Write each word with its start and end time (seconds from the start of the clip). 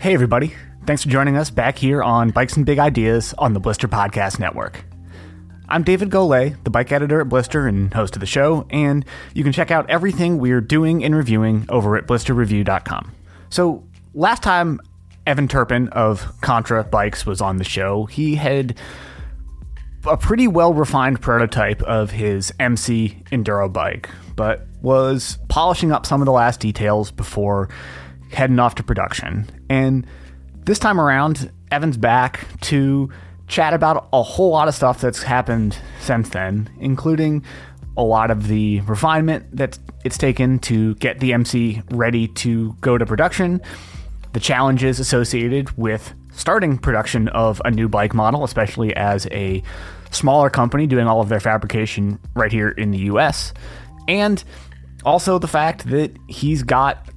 Hey, 0.00 0.14
everybody. 0.14 0.54
Thanks 0.86 1.02
for 1.02 1.08
joining 1.08 1.36
us 1.36 1.50
back 1.50 1.76
here 1.76 2.04
on 2.04 2.30
Bikes 2.30 2.56
and 2.56 2.64
Big 2.64 2.78
Ideas 2.78 3.34
on 3.36 3.52
the 3.52 3.58
Blister 3.58 3.88
Podcast 3.88 4.38
Network. 4.38 4.84
I'm 5.68 5.82
David 5.82 6.08
Golay, 6.08 6.54
the 6.62 6.70
bike 6.70 6.92
editor 6.92 7.20
at 7.20 7.28
Blister 7.28 7.66
and 7.66 7.92
host 7.92 8.14
of 8.14 8.20
the 8.20 8.26
show, 8.26 8.64
and 8.70 9.04
you 9.34 9.42
can 9.42 9.52
check 9.52 9.72
out 9.72 9.90
everything 9.90 10.38
we're 10.38 10.60
doing 10.60 11.02
and 11.02 11.16
reviewing 11.16 11.66
over 11.68 11.96
at 11.96 12.06
blisterreview.com. 12.06 13.12
So, 13.50 13.88
last 14.14 14.44
time 14.44 14.80
Evan 15.26 15.48
Turpen 15.48 15.88
of 15.88 16.40
Contra 16.42 16.84
Bikes 16.84 17.26
was 17.26 17.40
on 17.40 17.56
the 17.56 17.64
show, 17.64 18.04
he 18.04 18.36
had 18.36 18.78
a 20.06 20.16
pretty 20.16 20.46
well 20.46 20.72
refined 20.72 21.20
prototype 21.20 21.82
of 21.82 22.12
his 22.12 22.52
MC 22.60 23.20
Enduro 23.32 23.70
bike, 23.72 24.08
but 24.36 24.64
was 24.80 25.38
polishing 25.48 25.90
up 25.90 26.06
some 26.06 26.22
of 26.22 26.26
the 26.26 26.32
last 26.32 26.60
details 26.60 27.10
before 27.10 27.68
heading 28.30 28.60
off 28.60 28.76
to 28.76 28.84
production. 28.84 29.50
And 29.68 30.06
this 30.64 30.78
time 30.78 31.00
around, 31.00 31.50
Evan's 31.70 31.96
back 31.96 32.46
to 32.62 33.10
chat 33.46 33.72
about 33.74 34.08
a 34.12 34.22
whole 34.22 34.50
lot 34.50 34.68
of 34.68 34.74
stuff 34.74 35.00
that's 35.00 35.22
happened 35.22 35.78
since 36.00 36.28
then, 36.28 36.68
including 36.80 37.44
a 37.96 38.02
lot 38.02 38.30
of 38.30 38.46
the 38.46 38.80
refinement 38.82 39.44
that 39.56 39.78
it's 40.04 40.18
taken 40.18 40.58
to 40.60 40.94
get 40.96 41.18
the 41.20 41.32
MC 41.32 41.82
ready 41.90 42.28
to 42.28 42.74
go 42.80 42.96
to 42.96 43.04
production, 43.04 43.60
the 44.32 44.40
challenges 44.40 45.00
associated 45.00 45.76
with 45.76 46.14
starting 46.32 46.78
production 46.78 47.28
of 47.28 47.60
a 47.64 47.70
new 47.70 47.88
bike 47.88 48.14
model, 48.14 48.44
especially 48.44 48.94
as 48.94 49.26
a 49.32 49.62
smaller 50.10 50.48
company 50.48 50.86
doing 50.86 51.06
all 51.06 51.20
of 51.20 51.28
their 51.28 51.40
fabrication 51.40 52.18
right 52.34 52.52
here 52.52 52.68
in 52.68 52.90
the 52.92 52.98
US, 52.98 53.52
and 54.06 54.44
also 55.04 55.38
the 55.38 55.48
fact 55.48 55.88
that 55.88 56.16
he's 56.28 56.62
got 56.62 57.08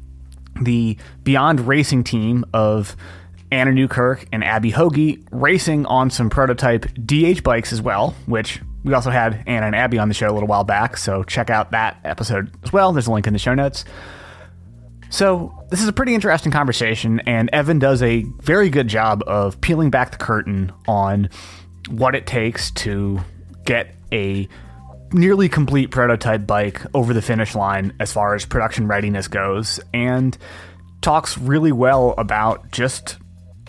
the 0.64 0.98
Beyond 1.24 1.68
Racing 1.68 2.04
team 2.04 2.46
of 2.54 2.96
Anna 3.52 3.72
Newkirk 3.72 4.26
and 4.32 4.44
Abby 4.44 4.72
Hogie 4.72 5.26
racing 5.32 5.86
on 5.86 6.10
some 6.10 6.30
prototype 6.30 6.86
DH 7.06 7.44
bikes 7.44 7.74
as 7.74 7.82
well, 7.82 8.16
which 8.26 8.62
we 8.84 8.94
also 8.94 9.10
had 9.10 9.44
Anna 9.46 9.68
and 9.68 9.76
Abby 9.76 10.00
on 10.00 10.08
the 10.08 10.14
show 10.14 10.30
a 10.30 10.34
little 10.34 10.48
while 10.48 10.64
back, 10.64 10.98
so 10.98 11.24
check 11.24 11.50
out 11.50 11.72
that 11.72 12.00
episode 12.04 12.52
as 12.64 12.72
well. 12.74 12.94
There's 12.94 13.08
a 13.08 13.12
link 13.12 13.28
in 13.28 13.34
the 13.34 13.40
show 13.40 13.54
notes. 13.54 13.86
So, 15.10 15.54
this 15.70 15.82
is 15.82 15.90
a 15.90 15.94
pretty 15.94 16.16
interesting 16.16 16.54
conversation, 16.54 17.20
and 17.28 17.50
Evan 17.52 17.80
does 17.80 18.02
a 18.02 18.24
very 18.40 18.70
good 18.70 18.88
job 18.88 19.22
of 19.28 19.60
peeling 19.60 19.90
back 19.90 20.12
the 20.12 20.18
curtain 20.18 20.72
on 20.88 21.30
what 21.90 22.16
it 22.16 22.26
takes 22.26 22.72
to 22.72 23.20
get 23.66 23.94
a 24.14 24.48
nearly 25.14 25.50
complete 25.50 25.92
prototype 25.92 26.48
bike 26.48 26.82
over 26.94 27.14
the 27.14 27.22
finish 27.22 27.56
line 27.56 27.94
as 28.00 28.12
far 28.12 28.36
as 28.36 28.46
production 28.46 28.88
readiness 28.88 29.28
goes, 29.28 29.80
and 29.94 30.38
talks 31.02 31.38
really 31.38 31.72
well 31.72 32.14
about 32.18 32.72
just 32.72 33.18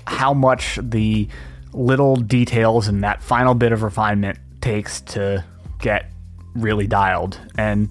how 0.06 0.34
much 0.34 0.78
the 0.82 1.28
little 1.72 2.16
details 2.16 2.88
and 2.88 3.02
that 3.04 3.22
final 3.22 3.54
bit 3.54 3.72
of 3.72 3.82
refinement 3.82 4.38
takes 4.60 5.00
to 5.00 5.44
get 5.80 6.10
really 6.54 6.86
dialed. 6.86 7.38
And 7.56 7.88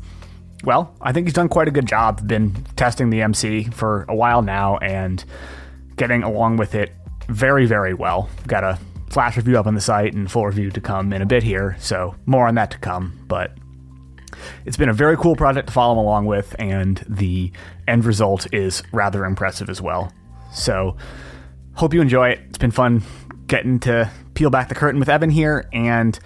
well, 0.64 0.96
I 1.02 1.12
think 1.12 1.28
he's 1.28 1.34
done 1.34 1.50
quite 1.50 1.68
a 1.68 1.72
good 1.72 1.88
job. 1.88 2.28
Been 2.28 2.54
testing 2.76 3.10
the 3.10 3.22
MC 3.22 3.64
for 3.66 4.06
a 4.08 4.16
while 4.16 4.42
now 4.42 4.78
and 4.78 5.24
getting 5.96 6.24
along 6.24 6.58
with 6.58 6.76
it 6.76 6.94
very, 7.28 7.66
very 7.66 7.94
well. 7.94 8.30
Got 8.46 8.64
a 8.64 8.80
flash 9.12 9.36
review 9.36 9.59
up 9.59 9.67
on 9.67 9.76
the 9.76 9.81
site 9.81 10.14
and 10.14 10.31
full 10.31 10.45
review 10.45 10.72
to 10.72 10.81
come 10.81 11.12
in 11.12 11.22
a 11.22 11.26
bit 11.26 11.44
here, 11.44 11.76
so 11.80 12.16
more 12.26 12.48
on 12.48 12.56
that 12.56 12.72
to 12.72 12.78
come. 12.78 13.20
But 13.28 13.52
it's 14.66 14.78
been 14.78 14.90
a 14.90 14.94
very 14.94 15.17
cool 15.17 15.36
project 15.36 15.67
to 15.67 15.73
follow 15.73 16.02
along 16.02 16.26
with, 16.26 16.56
and 16.58 17.04
the 17.08 17.52
end 17.88 18.06
result 18.06 18.52
is 18.54 18.82
rather 18.94 19.26
impressive 19.26 19.70
as 19.70 19.82
well. 19.82 20.14
So, 20.54 20.95
hope 21.73 21.94
you 21.94 22.02
enjoy 22.02 22.30
it. 22.30 22.39
It's 22.50 22.58
been 22.58 22.72
fun 22.72 23.04
getting 23.48 23.80
to 23.82 24.09
peel 24.34 24.50
back 24.50 24.70
the 24.70 24.76
curtain 24.76 25.00
with 25.00 25.09
Evan 25.09 25.30
here, 25.30 25.67
and 25.73 26.17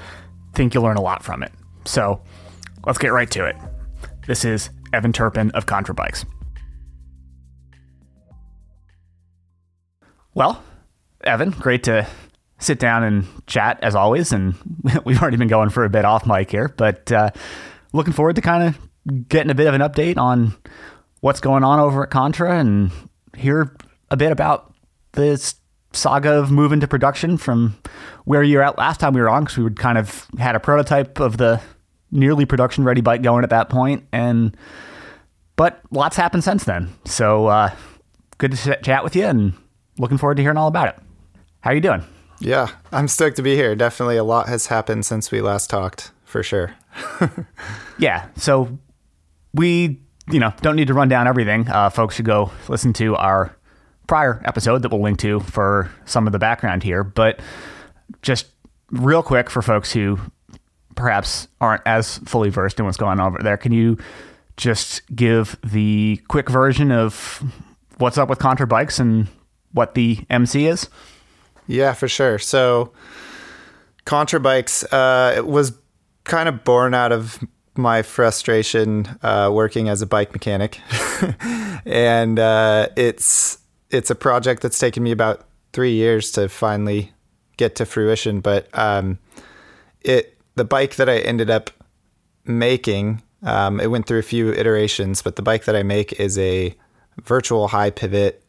think 0.53 0.73
you'll 0.73 0.83
learn 0.83 0.97
a 0.97 1.01
lot 1.01 1.23
from 1.23 1.43
it. 1.43 1.51
So, 1.85 2.21
let's 2.85 2.99
get 2.99 3.11
right 3.11 3.29
to 3.31 3.45
it. 3.45 3.55
This 4.27 4.45
is 4.45 4.69
Evan 4.93 5.11
Turpen 5.11 5.51
of 5.51 5.65
Contra 5.65 5.95
Bikes. 5.95 6.25
Well, 10.35 10.63
Evan, 11.23 11.49
great 11.51 11.83
to 11.83 12.07
sit 12.59 12.79
down 12.79 13.03
and 13.03 13.25
chat 13.47 13.79
as 13.81 13.95
always. 13.95 14.31
And 14.31 14.55
we've 15.05 15.21
already 15.21 15.37
been 15.37 15.47
going 15.47 15.69
for 15.69 15.83
a 15.83 15.89
bit 15.89 16.05
off 16.05 16.25
mic 16.25 16.51
here, 16.51 16.73
but 16.77 17.11
uh, 17.11 17.31
looking 17.93 18.13
forward 18.13 18.35
to 18.35 18.41
kind 18.41 18.63
of 18.63 19.27
getting 19.29 19.51
a 19.51 19.55
bit 19.55 19.67
of 19.67 19.73
an 19.73 19.81
update 19.81 20.17
on 20.17 20.55
what's 21.21 21.39
going 21.39 21.63
on 21.63 21.79
over 21.79 22.03
at 22.03 22.09
Contra 22.09 22.59
and 22.59 22.91
hear 23.35 23.75
a 24.09 24.17
bit 24.17 24.31
about 24.31 24.73
this 25.13 25.55
saga 25.93 26.33
of 26.33 26.51
moving 26.51 26.79
to 26.81 26.87
production 26.87 27.37
from 27.37 27.75
where 28.25 28.43
you're 28.43 28.61
at 28.61 28.77
last 28.77 28.99
time 28.99 29.13
we 29.13 29.21
were 29.21 29.29
on 29.29 29.43
because 29.43 29.57
we 29.57 29.63
would 29.63 29.79
kind 29.79 29.97
of 29.97 30.27
had 30.37 30.55
a 30.55 30.59
prototype 30.59 31.19
of 31.19 31.37
the 31.37 31.61
nearly 32.11 32.45
production 32.45 32.83
ready 32.83 33.01
bike 33.01 33.21
going 33.21 33.43
at 33.43 33.49
that 33.49 33.69
point 33.69 34.05
and 34.11 34.55
but 35.55 35.81
lots 35.91 36.17
happened 36.17 36.43
since 36.43 36.65
then 36.65 36.89
so 37.05 37.47
uh, 37.47 37.73
good 38.37 38.51
to 38.51 38.77
chat 38.81 39.03
with 39.03 39.15
you 39.15 39.25
and 39.25 39.53
looking 39.97 40.17
forward 40.17 40.35
to 40.35 40.43
hearing 40.43 40.57
all 40.57 40.67
about 40.67 40.89
it 40.89 40.95
how 41.61 41.71
are 41.71 41.75
you 41.75 41.81
doing 41.81 42.03
yeah 42.39 42.69
i'm 42.91 43.07
stoked 43.07 43.35
to 43.37 43.41
be 43.41 43.55
here 43.55 43.75
definitely 43.75 44.17
a 44.17 44.23
lot 44.23 44.47
has 44.47 44.67
happened 44.67 45.05
since 45.05 45.31
we 45.31 45.41
last 45.41 45.69
talked 45.69 46.11
for 46.25 46.43
sure 46.43 46.75
yeah 47.97 48.27
so 48.35 48.77
we 49.53 49.99
you 50.31 50.39
know 50.39 50.53
don't 50.61 50.75
need 50.75 50.87
to 50.87 50.93
run 50.93 51.07
down 51.07 51.27
everything 51.27 51.67
uh, 51.69 51.89
folks 51.89 52.15
should 52.15 52.25
go 52.25 52.51
listen 52.67 52.91
to 52.93 53.15
our 53.15 53.55
prior 54.07 54.41
episode 54.45 54.81
that 54.81 54.89
we'll 54.89 55.01
link 55.01 55.19
to 55.19 55.39
for 55.41 55.89
some 56.05 56.27
of 56.27 56.33
the 56.33 56.39
background 56.39 56.83
here. 56.83 57.03
But 57.03 57.39
just 58.21 58.47
real 58.91 59.23
quick 59.23 59.49
for 59.49 59.61
folks 59.61 59.91
who 59.91 60.19
perhaps 60.95 61.47
aren't 61.59 61.81
as 61.85 62.17
fully 62.19 62.49
versed 62.49 62.79
in 62.79 62.85
what's 62.85 62.97
going 62.97 63.19
on 63.19 63.27
over 63.33 63.43
there, 63.43 63.57
can 63.57 63.71
you 63.71 63.97
just 64.57 65.05
give 65.15 65.57
the 65.63 66.21
quick 66.27 66.49
version 66.49 66.91
of 66.91 67.43
what's 67.97 68.17
up 68.17 68.29
with 68.29 68.39
Contra 68.39 68.67
Bikes 68.67 68.99
and 68.99 69.27
what 69.71 69.95
the 69.95 70.19
MC 70.29 70.67
is? 70.67 70.89
Yeah, 71.67 71.93
for 71.93 72.07
sure. 72.07 72.39
So, 72.39 72.91
Contra 74.05 74.39
Bikes 74.39 74.83
uh, 74.85 75.41
was 75.43 75.73
kind 76.23 76.47
of 76.47 76.63
born 76.63 76.93
out 76.93 77.11
of 77.11 77.43
my 77.75 78.01
frustration 78.01 79.07
uh, 79.21 79.49
working 79.51 79.89
as 79.89 80.01
a 80.01 80.05
bike 80.05 80.31
mechanic, 80.31 80.79
and 81.85 82.39
uh, 82.39 82.87
it's 82.95 83.57
it's 83.89 84.09
a 84.09 84.15
project 84.15 84.61
that's 84.61 84.79
taken 84.79 85.03
me 85.03 85.11
about 85.11 85.47
three 85.73 85.93
years 85.93 86.31
to 86.31 86.49
finally 86.49 87.11
get 87.57 87.75
to 87.75 87.85
fruition. 87.85 88.41
But 88.41 88.67
um, 88.77 89.19
it 90.01 90.37
the 90.55 90.65
bike 90.65 90.95
that 90.95 91.09
I 91.09 91.17
ended 91.19 91.49
up 91.49 91.71
making, 92.45 93.21
um, 93.43 93.79
it 93.79 93.87
went 93.87 94.05
through 94.05 94.19
a 94.19 94.23
few 94.23 94.53
iterations, 94.53 95.21
but 95.21 95.35
the 95.35 95.41
bike 95.41 95.65
that 95.65 95.75
I 95.75 95.83
make 95.83 96.13
is 96.19 96.37
a 96.37 96.75
virtual 97.23 97.67
high 97.69 97.89
pivot 97.89 98.43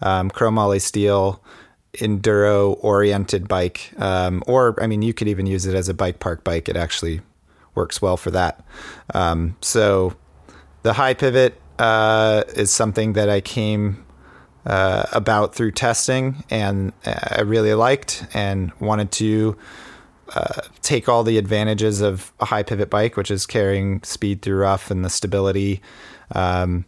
um, 0.00 0.30
chromoly 0.30 0.80
steel 0.80 1.42
enduro 1.94 2.76
oriented 2.80 3.48
bike. 3.48 3.92
Um, 3.98 4.42
or 4.46 4.80
I 4.82 4.86
mean, 4.86 5.02
you 5.02 5.12
could 5.12 5.28
even 5.28 5.46
use 5.46 5.66
it 5.66 5.74
as 5.74 5.88
a 5.88 5.94
bike 5.94 6.20
park 6.20 6.44
bike. 6.44 6.68
It 6.68 6.76
actually 6.76 7.20
works 7.74 8.00
well 8.00 8.16
for 8.16 8.30
that. 8.30 8.64
Um, 9.14 9.56
so 9.60 10.16
the 10.82 10.94
high 10.94 11.14
pivot 11.14 11.60
uh, 11.78 12.44
is 12.54 12.70
something 12.70 13.14
that 13.14 13.28
I 13.28 13.40
came 13.40 14.04
uh, 14.66 15.04
about 15.12 15.54
through 15.54 15.72
testing 15.72 16.44
and 16.50 16.92
I 17.04 17.40
really 17.42 17.74
liked 17.74 18.26
and 18.34 18.72
wanted 18.80 19.10
to 19.12 19.56
uh, 20.34 20.60
take 20.82 21.08
all 21.08 21.24
the 21.24 21.38
advantages 21.38 22.00
of 22.00 22.32
a 22.40 22.44
high 22.44 22.62
pivot 22.62 22.90
bike, 22.90 23.16
which 23.16 23.30
is 23.30 23.46
carrying 23.46 24.02
speed 24.02 24.42
through 24.42 24.58
rough 24.58 24.90
and 24.90 25.04
the 25.04 25.10
stability, 25.10 25.80
um, 26.34 26.84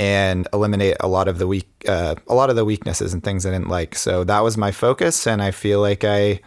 and 0.00 0.48
eliminate 0.54 0.96
a 1.00 1.06
lot 1.08 1.28
of 1.28 1.36
the 1.36 1.46
weak, 1.46 1.68
uh, 1.86 2.14
a 2.26 2.34
lot 2.34 2.48
of 2.48 2.56
the 2.56 2.64
weaknesses 2.64 3.12
and 3.12 3.22
things 3.22 3.44
I 3.44 3.50
didn't 3.50 3.68
like. 3.68 3.94
So 3.94 4.24
that 4.24 4.40
was 4.40 4.56
my 4.56 4.70
focus, 4.72 5.26
and 5.26 5.42
I 5.42 5.50
feel 5.50 5.78
like 5.80 6.04
I, 6.04 6.40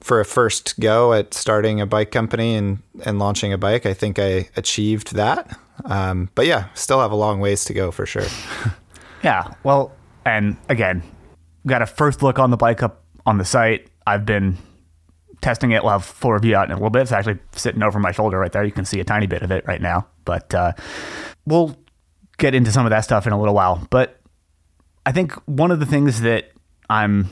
for 0.00 0.18
a 0.18 0.24
first 0.24 0.80
go 0.80 1.12
at 1.12 1.32
starting 1.32 1.80
a 1.80 1.86
bike 1.86 2.10
company 2.10 2.56
and 2.56 2.82
and 3.04 3.20
launching 3.20 3.52
a 3.52 3.58
bike, 3.58 3.86
I 3.86 3.94
think 3.94 4.18
I 4.18 4.48
achieved 4.56 5.14
that. 5.14 5.56
Um, 5.84 6.30
but 6.34 6.46
yeah, 6.46 6.66
still 6.74 7.00
have 7.00 7.12
a 7.12 7.16
long 7.16 7.38
ways 7.38 7.64
to 7.66 7.72
go 7.72 7.90
for 7.92 8.06
sure. 8.06 8.26
Yeah. 9.22 9.54
Well, 9.64 9.92
and 10.24 10.56
again, 10.68 11.02
got 11.66 11.82
a 11.82 11.86
first 11.86 12.22
look 12.22 12.38
on 12.38 12.50
the 12.50 12.56
bike 12.56 12.82
up 12.82 13.02
on 13.24 13.38
the 13.38 13.44
site. 13.44 13.88
I've 14.06 14.24
been 14.24 14.56
testing 15.40 15.72
it. 15.72 15.82
We'll 15.82 15.92
have 15.92 16.04
full 16.04 16.32
review 16.32 16.54
out 16.54 16.66
in 16.66 16.72
a 16.72 16.74
little 16.74 16.90
bit. 16.90 17.02
It's 17.02 17.12
actually 17.12 17.38
sitting 17.52 17.82
over 17.82 17.98
my 17.98 18.12
shoulder 18.12 18.38
right 18.38 18.52
there. 18.52 18.62
You 18.62 18.70
can 18.70 18.84
see 18.84 19.00
a 19.00 19.04
tiny 19.04 19.26
bit 19.26 19.42
of 19.42 19.50
it 19.50 19.66
right 19.66 19.80
now. 19.80 20.06
But 20.24 20.54
uh, 20.54 20.74
we'll 21.44 21.76
get 22.38 22.54
into 22.54 22.70
some 22.70 22.86
of 22.86 22.90
that 22.90 23.00
stuff 23.00 23.26
in 23.26 23.32
a 23.32 23.38
little 23.38 23.54
while. 23.54 23.86
But 23.90 24.20
I 25.04 25.12
think 25.12 25.32
one 25.46 25.70
of 25.70 25.80
the 25.80 25.86
things 25.86 26.20
that 26.22 26.52
I'm 26.90 27.28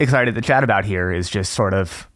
excited 0.00 0.34
to 0.34 0.40
chat 0.40 0.64
about 0.64 0.84
here 0.84 1.12
is 1.12 1.28
just 1.28 1.52
sort 1.52 1.74
of 1.74 2.08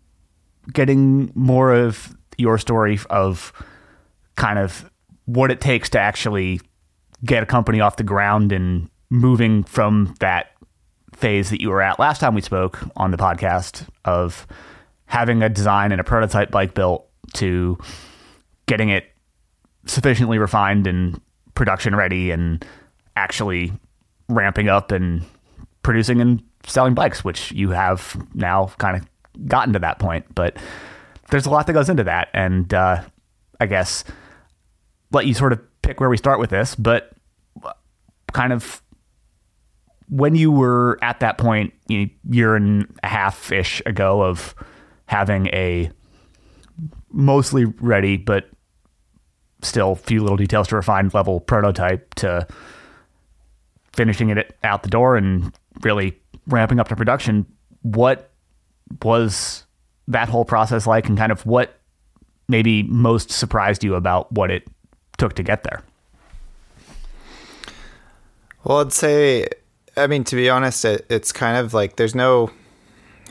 getting 0.73 1.33
more 1.35 1.73
of 1.75 2.15
your 2.39 2.59
story 2.59 2.99
of 3.09 3.53
kind 4.37 4.59
of 4.59 4.91
what 5.27 5.51
it 5.51 5.61
takes 5.61 5.91
to 5.91 5.99
actually 5.99 6.61
get 7.25 7.43
a 7.43 7.47
company 7.47 7.81
off 7.81 7.97
the 7.97 8.03
ground 8.03 8.53
and 8.53 8.89
moving 9.11 9.65
from 9.65 10.15
that 10.21 10.53
phase 11.15 11.51
that 11.51 11.61
you 11.61 11.69
were 11.69 11.83
at 11.83 11.99
last 11.99 12.21
time 12.21 12.35
we 12.35 12.41
spoke 12.41 12.79
on 12.97 13.11
the 13.11 13.17
podcast 13.17 13.87
of 14.05 14.47
having 15.07 15.43
a 15.43 15.49
design 15.49 15.93
and 15.93 16.01
a 16.01 16.05
prototype 16.05 16.51
bike 16.51 16.73
built 16.73 17.07
to 17.35 17.77
getting 18.67 18.89
it 18.89 19.05
sufficiently 19.87 20.39
refined 20.39 20.87
and 20.87 21.21
production 21.61 21.95
ready 21.95 22.31
and 22.31 22.65
actually 23.17 23.71
ramping 24.31 24.71
up 24.71 24.91
and 24.93 25.23
producing 25.83 26.19
and 26.19 26.43
selling 26.65 26.95
bikes, 26.95 27.23
which 27.23 27.53
you 27.53 27.69
have 27.69 28.17
now 28.33 28.73
kind 28.79 28.97
of 28.97 29.47
gotten 29.47 29.75
to 29.75 29.79
that 29.79 29.99
point. 29.99 30.25
But 30.35 30.57
there's 31.29 31.45
a 31.45 31.51
lot 31.51 31.67
that 31.67 31.75
goes 31.75 31.91
into 31.91 32.03
that. 32.05 32.29
And 32.33 32.73
uh, 32.73 33.03
I 33.61 33.67
guess 33.67 34.05
let 35.13 35.27
you 35.27 35.35
sort 35.35 35.53
of 35.53 35.61
pick 35.83 36.01
where 36.01 36.09
we 36.09 36.17
start 36.17 36.41
with 36.41 36.49
this, 36.49 36.75
but 36.75 37.13
kind 38.33 38.55
of 38.55 38.81
when 40.09 40.35
you 40.35 40.51
were 40.51 40.99
at 41.03 41.21
that 41.21 41.37
point, 41.37 41.75
you 41.89 42.07
know, 42.07 42.11
year 42.31 42.57
and 42.57 42.87
a 43.03 43.07
half 43.07 43.53
ish 43.53 43.83
ago 43.85 44.23
of 44.23 44.55
having 45.05 45.49
a 45.49 45.91
mostly 47.13 47.67
ready, 47.67 48.17
but 48.17 48.49
still 49.63 49.95
few 49.95 50.23
little 50.23 50.37
details 50.37 50.69
to 50.69 50.77
refine 50.77 51.11
level 51.13 51.41
prototype 51.41 52.15
to 52.15 52.47
finishing 53.93 54.31
it 54.31 54.57
out 54.65 54.83
the 54.83 54.89
door 54.89 55.17
and 55.17 55.53
really 55.83 56.19
ramping 56.47 56.81
up 56.81 56.89
to 56.89 56.97
production. 56.97 57.47
What 57.83 58.31
was 59.03 59.65
that 60.09 60.29
whole 60.29 60.45
process 60.45 60.87
like, 60.87 61.09
and 61.09 61.17
kind 61.17 61.33
of 61.33 61.45
what 61.47 61.79
maybe 62.49 62.83
most 62.85 63.31
surprised 63.31 63.85
you 63.85 63.95
about 63.95 64.31
what 64.33 64.51
it 64.51 64.67
took 65.19 65.35
to 65.35 65.43
get 65.43 65.63
there? 65.63 65.83
Well, 68.65 68.81
I'd 68.81 68.93
say, 68.93 69.47
I 69.97 70.07
mean, 70.07 70.25
to 70.25 70.37
be 70.37 70.51
honest, 70.51 70.85
it, 70.85 71.07
it's 71.09 71.33
kind 71.33 71.57
of 71.57 71.73
like 71.73 71.97
there's 71.97 72.15
no 72.15 72.51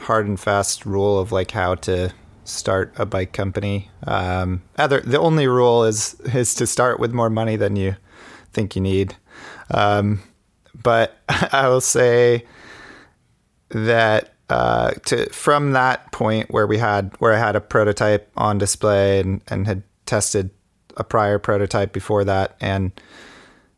hard 0.01 0.27
and 0.27 0.39
fast 0.39 0.85
rule 0.85 1.19
of 1.19 1.31
like 1.31 1.51
how 1.51 1.75
to 1.75 2.11
start 2.49 2.93
a 2.97 3.05
bike 3.05 3.33
company. 3.33 3.89
Um, 4.05 4.61
other, 4.77 5.01
the 5.01 5.19
only 5.19 5.47
rule 5.47 5.83
is 5.83 6.19
is 6.33 6.53
to 6.55 6.67
start 6.67 6.99
with 6.99 7.13
more 7.13 7.29
money 7.29 7.55
than 7.55 7.75
you 7.75 7.95
think 8.51 8.75
you 8.75 8.81
need. 8.81 9.15
Um, 9.71 10.21
but 10.81 11.17
I 11.29 11.67
will 11.67 11.81
say 11.81 12.45
that 13.69 14.33
uh, 14.49 14.91
to 15.05 15.29
from 15.29 15.73
that 15.73 16.11
point 16.11 16.51
where 16.51 16.65
we 16.65 16.77
had 16.77 17.13
where 17.19 17.33
I 17.33 17.37
had 17.37 17.55
a 17.55 17.61
prototype 17.61 18.31
on 18.35 18.57
display 18.57 19.19
and, 19.19 19.41
and 19.47 19.67
had 19.67 19.83
tested 20.05 20.49
a 20.97 21.03
prior 21.03 21.39
prototype 21.39 21.93
before 21.93 22.23
that 22.25 22.57
and 22.59 22.91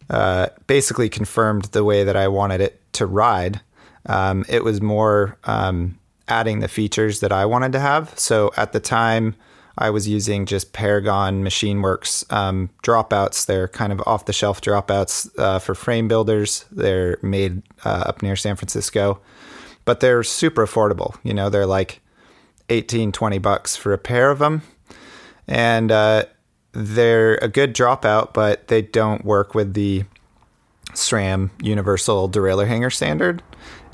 uh, 0.10 0.48
basically 0.68 1.10
confirmed 1.10 1.66
the 1.66 1.84
way 1.84 2.04
that 2.04 2.16
I 2.16 2.28
wanted 2.28 2.62
it 2.62 2.82
to 2.94 3.06
ride. 3.06 3.62
Um, 4.08 4.46
it 4.50 4.64
was 4.64 4.82
more 4.82 5.38
um, 5.44 5.98
adding 6.32 6.62
the 6.62 6.68
features 6.70 7.20
that 7.20 7.34
I 7.34 7.46
wanted 7.46 7.74
to 7.74 7.80
have. 7.82 8.18
So 8.18 8.52
at 8.56 8.72
the 8.72 8.80
time, 8.80 9.36
I 9.78 9.90
was 9.90 10.08
using 10.08 10.46
just 10.46 10.72
Paragon 10.72 11.44
MachineWorks 11.44 12.32
um, 12.32 12.70
dropouts. 12.84 13.46
They're 13.46 13.68
kind 13.68 13.92
of 13.92 14.02
off 14.06 14.26
the 14.26 14.34
shelf 14.34 14.62
dropouts 14.62 15.30
uh, 15.38 15.60
for 15.60 15.76
frame 15.76 16.08
builders. 16.08 16.66
They're 16.72 17.18
made 17.22 17.64
uh, 17.84 18.04
up 18.08 18.22
near 18.24 18.38
San 18.38 18.56
Francisco, 18.56 19.20
but 19.84 20.00
they're 20.00 20.24
super 20.24 20.66
affordable. 20.66 21.18
You 21.22 21.34
know, 21.34 21.50
they're 21.50 21.66
like 21.66 22.00
18, 22.70 23.12
20 23.12 23.38
bucks 23.40 23.76
for 23.76 23.92
a 23.92 23.98
pair 23.98 24.32
of 24.32 24.40
them. 24.40 24.62
And 25.50 25.92
uh, 25.92 26.26
they're 26.72 27.36
a 27.36 27.50
good 27.50 27.76
dropout, 27.76 28.34
but 28.34 28.70
they 28.70 28.82
don't 28.82 29.26
work 29.26 29.54
with 29.54 29.74
the 29.74 30.06
SRAM 30.94 31.50
Universal 31.62 32.30
Derailleur 32.30 32.68
Hanger 32.68 32.90
standard. 32.90 33.44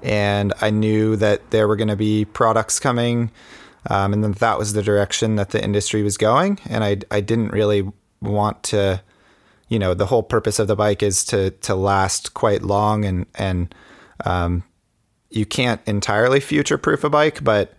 And 0.03 0.53
I 0.61 0.69
knew 0.69 1.15
that 1.15 1.49
there 1.51 1.67
were 1.67 1.75
going 1.75 1.88
to 1.88 1.95
be 1.95 2.25
products 2.25 2.79
coming 2.79 3.31
um, 3.89 4.13
and 4.13 4.23
then 4.23 4.33
that 4.33 4.59
was 4.59 4.73
the 4.73 4.83
direction 4.83 5.35
that 5.35 5.51
the 5.51 5.63
industry 5.63 6.03
was 6.03 6.17
going. 6.17 6.59
And 6.69 6.83
I, 6.83 6.97
I 7.09 7.21
didn't 7.21 7.49
really 7.49 7.89
want 8.21 8.63
to, 8.63 9.01
you 9.69 9.79
know, 9.79 9.94
the 9.94 10.07
whole 10.07 10.23
purpose 10.23 10.59
of 10.59 10.67
the 10.67 10.75
bike 10.75 11.01
is 11.01 11.23
to, 11.25 11.51
to 11.51 11.75
last 11.75 12.33
quite 12.33 12.63
long 12.63 13.05
and, 13.05 13.25
and, 13.35 13.73
um, 14.25 14.63
you 15.29 15.45
can't 15.45 15.81
entirely 15.85 16.39
future 16.39 16.77
proof 16.77 17.03
a 17.03 17.09
bike, 17.09 17.43
but 17.43 17.73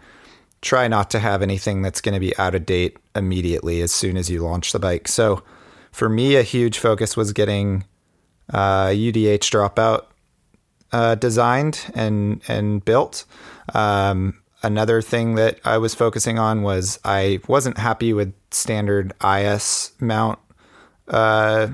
try 0.61 0.87
not 0.87 1.11
to 1.11 1.19
have 1.19 1.43
anything 1.43 1.83
that's 1.83 2.01
going 2.01 2.13
to 2.13 2.21
be 2.21 2.37
out 2.37 2.55
of 2.55 2.67
date 2.67 2.97
immediately 3.15 3.81
as 3.81 3.93
soon 3.93 4.17
as 4.17 4.29
you 4.29 4.43
launch 4.43 4.73
the 4.73 4.79
bike. 4.79 5.09
So 5.09 5.43
for 5.91 6.09
me, 6.09 6.37
a 6.37 6.43
huge 6.43 6.79
focus 6.79 7.17
was 7.17 7.33
getting 7.33 7.85
uh, 8.53 8.89
UDH 8.89 9.51
dropout 9.51 10.07
uh, 10.93 11.15
designed 11.15 11.91
and 11.95 12.41
and 12.49 12.85
built. 12.85 13.25
Um, 13.75 14.39
another 14.63 15.03
thing 15.03 15.35
that 15.37 15.61
I 15.65 15.79
was 15.79 15.95
focusing 15.95 16.39
on 16.39 16.63
was 16.63 16.99
I 17.05 17.41
wasn't 17.47 17.79
happy 17.79 18.13
with 18.13 18.33
standard 18.51 19.13
IS 19.25 19.93
mount 20.01 20.39
uh, 21.09 21.69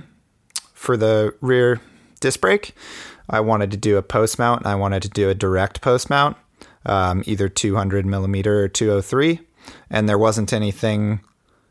for 0.72 0.96
the 0.96 1.34
rear 1.40 1.80
disc 2.20 2.40
brake. 2.40 2.74
I 3.28 3.40
wanted 3.40 3.70
to 3.70 3.76
do 3.76 3.96
a 3.96 4.02
post 4.02 4.38
mount 4.38 4.62
and 4.62 4.68
I 4.68 4.74
wanted 4.74 5.02
to 5.02 5.08
do 5.08 5.30
a 5.30 5.34
direct 5.34 5.80
post 5.80 6.10
mount, 6.10 6.36
um, 6.84 7.22
either 7.26 7.48
200 7.48 8.04
millimeter 8.04 8.62
or 8.62 8.68
203. 8.68 9.40
And 9.88 10.08
there 10.08 10.18
wasn't 10.18 10.52
anything 10.52 11.20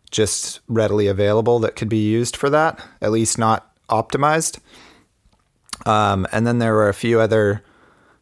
just 0.09 0.61
readily 0.67 1.07
available 1.07 1.59
that 1.59 1.75
could 1.75 1.89
be 1.89 2.09
used 2.09 2.35
for 2.35 2.49
that, 2.49 2.79
at 3.01 3.11
least 3.11 3.37
not 3.37 3.71
optimized. 3.89 4.59
Um, 5.85 6.27
and 6.31 6.47
then 6.47 6.59
there 6.59 6.73
were 6.73 6.89
a 6.89 6.93
few 6.93 7.19
other 7.19 7.63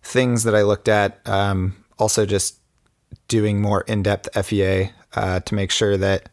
things 0.03 0.43
that 0.43 0.55
I 0.55 0.63
looked 0.63 0.87
at, 0.87 1.21
um, 1.27 1.75
also 1.99 2.25
just 2.25 2.57
doing 3.27 3.61
more 3.61 3.81
in-depth 3.81 4.29
FEA 4.45 4.91
uh, 5.13 5.39
to 5.41 5.55
make 5.55 5.71
sure 5.71 5.97
that 5.97 6.29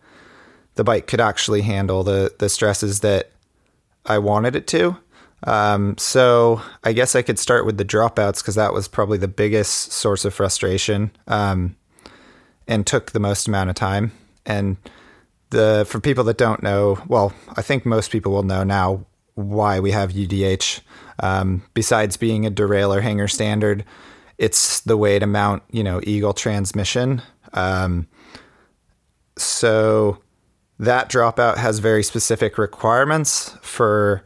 the 0.75 0.85
bike 0.85 1.07
could 1.07 1.21
actually 1.21 1.63
handle 1.63 2.05
the 2.05 2.33
the 2.39 2.49
stresses 2.49 3.01
that 3.01 3.33
I 4.07 4.19
wanted 4.19 4.55
it 4.55 4.67
to. 4.69 4.97
Um, 5.45 5.97
so 5.99 6.63
I 6.83 6.93
guess 6.93 7.15
I 7.15 7.23
could 7.23 7.39
start 7.39 7.67
with 7.67 7.79
the 7.79 7.85
dropouts 7.85 8.41
because 8.41 8.55
that 8.57 8.73
was 8.73 8.89
probably 8.89 9.19
the 9.19 9.29
biggest 9.29 9.93
source 9.93 10.25
of 10.25 10.35
frustration 10.35 11.11
um, 11.27 11.77
and 12.67 12.87
took 12.87 13.13
the 13.13 13.21
most 13.21 13.47
amount 13.47 13.71
of 13.71 13.77
time. 13.77 14.13
And 14.47 14.77
the 15.51 15.85
for 15.89 16.01
people 16.01 16.25
that 16.25 16.39
don't 16.39 16.63
know, 16.63 17.01
well, 17.07 17.33
I 17.57 17.63
think 17.63 17.85
most 17.85 18.11
people 18.11 18.33
will 18.33 18.43
know 18.43 18.65
now 18.65 19.05
why 19.39 19.79
we 19.79 19.93
have 19.93 20.13
UDH. 20.13 20.81
Um, 21.21 21.63
besides 21.75 22.17
being 22.17 22.45
a 22.45 22.51
derailleur 22.51 23.03
hanger 23.03 23.29
standard, 23.29 23.85
it's 24.37 24.81
the 24.81 24.97
way 24.97 25.19
to 25.19 25.27
mount, 25.27 25.63
you 25.71 25.85
know, 25.85 26.01
Eagle 26.03 26.33
transmission. 26.33 27.23
Um, 27.53 28.09
so 29.37 30.19
that 30.79 31.09
dropout 31.09 31.57
has 31.57 31.79
very 31.79 32.03
specific 32.03 32.59
requirements 32.59 33.57
for 33.63 34.23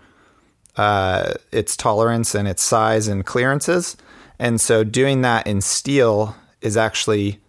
uh, 0.76 1.34
its 1.50 1.76
tolerance 1.76 2.34
and 2.34 2.48
its 2.48 2.62
size 2.62 3.08
and 3.08 3.24
clearances. 3.26 3.96
And 4.38 4.60
so 4.60 4.82
doing 4.82 5.20
that 5.22 5.46
in 5.46 5.60
steel 5.60 6.34
is 6.62 6.76
actually 6.76 7.40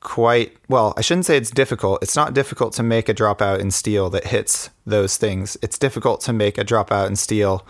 quite 0.00 0.56
well, 0.68 0.94
I 0.96 1.02
shouldn't 1.02 1.26
say 1.26 1.36
it's 1.36 1.50
difficult. 1.50 2.02
It's 2.02 2.16
not 2.16 2.34
difficult 2.34 2.72
to 2.74 2.82
make 2.82 3.08
a 3.08 3.14
dropout 3.14 3.60
in 3.60 3.70
steel 3.70 4.10
that 4.10 4.26
hits 4.26 4.70
those 4.84 5.16
things. 5.16 5.56
It's 5.62 5.78
difficult 5.78 6.20
to 6.22 6.32
make 6.32 6.58
a 6.58 6.64
dropout 6.64 7.06
in 7.06 7.16
steel 7.16 7.66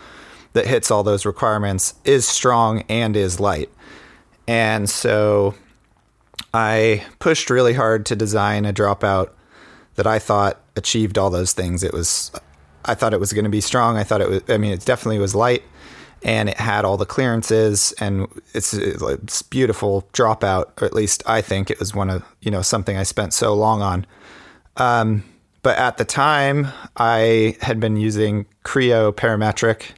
that 0.53 0.67
hits 0.67 0.91
all 0.91 1.03
those 1.03 1.25
requirements, 1.25 1.95
is 2.05 2.27
strong, 2.27 2.83
and 2.89 3.15
is 3.15 3.39
light. 3.39 3.69
And 4.47 4.89
so 4.89 5.55
I 6.53 7.05
pushed 7.19 7.49
really 7.49 7.73
hard 7.73 8.05
to 8.07 8.15
design 8.15 8.65
a 8.65 8.73
dropout 8.73 9.29
that 9.95 10.07
I 10.07 10.19
thought 10.19 10.59
achieved 10.75 11.17
all 11.17 11.29
those 11.29 11.53
things. 11.53 11.83
It 11.83 11.93
was, 11.93 12.31
I 12.85 12.95
thought 12.95 13.13
it 13.13 13.19
was 13.19 13.33
going 13.33 13.45
to 13.45 13.49
be 13.49 13.61
strong. 13.61 13.97
I 13.97 14.03
thought 14.03 14.21
it 14.21 14.29
was, 14.29 14.41
I 14.49 14.57
mean, 14.57 14.71
it 14.71 14.85
definitely 14.85 15.19
was 15.19 15.35
light 15.35 15.63
and 16.23 16.49
it 16.49 16.57
had 16.57 16.85
all 16.85 16.97
the 16.97 17.05
clearances 17.05 17.91
and 17.99 18.27
it's, 18.53 18.73
it's 18.73 19.41
beautiful 19.41 20.07
dropout, 20.13 20.81
or 20.81 20.85
at 20.85 20.93
least 20.93 21.21
I 21.25 21.41
think 21.41 21.69
it 21.69 21.79
was 21.79 21.93
one 21.93 22.09
of, 22.09 22.23
you 22.41 22.49
know, 22.49 22.61
something 22.61 22.97
I 22.97 23.03
spent 23.03 23.33
so 23.33 23.53
long 23.53 23.81
on. 23.81 24.05
Um, 24.77 25.23
but 25.63 25.77
at 25.77 25.97
the 25.97 26.05
time, 26.05 26.67
I 26.97 27.57
had 27.61 27.79
been 27.79 27.97
using 27.97 28.45
Creo 28.63 29.13
Parametric 29.13 29.91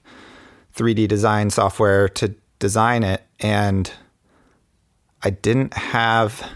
3D 0.76 1.08
design 1.08 1.50
software 1.50 2.08
to 2.10 2.36
design 2.60 3.04
it. 3.04 3.24
And 3.40 3.92
I 5.24 5.32
didn't 5.32 5.74
have 5.74 6.48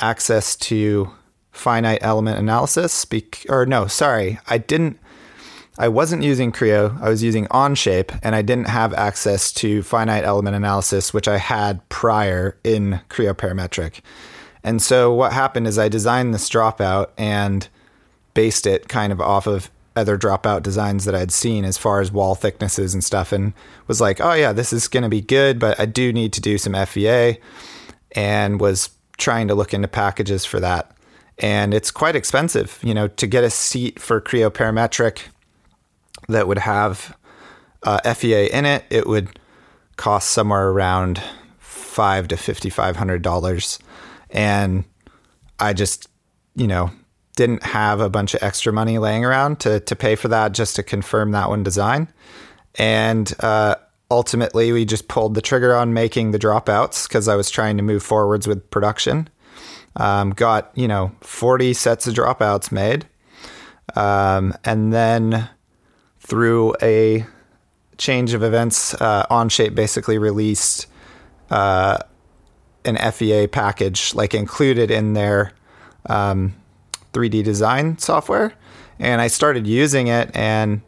access 0.00 0.56
to 0.56 1.10
finite 1.52 2.00
element 2.02 2.38
analysis. 2.38 3.04
Bec- 3.04 3.46
or 3.48 3.66
no, 3.66 3.86
sorry, 3.86 4.38
I 4.48 4.58
didn't. 4.58 4.98
I 5.76 5.88
wasn't 5.88 6.22
using 6.22 6.52
Creo. 6.52 7.00
I 7.00 7.08
was 7.08 7.22
using 7.22 7.46
Onshape, 7.46 8.16
and 8.22 8.36
I 8.36 8.42
didn't 8.42 8.68
have 8.68 8.94
access 8.94 9.52
to 9.54 9.82
finite 9.82 10.22
element 10.22 10.54
analysis, 10.54 11.12
which 11.12 11.26
I 11.26 11.38
had 11.38 11.88
prior 11.88 12.56
in 12.62 13.00
Creo 13.08 13.34
Parametric. 13.34 14.00
And 14.62 14.80
so 14.80 15.12
what 15.12 15.32
happened 15.32 15.66
is 15.66 15.78
I 15.78 15.88
designed 15.88 16.32
this 16.32 16.48
dropout 16.48 17.08
and 17.18 17.68
based 18.34 18.66
it 18.66 18.88
kind 18.88 19.12
of 19.12 19.20
off 19.20 19.46
of 19.46 19.70
other 19.96 20.18
dropout 20.18 20.62
designs 20.62 21.04
that 21.04 21.14
I'd 21.14 21.30
seen 21.30 21.64
as 21.64 21.78
far 21.78 22.00
as 22.00 22.10
wall 22.10 22.34
thicknesses 22.34 22.94
and 22.94 23.04
stuff, 23.04 23.32
and 23.32 23.52
was 23.86 24.00
like, 24.00 24.20
oh 24.20 24.34
yeah, 24.34 24.52
this 24.52 24.72
is 24.72 24.88
going 24.88 25.04
to 25.04 25.08
be 25.08 25.20
good, 25.20 25.58
but 25.58 25.78
I 25.78 25.86
do 25.86 26.12
need 26.12 26.32
to 26.32 26.40
do 26.40 26.58
some 26.58 26.74
FEA, 26.86 27.38
and 28.12 28.60
was 28.60 28.90
trying 29.16 29.46
to 29.48 29.54
look 29.54 29.72
into 29.72 29.86
packages 29.86 30.44
for 30.44 30.58
that. 30.60 30.90
And 31.38 31.72
it's 31.72 31.90
quite 31.90 32.16
expensive, 32.16 32.78
you 32.82 32.94
know, 32.94 33.08
to 33.08 33.26
get 33.26 33.44
a 33.44 33.50
seat 33.50 34.00
for 34.00 34.20
Creo 34.20 34.50
Parametric 34.50 35.22
that 36.28 36.48
would 36.48 36.58
have 36.58 37.16
uh, 37.82 38.00
FEA 38.14 38.46
in 38.52 38.64
it. 38.64 38.84
It 38.90 39.06
would 39.06 39.38
cost 39.96 40.30
somewhere 40.30 40.68
around 40.68 41.22
five 41.58 42.26
to 42.28 42.36
fifty 42.36 42.70
five 42.70 42.96
hundred 42.96 43.22
dollars, 43.22 43.78
and 44.30 44.84
I 45.60 45.72
just, 45.72 46.08
you 46.56 46.66
know, 46.66 46.90
didn't 47.36 47.62
have 47.62 48.00
a 48.00 48.08
bunch 48.08 48.34
of 48.34 48.42
extra 48.42 48.72
money 48.72 48.98
laying 48.98 49.24
around 49.24 49.60
to 49.60 49.80
to 49.80 49.96
pay 49.96 50.14
for 50.14 50.28
that 50.28 50.52
just 50.52 50.76
to 50.76 50.82
confirm 50.82 51.32
that 51.32 51.48
one 51.48 51.62
design, 51.62 52.08
and 52.76 53.32
uh, 53.40 53.76
ultimately 54.10 54.72
we 54.72 54.84
just 54.84 55.08
pulled 55.08 55.34
the 55.34 55.42
trigger 55.42 55.74
on 55.74 55.92
making 55.92 56.30
the 56.30 56.38
dropouts 56.38 57.08
because 57.08 57.28
I 57.28 57.34
was 57.34 57.50
trying 57.50 57.76
to 57.76 57.82
move 57.82 58.02
forwards 58.02 58.46
with 58.46 58.70
production. 58.70 59.28
Um, 59.96 60.30
got 60.30 60.70
you 60.74 60.88
know 60.88 61.12
forty 61.20 61.72
sets 61.72 62.06
of 62.06 62.14
dropouts 62.14 62.72
made, 62.72 63.06
um, 63.96 64.54
and 64.64 64.92
then 64.92 65.48
through 66.20 66.74
a 66.82 67.26
change 67.98 68.34
of 68.34 68.42
events, 68.42 68.94
uh, 68.94 69.26
Onshape 69.30 69.74
basically 69.74 70.18
released 70.18 70.86
uh, 71.50 71.98
an 72.84 72.96
FEA 73.12 73.46
package, 73.46 74.14
like 74.14 74.34
included 74.34 74.90
in 74.90 75.12
their 75.12 75.52
um, 76.06 76.54
3D 77.14 77.42
design 77.42 77.98
software. 77.98 78.52
And 78.98 79.20
I 79.20 79.28
started 79.28 79.66
using 79.66 80.08
it 80.08 80.30
and 80.34 80.82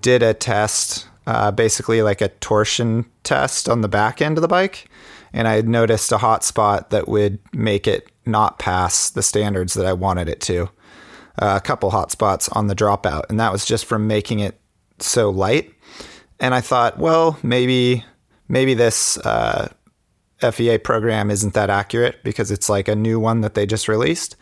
did 0.00 0.22
a 0.22 0.34
test, 0.34 1.08
uh, 1.26 1.50
basically 1.50 2.02
like 2.02 2.20
a 2.20 2.28
torsion 2.28 3.06
test 3.24 3.68
on 3.68 3.80
the 3.80 3.88
back 3.88 4.22
end 4.22 4.38
of 4.38 4.42
the 4.42 4.48
bike. 4.48 4.88
And 5.32 5.46
I 5.48 5.60
noticed 5.60 6.12
a 6.12 6.18
hot 6.18 6.44
spot 6.44 6.90
that 6.90 7.08
would 7.08 7.38
make 7.52 7.86
it 7.86 8.10
not 8.26 8.58
pass 8.58 9.10
the 9.10 9.22
standards 9.22 9.74
that 9.74 9.86
I 9.86 9.92
wanted 9.92 10.28
it 10.28 10.40
to. 10.42 10.70
Uh, 11.38 11.54
a 11.56 11.60
couple 11.60 11.90
hot 11.90 12.10
spots 12.10 12.48
on 12.50 12.66
the 12.66 12.74
dropout. 12.74 13.24
And 13.28 13.38
that 13.40 13.52
was 13.52 13.64
just 13.64 13.84
from 13.84 14.06
making 14.06 14.40
it 14.40 14.60
so 14.98 15.30
light. 15.30 15.72
And 16.38 16.54
I 16.54 16.60
thought, 16.60 16.98
well, 16.98 17.38
maybe 17.42 18.04
maybe 18.48 18.74
this 18.74 19.16
uh, 19.18 19.68
FEA 20.40 20.78
program 20.78 21.30
isn't 21.30 21.54
that 21.54 21.70
accurate 21.70 22.22
because 22.24 22.50
it's 22.50 22.68
like 22.68 22.88
a 22.88 22.96
new 22.96 23.20
one 23.20 23.42
that 23.42 23.54
they 23.54 23.66
just 23.66 23.88
released. 23.88 24.36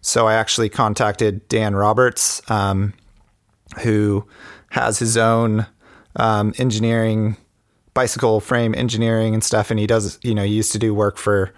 So 0.00 0.26
I 0.26 0.34
actually 0.34 0.68
contacted 0.68 1.46
Dan 1.48 1.74
Roberts, 1.74 2.40
um, 2.50 2.94
who 3.82 4.26
has 4.70 4.98
his 4.98 5.16
own 5.16 5.66
um, 6.16 6.54
engineering, 6.58 7.36
bicycle 7.92 8.40
frame 8.40 8.74
engineering 8.74 9.34
and 9.34 9.44
stuff. 9.44 9.70
And 9.70 9.78
he 9.78 9.86
does, 9.86 10.18
you 10.22 10.34
know, 10.34 10.44
he 10.44 10.54
used 10.54 10.72
to 10.72 10.78
do 10.78 10.94
work 10.94 11.16
for, 11.18 11.52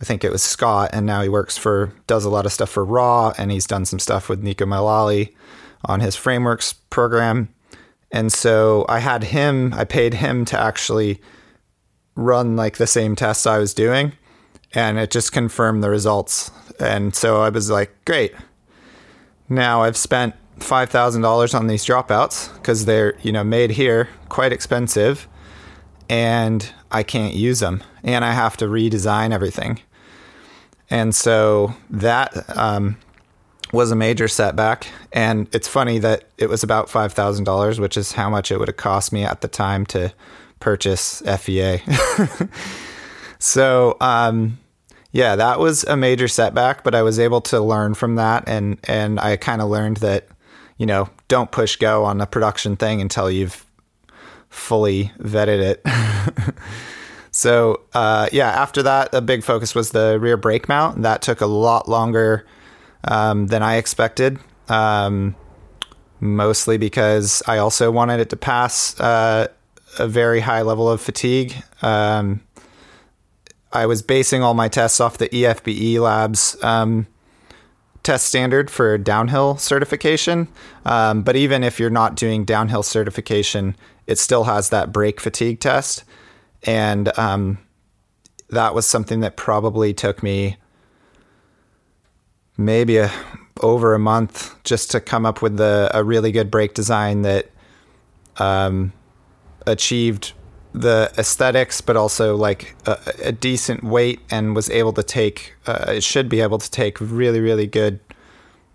I 0.00 0.04
think 0.04 0.24
it 0.24 0.32
was 0.32 0.42
Scott, 0.42 0.90
and 0.92 1.06
now 1.06 1.22
he 1.22 1.28
works 1.28 1.58
for, 1.58 1.92
does 2.06 2.24
a 2.24 2.30
lot 2.30 2.46
of 2.46 2.52
stuff 2.52 2.70
for 2.70 2.86
RAAW, 2.86 3.34
and 3.38 3.50
he's 3.50 3.66
done 3.66 3.84
some 3.84 3.98
stuff 3.98 4.28
with 4.28 4.42
Neko 4.42 4.66
Mulally 4.66 5.34
on 5.84 6.00
his 6.00 6.16
frameworks 6.16 6.72
program. 6.72 7.52
And 8.10 8.32
so 8.32 8.84
I 8.88 8.98
had 8.98 9.24
him, 9.24 9.72
I 9.74 9.84
paid 9.84 10.14
him 10.14 10.44
to 10.46 10.58
actually 10.58 11.20
run 12.14 12.56
like 12.56 12.76
the 12.76 12.86
same 12.86 13.16
tests 13.16 13.46
I 13.46 13.58
was 13.58 13.74
doing, 13.74 14.12
and 14.74 14.98
it 14.98 15.10
just 15.10 15.32
confirmed 15.32 15.82
the 15.82 15.90
results. 15.90 16.50
And 16.80 17.14
so 17.14 17.42
I 17.42 17.48
was 17.48 17.70
like, 17.70 17.92
great. 18.04 18.34
Now 19.48 19.82
I've 19.82 19.96
spent 19.96 20.34
five 20.58 20.90
thousand 20.90 21.22
dollars 21.22 21.54
on 21.54 21.66
these 21.66 21.84
dropouts 21.84 22.52
because 22.54 22.84
they're 22.84 23.14
you 23.22 23.32
know 23.32 23.44
made 23.44 23.70
here, 23.70 24.08
quite 24.28 24.52
expensive, 24.52 25.28
and 26.08 26.72
I 26.90 27.02
can't 27.02 27.34
use 27.34 27.60
them, 27.60 27.82
and 28.02 28.24
I 28.24 28.32
have 28.32 28.56
to 28.58 28.66
redesign 28.66 29.32
everything. 29.32 29.80
And 30.90 31.14
so 31.14 31.74
that 31.90 32.56
um, 32.56 32.96
was 33.72 33.90
a 33.90 33.96
major 33.96 34.28
setback. 34.28 34.86
And 35.12 35.48
it's 35.54 35.66
funny 35.66 35.98
that 35.98 36.24
it 36.38 36.48
was 36.48 36.62
about 36.62 36.90
five 36.90 37.12
thousand 37.12 37.44
dollars, 37.44 37.80
which 37.80 37.96
is 37.96 38.12
how 38.12 38.30
much 38.30 38.52
it 38.52 38.58
would 38.58 38.68
have 38.68 38.76
cost 38.76 39.12
me 39.12 39.24
at 39.24 39.40
the 39.40 39.48
time 39.48 39.86
to 39.86 40.12
purchase 40.60 41.22
FEA. 41.38 41.82
so, 43.38 43.96
um, 44.00 44.58
yeah, 45.12 45.36
that 45.36 45.58
was 45.58 45.84
a 45.84 45.96
major 45.96 46.26
setback, 46.26 46.82
but 46.82 46.94
I 46.94 47.02
was 47.02 47.18
able 47.18 47.40
to 47.42 47.60
learn 47.60 47.94
from 47.94 48.16
that, 48.16 48.44
and 48.46 48.78
and 48.84 49.20
I 49.20 49.36
kind 49.36 49.60
of 49.60 49.68
learned 49.68 49.98
that, 49.98 50.26
you 50.78 50.86
know, 50.86 51.08
don't 51.28 51.50
push 51.50 51.76
go 51.76 52.04
on 52.04 52.20
a 52.20 52.26
production 52.26 52.76
thing 52.76 53.00
until 53.00 53.30
you've 53.30 53.64
fully 54.48 55.12
vetted 55.18 55.60
it. 55.60 56.54
so, 57.30 57.82
uh, 57.94 58.28
yeah, 58.32 58.48
after 58.48 58.82
that, 58.82 59.14
a 59.14 59.20
big 59.20 59.44
focus 59.44 59.74
was 59.74 59.90
the 59.90 60.18
rear 60.18 60.36
brake 60.36 60.68
mount. 60.68 61.02
That 61.02 61.22
took 61.22 61.40
a 61.40 61.46
lot 61.46 61.88
longer 61.88 62.46
um, 63.04 63.46
than 63.48 63.62
I 63.62 63.76
expected. 63.76 64.38
Um, 64.68 65.36
mostly 66.20 66.78
because 66.78 67.42
I 67.48 67.58
also 67.58 67.90
wanted 67.90 68.20
it 68.20 68.30
to 68.30 68.36
pass 68.36 68.98
uh, 69.00 69.48
a 69.98 70.06
very 70.06 70.40
high 70.40 70.62
level 70.62 70.88
of 70.88 71.00
fatigue. 71.00 71.54
Um, 71.82 72.40
I 73.72 73.86
was 73.86 74.02
basing 74.02 74.42
all 74.42 74.54
my 74.54 74.68
tests 74.68 75.00
off 75.00 75.18
the 75.18 75.28
EFBE 75.28 75.98
Labs 75.98 76.56
um, 76.62 77.06
test 78.02 78.26
standard 78.26 78.70
for 78.70 78.98
downhill 78.98 79.56
certification. 79.56 80.48
Um, 80.84 81.22
but 81.22 81.36
even 81.36 81.64
if 81.64 81.78
you're 81.78 81.90
not 81.90 82.16
doing 82.16 82.44
downhill 82.44 82.82
certification, 82.82 83.76
it 84.06 84.18
still 84.18 84.44
has 84.44 84.70
that 84.70 84.92
brake 84.92 85.20
fatigue 85.20 85.60
test. 85.60 86.04
And 86.64 87.16
um, 87.18 87.58
that 88.50 88.74
was 88.74 88.86
something 88.86 89.20
that 89.20 89.36
probably 89.36 89.94
took 89.94 90.22
me 90.22 90.56
maybe 92.56 92.98
a, 92.98 93.10
over 93.60 93.94
a 93.94 93.98
month 93.98 94.62
just 94.64 94.90
to 94.90 95.00
come 95.00 95.24
up 95.24 95.40
with 95.40 95.58
a 95.60 96.02
really 96.04 96.32
good 96.32 96.50
brake 96.50 96.74
design 96.74 97.22
that 97.22 97.50
um, 98.36 98.92
achieved 99.66 100.32
the 100.74 101.12
aesthetics, 101.18 101.80
but 101.80 101.96
also 101.96 102.36
like 102.36 102.74
a, 102.86 102.98
a, 103.24 103.32
decent 103.32 103.84
weight 103.84 104.20
and 104.30 104.56
was 104.56 104.70
able 104.70 104.92
to 104.94 105.02
take, 105.02 105.54
uh, 105.66 105.84
it 105.88 106.02
should 106.02 106.28
be 106.28 106.40
able 106.40 106.58
to 106.58 106.70
take 106.70 106.98
really, 107.00 107.40
really 107.40 107.66
good, 107.66 108.00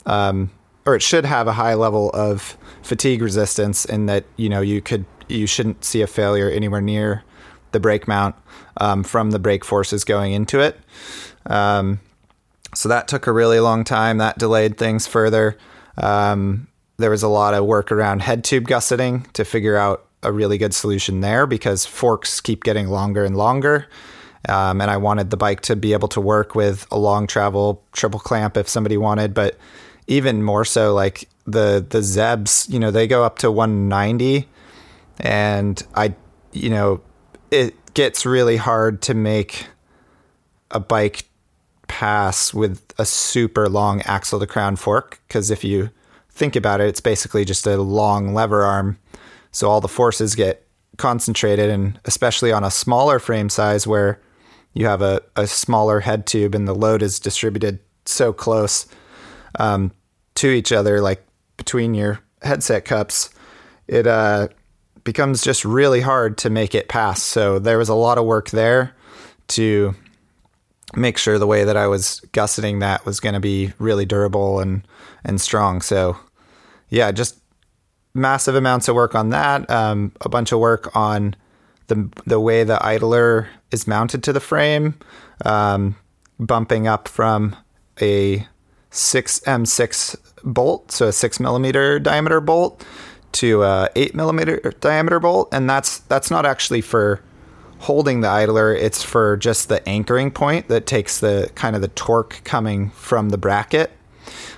um, 0.06 0.52
or 0.86 0.96
it 0.96 1.02
should 1.02 1.26
have 1.26 1.48
a 1.48 1.54
high 1.54 1.74
level 1.74 2.12
of 2.12 2.56
fatigue 2.84 3.22
resistance 3.22 3.84
in 3.84 4.06
that, 4.06 4.26
you 4.36 4.48
know, 4.48 4.62
you 4.62 4.80
could, 4.80 5.06
you 5.28 5.48
shouldn't 5.48 5.84
see 5.84 6.02
a 6.02 6.08
failure 6.08 6.50
anywhere 6.50 6.82
near 6.82 7.24
the 7.72 7.80
brake 7.80 8.08
mount 8.08 8.36
um, 8.78 9.04
from 9.04 9.32
the 9.32 9.40
brake 9.40 9.66
forces 9.66 10.04
going 10.04 10.34
into 10.34 10.60
it. 10.60 10.80
Um, 11.48 12.00
so 12.74 12.90
that 12.90 13.08
took 13.08 13.28
a 13.28 13.32
really 13.32 13.60
long 13.60 13.84
time. 13.84 14.20
That 14.20 14.38
delayed 14.38 14.78
things 14.78 15.08
further. 15.08 15.58
Um, 15.98 16.68
there 16.98 17.10
was 17.10 17.24
a 17.24 17.28
lot 17.28 17.54
of 17.54 17.66
work 17.66 17.92
around 17.92 18.22
head 18.22 18.44
tube 18.44 18.68
gusseting 18.68 19.26
to 19.34 19.46
figure 19.46 19.78
out 19.78 20.07
a 20.24 20.32
really 20.32 20.58
good 20.58 20.74
solution 20.74 21.22
there 21.22 21.46
because 21.46 21.86
forks 21.86 22.42
keep 22.42 22.64
getting 22.64 22.88
longer 22.88 23.24
and 23.24 23.38
longer. 23.38 23.88
Um, 24.48 24.82
and 24.82 24.90
I 24.90 24.98
wanted 24.98 25.30
the 25.30 25.38
bike 25.38 25.62
to 25.62 25.76
be 25.76 25.94
able 25.94 26.08
to 26.10 26.22
work 26.22 26.56
with 26.56 26.88
a 26.92 26.98
long 26.98 27.28
travel 27.28 27.84
triple 27.92 28.20
clamp 28.20 28.56
if 28.56 28.68
somebody 28.70 28.98
wanted, 28.98 29.34
but 29.34 29.58
even 30.08 30.42
more 30.42 30.64
so, 30.64 30.94
like 30.94 31.28
the 31.46 31.86
the 31.88 32.00
Zebs, 32.00 32.70
you 32.72 32.80
know, 32.80 32.92
they 32.92 33.08
go 33.08 33.24
up 33.24 33.40
to 33.40 33.52
190, 33.52 34.48
and 35.20 35.84
I, 35.96 36.16
you 36.54 36.70
know, 36.70 37.02
it 37.52 37.76
gets 37.94 38.26
really 38.26 38.58
hard 38.58 39.02
to 39.04 39.14
make 39.14 39.68
a 40.72 40.80
bike 40.80 41.26
pass 41.88 42.54
with 42.54 42.82
a 42.98 43.06
super 43.06 43.68
long 43.70 44.02
axle 44.02 44.40
to 44.40 44.48
crown 44.48 44.76
fork 44.76 45.20
because 45.28 45.50
if 45.50 45.64
you 45.64 45.90
think 46.30 46.56
about 46.56 46.80
it, 46.80 46.88
it's 46.88 47.02
basically 47.02 47.44
just 47.44 47.66
a 47.66 47.78
long 47.78 48.34
lever 48.34 48.64
arm. 48.64 48.98
So 49.52 49.70
all 49.70 49.82
the 49.82 49.88
forces 49.88 50.36
get 50.36 50.66
concentrated, 50.98 51.70
and 51.70 52.00
especially 52.06 52.52
on 52.52 52.64
a 52.64 52.72
smaller 52.72 53.20
frame 53.20 53.50
size 53.50 53.88
where 53.88 54.22
you 54.74 54.86
have 54.86 55.02
a, 55.02 55.22
a 55.36 55.48
smaller 55.48 56.00
head 56.00 56.26
tube 56.28 56.54
and 56.54 56.68
the 56.68 56.76
load 56.76 57.02
is 57.02 57.20
distributed 57.20 57.80
so 58.06 58.34
close 58.34 58.86
um, 59.60 59.92
to 60.36 60.50
each 60.50 60.72
other, 60.72 61.02
like 61.02 61.26
between 61.58 61.94
your 61.94 62.20
headset 62.42 62.86
cups, 62.86 63.30
it 63.88 64.06
uh, 64.06 64.48
becomes 65.04 65.42
just 65.42 65.66
really 65.66 66.02
hard 66.02 66.38
to 66.40 66.50
make 66.50 66.76
it 66.76 66.90
pass. 66.90 67.24
So 67.24 67.60
there 67.60 67.78
was 67.78 67.90
a 67.90 67.96
lot 67.96 68.18
of 68.18 68.26
work 68.26 68.50
there 68.50 68.96
to 69.50 69.96
make 70.96 71.18
sure 71.18 71.40
the 71.40 71.48
way 71.48 71.64
that 71.64 71.78
I 71.78 71.88
was 71.88 72.20
gusseting 72.32 72.80
that 72.80 73.06
was 73.06 73.20
going 73.20 73.34
to 73.34 73.40
be 73.40 73.74
really 73.80 74.06
durable 74.06 74.60
and 74.60 74.88
and 75.24 75.42
strong. 75.42 75.82
So 75.82 76.18
yeah, 76.90 77.12
just 77.12 77.40
massive 78.18 78.56
amounts 78.56 78.88
of 78.88 78.96
work 78.96 79.16
on 79.16 79.30
that. 79.30 79.70
Um, 79.70 80.12
a 80.22 80.30
bunch 80.30 80.52
of 80.52 80.60
work 80.60 80.96
on 80.96 81.36
the 81.88 82.10
the 82.26 82.40
way 82.40 82.64
the 82.64 82.84
idler 82.86 83.48
is 83.72 83.88
mounted 83.88 84.24
to 84.24 84.34
the 84.34 84.40
frame, 84.40 84.96
um, 85.46 85.96
bumping 86.40 86.88
up 86.88 87.08
from 87.08 87.56
a 88.02 88.46
six 88.90 89.40
M6 89.42 90.16
bolt, 90.44 90.92
so 90.92 91.08
a 91.08 91.14
six 91.14 91.40
millimeter 91.40 92.00
diameter 92.00 92.42
bolt, 92.42 92.86
to 93.34 93.64
a 93.64 93.90
eight 93.96 94.16
millimeter 94.16 94.74
diameter 94.80 95.20
bolt, 95.20 95.50
and 95.52 95.70
that's 95.70 96.00
that's 96.00 96.32
not 96.32 96.46
actually 96.46 96.82
for 96.82 97.22
holding 97.80 98.22
the 98.22 98.28
idler. 98.28 98.74
It's 98.74 99.04
for 99.04 99.38
just 99.38 99.70
the 99.70 99.88
anchoring 99.88 100.32
point 100.32 100.68
that 100.68 100.86
takes 100.86 101.20
the 101.20 101.50
kind 101.56 101.76
of 101.76 101.82
the 101.82 101.90
torque 101.90 102.42
coming 102.44 102.90
from 102.92 103.30
the 103.30 103.38
bracket. 103.38 103.92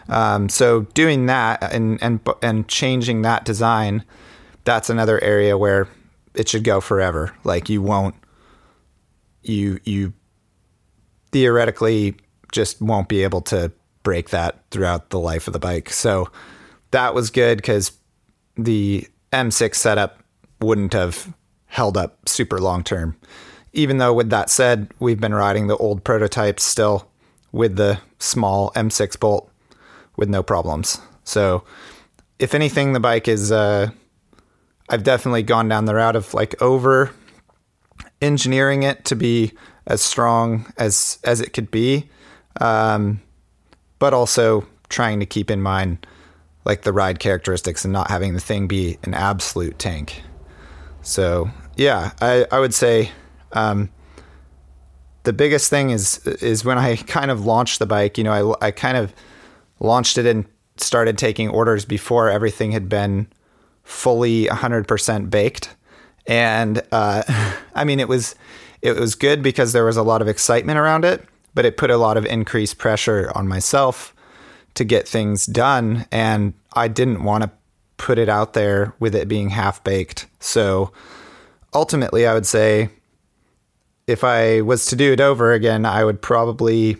Um, 0.10 0.50
so 0.50 0.82
doing 0.94 1.28
that 1.28 1.74
and 1.74 2.01
and 2.01 2.20
and 2.42 2.68
changing 2.68 3.22
that 3.22 3.46
design, 3.46 4.04
that's 4.63 4.89
another 4.89 5.24
area 5.24 5.58
where 5.58 5.88
it 6.34 6.50
should 6.50 6.63
go 6.63 6.82
forever. 6.82 7.34
Like 7.44 7.70
you 7.70 7.82
won't 7.82 8.16
you 9.44 9.80
you 9.86 10.13
theoretically 11.32 12.16
just 12.51 12.82
won't 12.82 13.08
be 13.08 13.24
able 13.24 13.42
to 13.42 13.72
break 14.04 14.30
that 14.30 14.63
throughout 14.72 15.10
the 15.12 15.20
life 15.20 15.48
of 15.48 15.54
the 15.54 15.60
bike. 15.60 15.92
So 15.92 16.30
that 16.92 17.13
was 17.13 17.30
good 17.30 17.58
because 17.58 17.92
the 18.56 19.08
M6 19.32 19.75
setup 19.75 20.20
wouldn't 20.60 20.94
have 20.94 21.34
held 21.68 21.98
up 21.98 22.28
super 22.28 22.60
long 22.60 22.84
term. 22.84 23.16
Even 23.74 24.00
though, 24.00 24.13
with 24.13 24.32
that 24.32 24.50
said, 24.50 24.92
we've 25.00 25.20
been 25.20 25.34
riding 25.34 25.68
the 25.68 25.78
old 25.78 26.04
prototypes 26.04 26.63
still 26.63 27.10
with 27.51 27.75
the 27.75 28.00
small 28.18 28.72
M6 28.72 29.20
bolt 29.20 29.49
with 30.19 30.29
no 30.29 30.43
problems. 30.43 30.99
So, 31.23 31.63
if 32.38 32.53
anything, 32.53 32.93
the 32.93 32.99
bike 32.99 33.27
is, 33.27 33.51
uh, 33.51 33.89
I've 34.89 35.03
definitely 35.03 35.43
gone 35.43 35.67
down 35.67 35.85
the 35.85 35.95
route 35.95 36.15
of 36.15 36.33
like 36.33 36.61
over 36.61 37.11
engineering 38.21 38.83
it 38.83 39.05
to 39.05 39.15
be 39.15 39.53
as 39.88 40.01
strong 40.01 40.71
as 40.77 41.19
as 41.23 41.41
it 41.41 41.53
could 41.53 41.71
be, 41.71 42.09
um, 42.59 43.21
but 43.97 44.13
also 44.13 44.67
trying 44.89 45.19
to 45.19 45.25
keep 45.25 45.49
in 45.49 45.61
mind 45.61 46.05
like 46.65 46.81
the 46.81 46.93
ride 46.93 47.19
characteristics 47.19 47.85
and 47.85 47.93
not 47.93 48.09
having 48.09 48.33
the 48.33 48.39
thing 48.39 48.67
be 48.67 48.97
an 49.03 49.13
absolute 49.13 49.79
tank. 49.79 50.21
So 51.01 51.49
yeah, 51.77 52.11
I, 52.21 52.45
I 52.51 52.59
would 52.59 52.73
say 52.73 53.11
um, 53.53 53.89
the 55.23 55.33
biggest 55.33 55.69
thing 55.69 55.91
is 55.91 56.19
is 56.27 56.65
when 56.65 56.77
I 56.77 56.95
kind 57.15 57.31
of 57.31 57.45
launched 57.45 57.79
the 57.79 57.85
bike. 57.85 58.17
You 58.17 58.23
know, 58.23 58.55
I 58.61 58.67
I 58.67 58.71
kind 58.71 58.97
of 58.97 59.13
launched 59.79 60.17
it 60.17 60.25
and 60.25 60.45
started 60.77 61.17
taking 61.17 61.50
orders 61.50 61.86
before 61.86 62.29
everything 62.29 62.71
had 62.71 62.89
been 62.89 63.27
fully 63.83 64.45
100% 64.45 65.29
baked. 65.29 65.75
And 66.27 66.81
uh, 66.91 67.24
I 67.75 67.83
mean, 67.83 68.00
it 68.00 68.07
was 68.07 68.36
it 68.81 68.95
was 68.95 69.15
good 69.15 69.43
because 69.43 69.74
there 69.74 69.83
was 69.83 69.98
a 69.98 70.03
lot 70.03 70.21
of 70.21 70.27
excitement 70.27 70.79
around 70.79 71.03
it, 71.03 71.25
but 71.53 71.65
it 71.65 71.75
put 71.75 71.89
a 71.89 71.98
lot 71.98 72.15
of 72.15 72.25
increased 72.25 72.77
pressure 72.77 73.31
on 73.36 73.48
myself 73.48 74.15
to 74.75 74.86
get 74.86 75.07
things 75.07 75.45
done, 75.45 76.05
and 76.12 76.53
I 76.74 76.88
didn't 76.88 77.24
want 77.24 77.43
to 77.43 77.51
put 77.98 78.17
it 78.17 78.29
out 78.29 78.53
there 78.53 78.93
with 79.00 79.15
it 79.15 79.27
being 79.27 79.50
half 79.50 79.83
baked. 79.83 80.27
So 80.39 80.93
ultimately, 81.74 82.25
I 82.25 82.33
would 82.33 82.45
say 82.45 82.89
if 84.07 84.24
I 84.24 84.62
was 84.62 84.86
to 84.88 84.95
do 84.95 85.12
it 85.12 85.19
over 85.19 85.51
again, 85.51 85.86
I 85.86 86.05
would 86.05 86.21
probably 86.21 86.98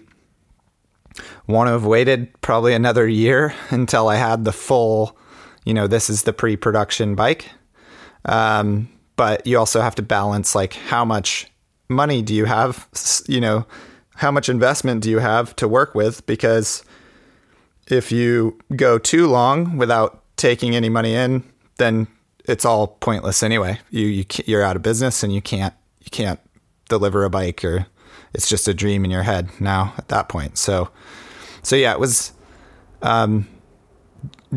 want 1.48 1.68
to 1.68 1.72
have 1.72 1.86
waited 1.86 2.30
probably 2.42 2.74
another 2.74 3.08
year 3.08 3.54
until 3.70 4.08
I 4.08 4.16
had 4.16 4.46
the 4.46 4.52
full, 4.52 5.18
you 5.66 5.74
know, 5.74 5.88
this 5.88 6.10
is 6.10 6.24
the 6.24 6.34
pre 6.34 6.56
production 6.56 7.16
bike. 7.16 7.50
Um, 8.26 8.90
but 9.16 9.46
you 9.46 9.58
also 9.58 9.82
have 9.82 9.96
to 9.96 10.02
balance 10.02 10.56
like 10.56 10.74
how 10.74 11.04
much 11.04 11.48
money 11.90 12.22
do 12.22 12.34
you 12.34 12.46
have, 12.46 12.88
you 13.28 13.42
know, 13.42 13.66
how 14.16 14.32
much 14.32 14.50
investment 14.50 15.02
do 15.02 15.10
you 15.10 15.20
have 15.20 15.56
to 15.58 15.68
work 15.68 15.96
with? 15.96 16.26
Because 16.26 16.84
if 17.88 18.12
you 18.12 18.58
go 18.76 18.98
too 18.98 19.28
long 19.28 19.78
without 19.78 20.24
taking 20.38 20.76
any 20.76 20.90
money 20.90 21.16
in, 21.16 21.44
then 21.78 22.08
it's 22.46 22.66
all 22.66 22.88
pointless 22.88 23.44
anyway. 23.44 23.80
You, 23.92 24.08
you 24.08 24.26
you're 24.46 24.64
out 24.64 24.76
of 24.76 24.82
business 24.82 25.24
and 25.24 25.34
you 25.34 25.42
can't 25.42 25.74
you 26.00 26.10
can't 26.12 26.40
deliver 26.90 27.24
a 27.24 27.30
bike 27.30 27.64
or 27.64 27.88
it's 28.34 28.48
just 28.48 28.68
a 28.68 28.74
dream 28.74 29.06
in 29.06 29.12
your 29.12 29.24
head 29.24 29.50
now 29.60 29.94
at 29.98 30.08
that 30.10 30.30
point. 30.30 30.58
So 30.58 30.90
so 31.64 31.76
yeah, 31.76 31.94
it 31.94 32.00
was 32.00 32.34
um, 33.02 33.48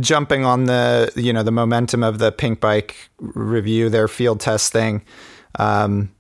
jumping 0.01 0.45
on 0.45 0.65
the 0.65 1.13
you 1.17 1.33
know 1.33 1.43
the 1.43 1.53
momentum 1.53 2.03
of 2.03 2.19
the 2.19 2.33
Pinkbike 2.33 2.95
review, 3.19 3.89
their 3.89 4.09
field 4.09 4.41
test 4.41 4.73
thing. 4.73 5.03
Um, 5.59 6.13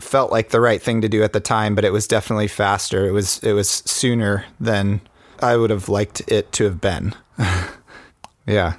felt 0.00 0.32
like 0.32 0.50
the 0.50 0.60
right 0.60 0.80
thing 0.80 1.00
to 1.02 1.08
do 1.08 1.22
at 1.22 1.32
the 1.32 1.40
time, 1.40 1.74
but 1.74 1.84
it 1.84 1.92
was 1.92 2.06
definitely 2.06 2.48
faster. 2.48 3.06
It 3.06 3.12
was 3.12 3.38
it 3.42 3.52
was 3.52 3.68
sooner 3.68 4.44
than 4.58 5.00
I 5.40 5.56
would 5.56 5.70
have 5.70 5.88
liked 5.88 6.22
it 6.28 6.52
to 6.52 6.64
have 6.64 6.80
been. 6.80 7.14
yeah. 8.46 8.76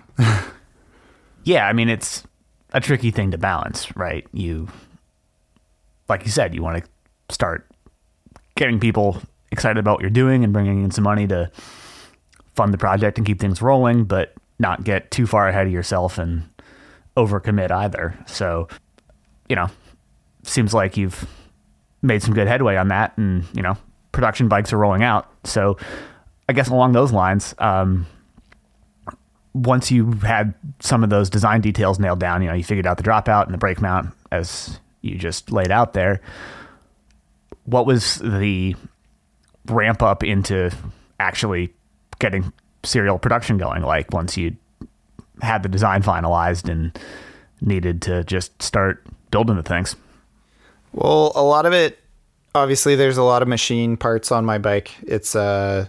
yeah, 1.44 1.68
I 1.68 1.74
mean 1.74 1.90
it's 1.90 2.24
a 2.74 2.80
tricky 2.80 3.12
thing 3.12 3.32
to 3.32 3.38
balance, 3.38 3.96
right? 3.96 4.26
You 4.34 4.68
like 6.08 6.26
you 6.26 6.32
said, 6.32 6.54
you 6.54 6.62
want 6.62 6.84
to 6.84 6.90
start 7.32 7.68
getting 8.56 8.80
people 8.80 9.22
excited 9.52 9.80
about 9.80 9.96
what 9.96 10.02
you're 10.02 10.10
doing 10.10 10.44
and 10.44 10.54
bringing 10.54 10.84
in 10.84 10.92
some 10.92 11.04
money 11.04 11.28
to 11.28 11.52
fund 12.56 12.74
the 12.74 12.78
project 12.78 13.18
and 13.18 13.26
keep 13.26 13.40
things 13.40 13.62
rolling, 13.62 14.04
but 14.04 14.34
not 14.60 14.84
get 14.84 15.12
too 15.12 15.26
far 15.26 15.48
ahead 15.48 15.68
of 15.68 15.74
yourself 15.74 16.18
and 16.18 16.44
overcommit 17.18 17.72
either. 17.72 18.18
So, 18.28 18.68
you 19.50 19.56
know, 19.56 19.68
seems 20.44 20.74
like 20.74 20.98
you've 20.98 21.28
made 22.02 22.22
some 22.22 22.34
good 22.34 22.48
headway 22.48 22.76
on 22.76 22.90
that 22.90 23.18
and, 23.18 23.46
you 23.54 23.62
know, 23.62 23.78
production 24.12 24.48
bikes 24.48 24.74
are 24.74 24.78
rolling 24.78 25.04
out. 25.04 25.30
So, 25.46 25.78
I 26.48 26.54
guess 26.54 26.68
along 26.68 26.92
those 26.92 27.12
lines, 27.12 27.56
um, 27.60 28.06
once 29.54 29.92
you 29.92 30.12
had 30.14 30.54
some 30.80 31.04
of 31.04 31.10
those 31.10 31.30
design 31.30 31.62
details 31.62 32.00
nailed 32.00 32.20
down, 32.20 32.42
you 32.42 32.48
know, 32.48 32.54
you 32.54 32.64
figured 32.64 32.88
out 32.88 32.98
the 32.98 33.04
dropout 33.04 33.46
and 33.46 33.54
the 33.54 33.58
brake 33.58 33.82
mount 33.82 34.10
as 34.32 34.80
you 35.02 35.18
just 35.18 35.52
laid 35.52 35.72
out 35.72 35.94
there. 35.94 36.22
What 37.66 37.86
was 37.86 38.16
the 38.16 38.76
ramp 39.68 40.02
up 40.02 40.24
into 40.24 40.72
actually 41.20 41.74
getting 42.20 42.52
serial 42.84 43.20
production 43.20 43.58
going 43.58 43.84
like 43.84 44.12
once 44.12 44.38
you 44.38 44.56
had 45.42 45.64
the 45.64 45.70
design 45.70 46.02
finalized 46.02 46.70
and 46.70 46.98
needed 47.62 48.02
to 48.04 48.24
just 48.24 48.62
start 48.62 49.06
building 49.30 49.56
the 49.56 49.64
things? 49.64 49.96
Well, 50.94 51.32
a 51.36 51.44
lot 51.44 51.66
of 51.66 51.74
it 51.74 52.00
obviously 52.54 52.96
there's 52.96 53.18
a 53.18 53.24
lot 53.24 53.42
of 53.42 53.48
machine 53.48 53.98
parts 53.98 54.32
on 54.32 54.46
my 54.46 54.58
bike. 54.58 54.92
It's 55.04 55.36
uh 55.36 55.88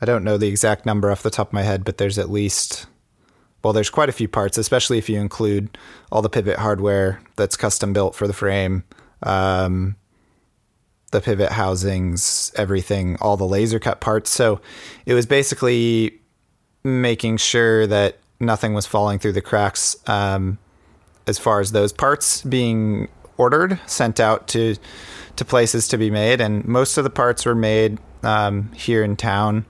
I 0.00 0.06
don't 0.06 0.24
know 0.24 0.36
the 0.36 0.48
exact 0.48 0.84
number 0.84 1.10
off 1.10 1.22
the 1.22 1.30
top 1.30 1.48
of 1.48 1.52
my 1.52 1.62
head, 1.62 1.84
but 1.84 1.96
there's 1.96 2.18
at 2.18 2.30
least, 2.30 2.86
well, 3.62 3.72
there's 3.72 3.88
quite 3.88 4.10
a 4.10 4.12
few 4.12 4.28
parts, 4.28 4.58
especially 4.58 4.98
if 4.98 5.08
you 5.08 5.18
include 5.18 5.78
all 6.12 6.20
the 6.20 6.28
pivot 6.28 6.58
hardware 6.58 7.22
that's 7.36 7.56
custom 7.56 7.94
built 7.94 8.14
for 8.14 8.26
the 8.26 8.34
frame, 8.34 8.84
um, 9.22 9.96
the 11.14 11.20
pivot 11.20 11.52
housings, 11.52 12.50
everything, 12.56 13.16
all 13.20 13.36
the 13.36 13.46
laser 13.46 13.78
cut 13.78 14.00
parts. 14.00 14.30
So 14.30 14.60
it 15.06 15.14
was 15.14 15.26
basically 15.26 16.20
making 16.82 17.36
sure 17.36 17.86
that 17.86 18.18
nothing 18.40 18.74
was 18.74 18.84
falling 18.84 19.20
through 19.20 19.32
the 19.32 19.40
cracks 19.40 19.96
um, 20.08 20.58
as 21.28 21.38
far 21.38 21.60
as 21.60 21.70
those 21.70 21.92
parts 21.92 22.42
being 22.42 23.08
ordered, 23.36 23.78
sent 23.86 24.20
out 24.20 24.48
to 24.48 24.76
to 25.36 25.44
places 25.44 25.88
to 25.88 25.96
be 25.98 26.10
made, 26.10 26.40
and 26.40 26.64
most 26.64 26.96
of 26.96 27.04
the 27.04 27.10
parts 27.10 27.46
were 27.46 27.56
made 27.56 27.98
um, 28.22 28.70
here 28.72 29.02
in 29.02 29.16
town 29.16 29.64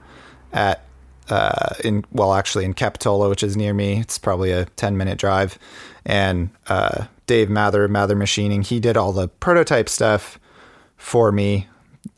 at 0.51 0.83
uh, 1.29 1.73
in 1.83 2.05
well, 2.11 2.33
actually 2.33 2.65
in 2.65 2.73
Capitola, 2.73 3.29
which 3.29 3.43
is 3.43 3.55
near 3.55 3.73
me. 3.73 3.99
It's 3.99 4.17
probably 4.17 4.51
a 4.51 4.65
ten 4.65 4.97
minute 4.97 5.19
drive. 5.19 5.59
And 6.05 6.49
uh, 6.67 7.05
Dave 7.27 7.49
Mather, 7.49 7.87
Mather 7.87 8.15
Machining, 8.15 8.63
he 8.63 8.79
did 8.79 8.97
all 8.97 9.11
the 9.11 9.27
prototype 9.27 9.89
stuff 9.89 10.39
for 11.05 11.31
me 11.31 11.67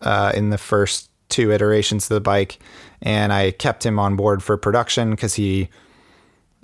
uh, 0.02 0.32
in 0.34 0.50
the 0.50 0.58
first 0.58 1.12
two 1.28 1.52
iterations 1.52 2.10
of 2.10 2.15
the 2.15 2.21
bike, 2.21 2.58
and 3.02 3.34
I 3.34 3.52
kept 3.52 3.86
him 3.86 4.00
on 4.00 4.15
board 4.15 4.41
for 4.41 4.56
production 4.56 5.12
because 5.12 5.34
he 5.36 5.67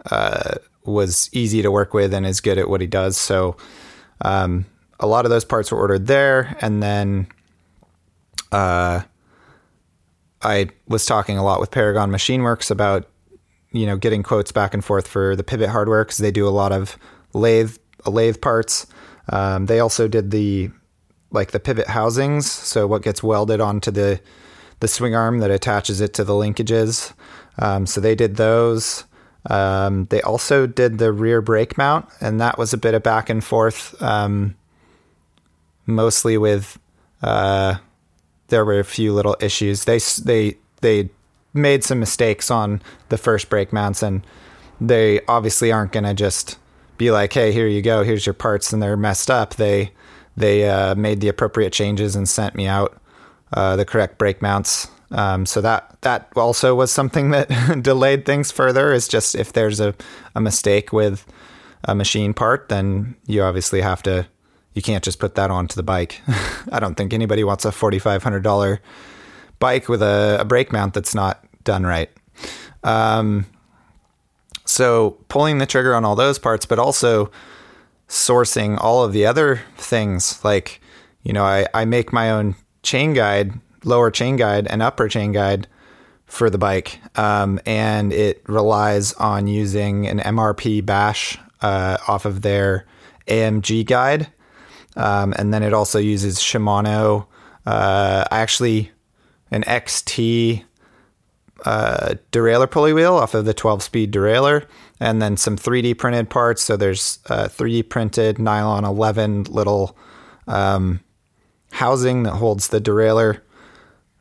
uh, 0.09 0.55
was 0.86 1.29
easy 1.33 1.62
to 1.62 1.69
work 1.69 1.93
with 1.93 2.13
and 2.13 2.25
is 2.25 2.39
good 2.39 2.57
at 2.57 2.69
what 2.69 2.79
he 2.79 2.88
does. 2.88 3.17
So 3.17 3.57
um, 4.21 4.65
a 5.01 5.05
lot 5.05 5.25
of 5.25 5.31
those 5.31 5.43
parts 5.43 5.69
were 5.69 5.77
ordered 5.77 6.07
there, 6.07 6.55
and 6.62 6.81
then 6.81 7.27
uh, 8.53 9.01
I 10.41 10.69
was 10.88 11.05
talking 11.05 11.38
a 11.38 11.43
lot 11.43 11.59
with 11.59 11.71
Paragon 11.71 12.09
Machine 12.09 12.43
Works 12.43 12.71
about 12.71 13.09
you 13.71 13.86
know 13.86 13.97
getting 13.97 14.23
quotes 14.23 14.53
back 14.53 14.73
and 14.73 14.83
forth 14.83 15.09
for 15.09 15.36
the 15.36 15.43
pivot 15.43 15.69
hardware 15.69 16.05
because 16.05 16.19
they 16.19 16.31
do 16.31 16.47
a 16.47 16.55
lot 16.55 16.71
of 16.71 16.97
lathe 17.33 17.75
lathe 18.05 18.39
parts. 18.39 18.88
Um, 19.27 19.65
they 19.65 19.81
also 19.81 20.07
did 20.07 20.31
the 20.31 20.71
like 21.34 21.52
the 21.52 21.60
pivot 21.60 21.88
housings, 21.88 22.50
so 22.50 22.88
what 22.88 23.02
gets 23.02 23.22
welded 23.22 23.60
onto 23.60 23.91
the 23.91 24.22
the 24.80 24.88
swing 24.88 25.15
arm 25.15 25.39
that 25.39 25.52
attaches 25.52 26.02
it 26.02 26.13
to 26.13 26.24
the 26.24 26.34
linkages. 26.34 27.13
Um, 27.58 27.86
so 27.86 28.02
they 28.02 28.15
did 28.15 28.36
those. 28.36 29.06
Um, 29.50 30.06
they 30.06 30.22
also 30.22 30.67
did 30.67 30.98
the 30.98 31.12
rear 31.12 31.41
brake 31.41 31.78
mount, 31.78 32.06
and 32.22 32.39
that 32.39 32.58
was 32.58 32.74
a 32.74 32.78
bit 32.78 32.93
of 32.93 33.04
back 33.04 33.30
and 33.30 33.43
forth, 33.43 34.02
um, 34.02 34.56
mostly 35.86 36.38
with 36.38 36.80
uh, 37.22 37.76
there 38.48 38.63
were 38.63 38.80
a 38.80 38.86
few 38.86 39.13
little 39.13 39.36
issues. 39.39 39.86
They 39.86 40.00
they 40.24 40.58
they 40.82 41.10
made 41.54 41.84
some 41.84 42.00
mistakes 42.00 42.50
on 42.50 42.82
the 43.10 43.17
first 43.17 43.50
brake 43.50 43.74
mounts, 43.74 44.02
and 44.02 44.26
they 44.80 45.22
obviously 45.28 45.72
aren't 45.72 45.91
going 45.91 46.06
to 46.06 46.13
just 46.13 46.58
be 46.98 47.12
like, 47.12 47.34
"Hey, 47.34 47.52
here 47.52 47.67
you 47.67 47.82
go. 47.82 48.04
Here's 48.04 48.26
your 48.26 48.34
parts," 48.34 48.72
and 48.72 48.82
they're 48.82 48.98
messed 48.98 49.30
up. 49.30 49.56
They 49.56 49.91
they 50.36 50.69
uh, 50.69 50.96
made 50.96 51.22
the 51.22 51.28
appropriate 51.28 51.74
changes 51.74 52.15
and 52.15 52.28
sent 52.28 52.56
me 52.56 52.67
out 52.67 52.98
uh, 53.54 53.76
the 53.76 53.86
correct 53.86 54.17
brake 54.17 54.41
mounts. 54.41 54.88
Um, 55.12 55.46
so 55.46 55.62
that 55.62 56.02
that 56.02 56.30
also 56.36 56.74
was 56.74 56.91
something 56.91 57.30
that 57.32 57.82
delayed 57.82 58.26
things 58.26 58.52
further. 58.52 58.91
Is 58.91 59.08
just 59.08 59.36
if 59.36 59.54
there's 59.54 59.80
a, 59.80 59.93
a 60.36 60.41
mistake 60.41 60.91
with 60.91 61.26
a 61.84 61.96
machine 61.96 62.34
part, 62.34 62.69
then 62.69 63.15
you 63.28 63.43
obviously 63.43 63.82
have 63.82 64.04
to. 64.04 64.28
You 64.74 64.82
can't 64.82 65.04
just 65.04 65.19
put 65.19 65.36
that 65.36 65.52
onto 65.52 65.76
the 65.76 65.84
bike. 65.84 66.22
I 66.72 66.80
don't 66.80 66.96
think 66.96 67.13
anybody 67.13 67.43
wants 67.43 67.63
a 67.63 67.72
forty 67.72 68.00
five 68.00 68.24
hundred 68.24 68.41
dollar 68.41 68.82
bike 69.60 69.88
with 69.88 70.02
a, 70.02 70.38
a, 70.41 70.46
brake 70.46 70.74
mount 70.74 70.93
that's 70.96 71.13
not 71.13 71.46
done 71.63 71.86
right. 71.86 72.10
Um, 72.84 73.46
so 74.65 75.12
pulling 75.30 75.60
the 75.60 75.65
trigger 75.65 75.93
on 75.93 76.04
all 76.04 76.15
those 76.15 76.39
parts, 76.39 76.65
but 76.65 76.80
also 76.80 77.32
sourcing 78.13 78.78
all 78.80 79.04
of 79.04 79.12
the 79.12 79.26
other 79.26 79.62
things. 79.76 80.43
Like, 80.45 80.80
you 81.23 81.34
know, 81.34 81.43
I, 81.43 81.65
I 81.73 81.86
make 81.86 82.13
my 82.13 82.30
own 82.30 82.56
chain 82.84 83.13
guide, 83.13 83.54
lower 83.84 84.12
chain 84.12 84.36
guide, 84.36 84.67
and 84.67 84.84
upper 84.84 85.08
chain 85.08 85.32
guide 85.32 85.67
for 86.26 86.49
the 86.49 86.60
bike. 86.60 86.99
Um, 87.17 87.60
and 87.65 88.13
it 88.13 88.43
relies 88.47 89.13
on 89.13 89.47
using 89.47 90.08
an 90.08 90.19
MRP 90.19 90.86
bash 90.86 91.39
uh, 91.62 91.97
off 92.08 92.26
of 92.26 92.43
their 92.43 92.86
AMG 93.28 93.86
guide. 93.86 94.32
Um, 94.95 95.34
and 95.38 95.52
then 95.52 95.63
it 95.63 95.73
also 95.73 95.97
uses 95.97 96.38
Shimano. 96.38 97.26
Uh, 97.65 98.26
actually, 98.30 98.91
an 99.49 99.63
XT 99.63 100.63
uh, 101.65 102.15
derailleur 102.32 102.69
pulley 102.69 102.93
wheel 102.93 103.15
off 103.15 103.34
of 103.34 103.45
the 103.45 103.54
12 103.56 103.82
speed 103.82 104.12
derailleur, 104.12 104.67
and 105.03 105.21
then 105.21 105.35
some 105.35 105.57
3D 105.57 105.97
printed 105.97 106.29
parts. 106.29 106.63
So 106.63 106.77
there's 106.77 107.17
3D 107.25 107.89
printed 107.89 108.39
nylon 108.39 108.85
11 108.85 109.43
little 109.43 109.97
um, 110.47 111.01
housing 111.71 112.23
that 112.23 112.35
holds 112.35 112.69
the 112.69 112.79
derailleur 112.79 113.41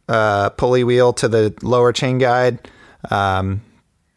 uh, 0.08 0.50
pulley 0.50 0.82
wheel 0.82 1.12
to 1.12 1.28
the 1.28 1.54
lower 1.62 1.92
chain 1.92 2.18
guide. 2.18 2.68
Um, 3.12 3.62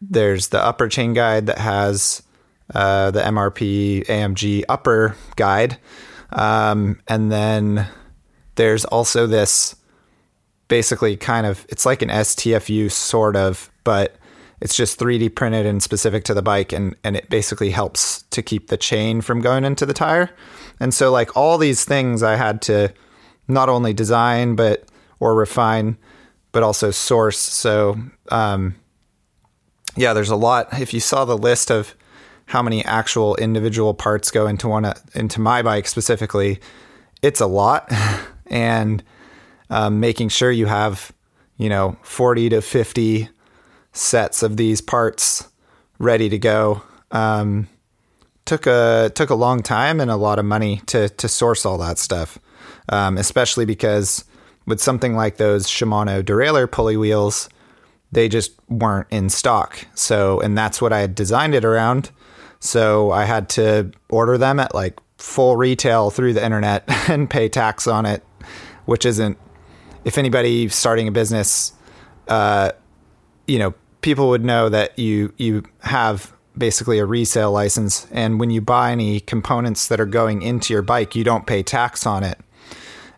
there's 0.01 0.47
the 0.47 0.59
upper 0.59 0.89
chain 0.89 1.13
guide 1.13 1.45
that 1.45 1.59
has 1.59 2.23
uh, 2.73 3.11
the 3.11 3.21
MRP 3.21 4.07
AMG 4.07 4.63
upper 4.67 5.15
guide. 5.35 5.77
Um, 6.31 6.99
and 7.07 7.31
then 7.31 7.87
there's 8.55 8.85
also 8.85 9.27
this 9.27 9.75
basically 10.67 11.15
kind 11.15 11.45
of, 11.45 11.63
it's 11.69 11.85
like 11.85 12.01
an 12.01 12.09
STFU 12.09 12.91
sort 12.91 13.35
of, 13.35 13.69
but 13.83 14.15
it's 14.61 14.75
just 14.75 14.99
3D 14.99 15.35
printed 15.35 15.65
and 15.65 15.83
specific 15.83 16.23
to 16.25 16.33
the 16.33 16.41
bike. 16.41 16.71
And, 16.71 16.95
and 17.03 17.15
it 17.15 17.29
basically 17.29 17.71
helps 17.71 18.23
to 18.31 18.41
keep 18.41 18.67
the 18.67 18.77
chain 18.77 19.21
from 19.21 19.41
going 19.41 19.65
into 19.65 19.85
the 19.85 19.93
tire. 19.93 20.29
And 20.79 20.93
so, 20.93 21.11
like, 21.11 21.35
all 21.35 21.57
these 21.57 21.85
things 21.85 22.23
I 22.23 22.35
had 22.35 22.61
to 22.63 22.93
not 23.47 23.69
only 23.69 23.93
design, 23.93 24.55
but, 24.55 24.85
or 25.19 25.35
refine, 25.35 25.97
but 26.51 26.63
also 26.63 26.91
source. 26.91 27.37
So, 27.37 27.97
um, 28.29 28.75
yeah, 29.95 30.13
there's 30.13 30.29
a 30.29 30.35
lot. 30.35 30.79
If 30.79 30.93
you 30.93 30.99
saw 30.99 31.25
the 31.25 31.37
list 31.37 31.71
of 31.71 31.95
how 32.47 32.61
many 32.61 32.83
actual 32.85 33.35
individual 33.35 33.93
parts 33.93 34.31
go 34.31 34.47
into 34.47 34.67
one 34.67 34.91
into 35.13 35.41
my 35.41 35.61
bike 35.61 35.87
specifically, 35.87 36.59
it's 37.21 37.41
a 37.41 37.47
lot, 37.47 37.91
and 38.47 39.03
um, 39.69 39.99
making 39.99 40.29
sure 40.29 40.51
you 40.51 40.65
have 40.65 41.11
you 41.57 41.69
know 41.69 41.97
40 42.03 42.49
to 42.49 42.61
50 42.61 43.29
sets 43.95 44.43
of 44.43 44.57
these 44.57 44.81
parts 44.81 45.47
ready 45.99 46.29
to 46.29 46.37
go 46.37 46.81
um, 47.11 47.67
took 48.45 48.67
a 48.67 49.11
took 49.15 49.29
a 49.29 49.35
long 49.35 49.61
time 49.63 49.99
and 49.99 50.11
a 50.11 50.15
lot 50.15 50.39
of 50.39 50.45
money 50.45 50.81
to 50.87 51.09
to 51.09 51.27
source 51.27 51.65
all 51.65 51.77
that 51.79 51.97
stuff, 51.97 52.37
um, 52.89 53.17
especially 53.17 53.65
because 53.65 54.23
with 54.65 54.81
something 54.81 55.15
like 55.15 55.37
those 55.37 55.67
Shimano 55.67 56.23
derailleur 56.23 56.69
pulley 56.69 56.97
wheels, 56.97 57.49
they 58.11 58.27
just 58.27 58.51
weren't 58.69 59.07
in 59.11 59.29
stock. 59.29 59.87
So, 59.95 60.39
and 60.39 60.57
that's 60.57 60.81
what 60.81 60.91
I 60.93 60.99
had 60.99 61.15
designed 61.15 61.55
it 61.55 61.65
around. 61.65 62.11
So 62.59 63.11
I 63.11 63.25
had 63.25 63.49
to 63.49 63.91
order 64.09 64.37
them 64.37 64.59
at 64.59 64.73
like 64.73 64.99
full 65.17 65.55
retail 65.55 66.09
through 66.09 66.33
the 66.33 66.43
internet 66.43 66.83
and 67.09 67.29
pay 67.29 67.47
tax 67.47 67.87
on 67.87 68.05
it, 68.05 68.23
which 68.85 69.05
isn't, 69.05 69.37
if 70.03 70.17
anybody 70.17 70.67
starting 70.69 71.07
a 71.07 71.11
business, 71.11 71.73
uh, 72.27 72.71
you 73.47 73.59
know, 73.59 73.73
people 74.05 74.29
would 74.29 74.45
know 74.45 74.69
that 74.69 74.99
you, 74.99 75.33
you 75.35 75.63
have 75.79 76.31
basically 76.55 76.99
a 76.99 77.05
resale 77.07 77.51
license. 77.51 78.05
And 78.11 78.39
when 78.39 78.51
you 78.51 78.61
buy 78.61 78.91
any 78.91 79.19
components 79.19 79.87
that 79.87 79.99
are 79.99 80.05
going 80.05 80.43
into 80.43 80.73
your 80.73 80.83
bike, 80.83 81.15
you 81.15 81.23
don't 81.23 81.47
pay 81.47 81.63
tax 81.63 82.05
on 82.05 82.23
it. 82.23 82.37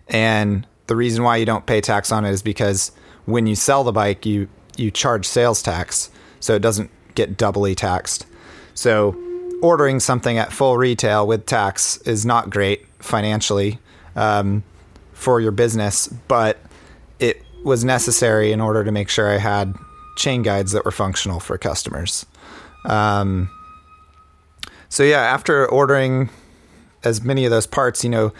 And 0.08 0.66
the 0.88 0.96
reason 0.96 1.26
why 1.26 1.36
you 1.36 1.46
don't 1.46 1.66
pay 1.66 1.82
tax 1.82 2.10
on 2.10 2.24
it 2.24 2.32
is 2.32 2.42
because 2.42 2.94
when 3.26 3.48
you 3.48 3.54
sell 3.54 3.84
the 3.84 3.92
bike, 3.92 4.26
you, 4.26 4.48
you 4.78 4.90
charge 4.90 5.26
sales 5.26 5.62
tax. 5.62 6.10
So 6.40 6.56
it 6.56 6.62
doesn't 6.62 6.90
get 7.16 7.36
doubly 7.36 7.76
taxed. 7.76 8.26
So 8.74 9.14
ordering 9.62 10.00
something 10.00 10.38
at 10.38 10.54
full 10.54 10.78
retail 10.78 11.28
with 11.28 11.46
tax 11.46 11.98
is 12.04 12.26
not 12.26 12.50
great 12.50 12.86
financially 13.00 13.78
um, 14.16 14.64
for 15.12 15.42
your 15.42 15.52
business, 15.52 16.08
but 16.08 16.60
it 17.20 17.44
was 17.66 17.84
necessary 17.84 18.54
in 18.54 18.62
order 18.62 18.86
to 18.86 18.92
make 18.94 19.10
sure 19.10 19.30
I 19.30 19.38
had 19.38 19.76
chain 20.18 20.42
guides 20.42 20.74
that 20.74 20.84
were 20.84 20.92
functional 20.92 21.40
for 21.40 21.58
customers. 21.58 22.26
Um, 22.86 23.50
so 24.90 25.04
yeah, 25.04 25.22
after 25.22 25.68
ordering 25.68 26.30
as 27.04 27.24
many 27.24 27.46
of 27.46 27.52
those 27.52 27.68
parts, 27.68 28.04
you 28.04 28.10
know, 28.10 28.34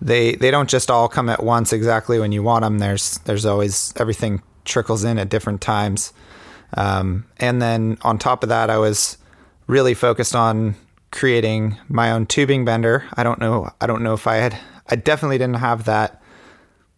they 0.00 0.34
they 0.36 0.50
don't 0.50 0.68
just 0.68 0.90
all 0.90 1.08
come 1.08 1.28
at 1.28 1.42
once 1.42 1.72
exactly 1.72 2.18
when 2.18 2.32
you 2.32 2.42
want 2.42 2.62
them. 2.62 2.78
There's 2.78 3.18
there's 3.18 3.44
always 3.44 3.92
everything 3.96 4.42
trickles 4.64 5.04
in 5.04 5.18
at 5.18 5.28
different 5.28 5.60
times. 5.60 6.12
Um, 6.74 7.24
and 7.38 7.60
then 7.62 7.98
on 8.02 8.18
top 8.18 8.42
of 8.42 8.50
that, 8.50 8.70
I 8.70 8.78
was 8.78 9.16
really 9.66 9.94
focused 9.94 10.34
on 10.34 10.74
creating 11.10 11.76
my 11.88 12.10
own 12.10 12.26
tubing 12.26 12.64
bender. 12.64 13.04
I 13.14 13.22
don't 13.22 13.40
know. 13.40 13.70
I 13.80 13.86
don't 13.86 14.02
know 14.02 14.14
if 14.14 14.26
I 14.26 14.36
had. 14.36 14.58
I 14.86 14.96
definitely 14.96 15.38
didn't 15.38 15.56
have 15.56 15.84
that 15.84 16.22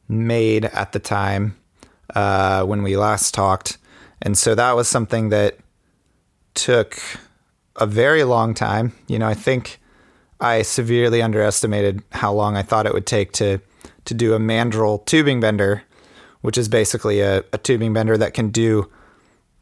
made 0.09 0.65
at 0.65 0.93
the 0.93 0.99
time 0.99 1.57
uh, 2.15 2.65
when 2.65 2.83
we 2.83 2.97
last 2.97 3.33
talked, 3.35 3.79
and 4.23 4.37
so 4.37 4.55
that 4.55 4.77
was 4.77 4.89
something 4.89 5.31
that 5.31 5.59
took 6.55 7.01
a 7.77 7.87
very 7.87 8.25
long 8.25 8.55
time. 8.55 8.93
You 9.09 9.19
know, 9.19 9.27
I 9.27 9.35
think 9.35 9.81
I 10.41 10.63
severely 10.63 11.23
underestimated 11.23 12.03
how 12.13 12.33
long 12.33 12.57
I 12.57 12.63
thought 12.63 12.87
it 12.87 12.95
would 12.95 13.07
take 13.07 13.33
to 13.33 13.61
to 14.07 14.15
do 14.15 14.35
a 14.35 14.39
mandrel 14.39 15.05
tubing 15.07 15.41
bender, 15.41 15.83
which 16.41 16.57
is 16.57 16.69
basically 16.69 17.21
a, 17.21 17.45
a 17.53 17.59
tubing 17.59 17.93
bender 17.93 18.17
that 18.17 18.35
can 18.35 18.49
do 18.51 18.91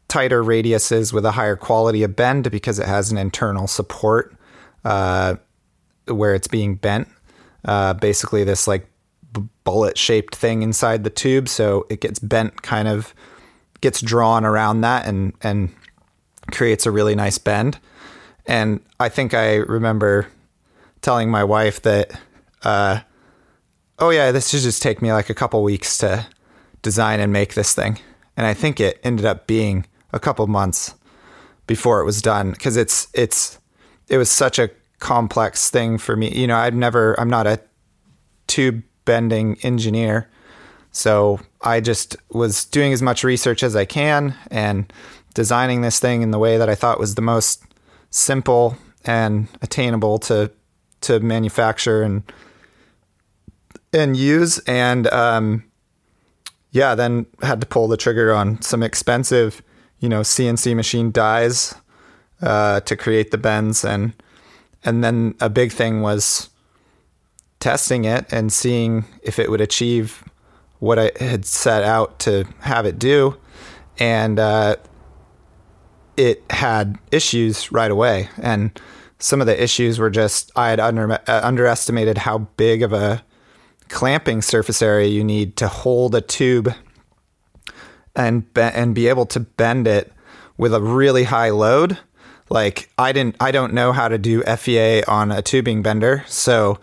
tighter 0.07 0.43
radiuses 0.43 1.13
with 1.13 1.25
a 1.25 1.31
higher 1.31 1.55
quality 1.55 2.03
of 2.03 2.15
bend 2.15 2.49
because 2.49 2.79
it 2.79 2.87
has 2.87 3.11
an 3.11 3.17
internal 3.17 3.67
support 3.67 4.35
uh, 4.85 5.35
where 6.07 6.33
it's 6.33 6.47
being 6.47 6.75
bent. 6.75 7.07
Uh, 7.65 7.93
basically, 7.93 8.43
this 8.43 8.67
like 8.67 8.89
bullet 9.63 9.97
shaped 9.97 10.35
thing 10.35 10.63
inside 10.63 11.03
the 11.03 11.09
tube, 11.09 11.47
so 11.47 11.85
it 11.89 12.01
gets 12.01 12.19
bent, 12.19 12.61
kind 12.61 12.87
of 12.87 13.13
gets 13.81 14.01
drawn 14.01 14.45
around 14.45 14.81
that, 14.81 15.05
and 15.05 15.33
and 15.41 15.69
creates 16.51 16.85
a 16.85 16.91
really 16.91 17.15
nice 17.15 17.37
bend. 17.37 17.79
And 18.45 18.79
I 18.99 19.09
think 19.09 19.33
I 19.33 19.55
remember 19.55 20.27
telling 21.01 21.29
my 21.29 21.43
wife 21.43 21.81
that, 21.83 22.19
uh, 22.63 23.01
oh 23.99 24.09
yeah, 24.09 24.31
this 24.31 24.49
should 24.49 24.61
just 24.61 24.81
take 24.81 25.01
me 25.01 25.13
like 25.13 25.29
a 25.29 25.35
couple 25.35 25.63
weeks 25.63 25.97
to 25.99 26.25
design 26.81 27.19
and 27.19 27.31
make 27.31 27.53
this 27.53 27.73
thing. 27.73 27.99
And 28.35 28.45
I 28.47 28.53
think 28.53 28.79
it 28.79 28.99
ended 29.03 29.25
up 29.25 29.47
being 29.47 29.85
a 30.11 30.19
couple 30.19 30.47
months 30.47 30.95
before 31.67 32.01
it 32.01 32.05
was 32.05 32.21
done 32.21 32.51
because 32.51 32.77
it's 32.77 33.07
it's 33.13 33.59
it 34.07 34.17
was 34.17 34.31
such 34.31 34.57
a 34.57 34.71
complex 34.99 35.69
thing 35.69 35.97
for 35.97 36.15
me. 36.15 36.33
You 36.33 36.47
know, 36.47 36.57
I've 36.57 36.73
never 36.73 37.19
I'm 37.19 37.29
not 37.29 37.47
a 37.47 37.61
tube 38.47 38.81
bending 39.05 39.57
engineer. 39.61 40.29
So 40.91 41.39
I 41.61 41.81
just 41.81 42.15
was 42.31 42.65
doing 42.65 42.93
as 42.93 43.01
much 43.01 43.23
research 43.23 43.63
as 43.63 43.75
I 43.75 43.85
can 43.85 44.35
and 44.49 44.91
designing 45.33 45.81
this 45.81 45.99
thing 45.99 46.21
in 46.21 46.31
the 46.31 46.39
way 46.39 46.57
that 46.57 46.69
I 46.69 46.75
thought 46.75 46.99
was 46.99 47.15
the 47.15 47.21
most 47.21 47.63
simple 48.09 48.77
and 49.05 49.47
attainable 49.61 50.19
to 50.19 50.51
to 51.01 51.19
manufacture 51.19 52.01
and 52.03 52.23
and 53.93 54.17
use. 54.17 54.59
And 54.59 55.07
um, 55.07 55.63
yeah 56.71 56.95
then 56.95 57.25
had 57.41 57.61
to 57.61 57.67
pull 57.67 57.87
the 57.87 57.97
trigger 57.97 58.33
on 58.33 58.61
some 58.61 58.83
expensive 58.83 59.61
you 59.99 60.09
know 60.09 60.21
CNC 60.21 60.75
machine 60.75 61.11
dies 61.11 61.75
uh, 62.41 62.79
to 62.81 62.95
create 62.95 63.31
the 63.31 63.37
bends. 63.37 63.83
And 63.83 64.13
and 64.83 65.03
then 65.03 65.35
a 65.39 65.49
big 65.49 65.71
thing 65.71 66.01
was 66.01 66.49
testing 67.59 68.05
it 68.05 68.25
and 68.31 68.53
seeing 68.53 69.05
if 69.21 69.37
it 69.37 69.51
would 69.51 69.61
achieve 69.61 70.23
what 70.79 70.97
I 70.97 71.11
had 71.19 71.45
set 71.45 71.83
out 71.83 72.19
to 72.19 72.45
have 72.61 72.85
it 72.85 72.97
do, 72.97 73.37
and 73.97 74.39
uh, 74.39 74.77
it 76.17 76.43
had 76.49 76.97
issues 77.11 77.71
right 77.71 77.91
away. 77.91 78.29
And 78.41 78.79
some 79.19 79.41
of 79.41 79.47
the 79.47 79.61
issues 79.61 79.99
were 79.99 80.09
just 80.09 80.51
I 80.55 80.69
had 80.69 80.79
under, 80.79 81.11
uh, 81.11 81.19
underestimated 81.27 82.19
how 82.19 82.39
big 82.57 82.81
of 82.81 82.93
a 82.93 83.23
clamping 83.89 84.41
surface 84.41 84.81
area 84.81 85.07
you 85.07 85.23
need 85.23 85.57
to 85.57 85.67
hold 85.67 86.15
a 86.15 86.21
tube 86.21 86.73
and 88.15 88.51
be- 88.53 88.61
and 88.61 88.95
be 88.95 89.07
able 89.07 89.25
to 89.25 89.39
bend 89.39 89.87
it 89.87 90.13
with 90.57 90.73
a 90.73 90.81
really 90.81 91.23
high 91.23 91.49
load. 91.49 91.97
Like 92.49 92.89
I 92.97 93.11
didn't 93.11 93.35
I 93.39 93.51
don't 93.51 93.73
know 93.73 93.91
how 93.91 94.07
to 94.07 94.17
do 94.17 94.41
FEA 94.43 95.03
on 95.03 95.31
a 95.31 95.41
tubing 95.41 95.81
bender, 95.81 96.23
so 96.27 96.79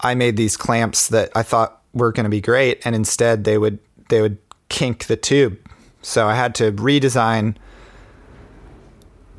I 0.00 0.14
made 0.14 0.36
these 0.36 0.56
clamps 0.56 1.08
that 1.08 1.30
I 1.34 1.42
thought 1.42 1.79
were 1.92 2.12
going 2.12 2.24
to 2.24 2.30
be 2.30 2.40
great 2.40 2.84
and 2.84 2.94
instead 2.94 3.44
they 3.44 3.58
would 3.58 3.78
they 4.08 4.20
would 4.20 4.38
kink 4.68 5.06
the 5.06 5.16
tube. 5.16 5.58
So 6.02 6.26
I 6.26 6.34
had 6.34 6.54
to 6.56 6.72
redesign 6.72 7.56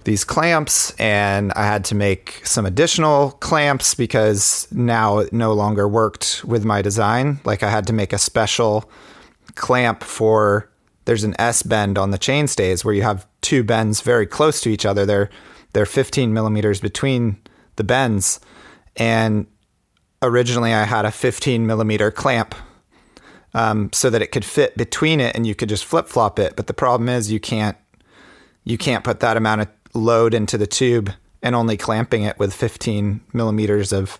these 0.03 0.23
clamps 0.23 0.91
and 0.99 1.51
I 1.53 1.65
had 1.65 1.85
to 1.85 1.95
make 1.95 2.41
some 2.43 2.65
additional 2.65 3.31
clamps 3.33 3.93
because 3.93 4.67
now 4.71 5.19
it 5.19 5.31
no 5.31 5.53
longer 5.53 5.87
worked 5.87 6.43
with 6.45 6.65
my 6.65 6.81
design. 6.81 7.39
Like 7.45 7.63
I 7.63 7.69
had 7.69 7.87
to 7.87 7.93
make 7.93 8.13
a 8.13 8.17
special 8.17 8.89
clamp 9.55 10.03
for 10.03 10.69
there's 11.05 11.23
an 11.23 11.35
S 11.39 11.63
bend 11.63 11.97
on 11.97 12.11
the 12.11 12.17
chain 12.17 12.47
stays 12.47 12.85
where 12.85 12.93
you 12.93 13.01
have 13.01 13.27
two 13.41 13.63
bends 13.63 14.01
very 14.01 14.25
close 14.25 14.61
to 14.61 14.69
each 14.69 14.85
other. 14.85 15.05
They're 15.05 15.29
they're 15.73 15.85
15 15.85 16.33
millimeters 16.33 16.81
between 16.81 17.37
the 17.77 17.83
bends, 17.83 18.39
and 18.97 19.47
originally 20.21 20.73
I 20.73 20.83
had 20.83 21.05
a 21.05 21.11
15 21.11 21.65
millimeter 21.65 22.11
clamp 22.11 22.55
um, 23.53 23.89
so 23.91 24.09
that 24.09 24.21
it 24.21 24.31
could 24.31 24.45
fit 24.45 24.77
between 24.77 25.19
it 25.19 25.35
and 25.35 25.45
you 25.45 25.55
could 25.55 25.69
just 25.69 25.85
flip 25.85 26.07
flop 26.07 26.39
it. 26.39 26.55
But 26.55 26.67
the 26.67 26.73
problem 26.73 27.09
is 27.09 27.31
you 27.31 27.39
can't 27.39 27.77
you 28.63 28.77
can't 28.77 29.03
put 29.03 29.19
that 29.21 29.37
amount 29.37 29.61
of 29.61 29.67
load 29.93 30.33
into 30.33 30.57
the 30.57 30.67
tube 30.67 31.11
and 31.41 31.55
only 31.55 31.77
clamping 31.77 32.23
it 32.23 32.37
with 32.37 32.53
15 32.53 33.21
millimeters 33.33 33.91
of 33.91 34.19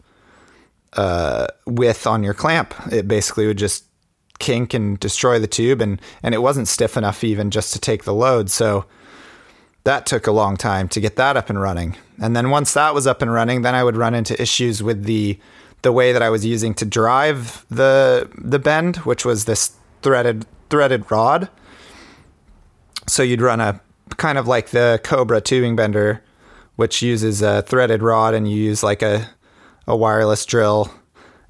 uh, 0.94 1.48
width 1.66 2.08
on 2.08 2.24
your 2.24 2.34
clamp. 2.34 2.74
It 2.92 3.08
basically 3.08 3.48
would 3.48 3.58
just 3.58 3.86
kink 4.40 4.74
and 4.74 5.00
destroy 5.00 5.40
the 5.40 5.48
tube, 5.48 5.82
and 5.82 6.02
and 6.24 6.34
it 6.34 6.40
wasn't 6.40 6.68
stiff 6.68 6.98
enough 6.98 7.24
even 7.24 7.52
just 7.52 7.74
to 7.74 7.80
take 7.80 8.04
the 8.04 8.14
load. 8.14 8.50
So 8.50 8.86
that 9.84 10.06
took 10.06 10.28
a 10.28 10.32
long 10.32 10.58
time 10.58 10.88
to 10.90 11.00
get 11.00 11.16
that 11.16 11.38
up 11.38 11.50
and 11.50 11.62
running. 11.62 11.96
And 12.22 12.36
then 12.36 12.50
once 12.50 12.74
that 12.74 12.94
was 12.94 13.08
up 13.08 13.22
and 13.22 13.32
running, 13.32 13.62
then 13.62 13.74
I 13.74 13.84
would 13.84 13.98
run 13.98 14.14
into 14.14 14.40
issues 14.40 14.84
with 14.84 15.06
the 15.06 15.40
the 15.82 15.92
way 15.92 16.14
that 16.14 16.22
I 16.22 16.30
was 16.30 16.46
using 16.46 16.74
to 16.76 16.86
drive 16.86 17.66
the 17.70 18.30
the 18.38 18.60
bend, 18.60 18.98
which 18.98 19.26
was 19.26 19.46
this 19.46 19.74
threaded 20.02 20.46
threaded 20.70 21.10
rod. 21.12 21.50
So 23.08 23.24
you'd 23.24 23.42
run 23.42 23.60
a 23.60 23.82
kind 24.18 24.38
of 24.38 24.48
like 24.48 24.70
the 24.70 25.00
Cobra 25.04 25.42
tubing 25.42 25.76
bender, 25.76 26.24
which 26.76 27.02
uses 27.02 27.42
a 27.42 27.62
threaded 27.64 28.02
rod, 28.02 28.34
and 28.34 28.50
you 28.50 28.58
use 28.58 28.84
like 28.84 29.02
a 29.02 29.30
a 29.88 29.96
wireless 29.96 30.46
drill, 30.46 30.94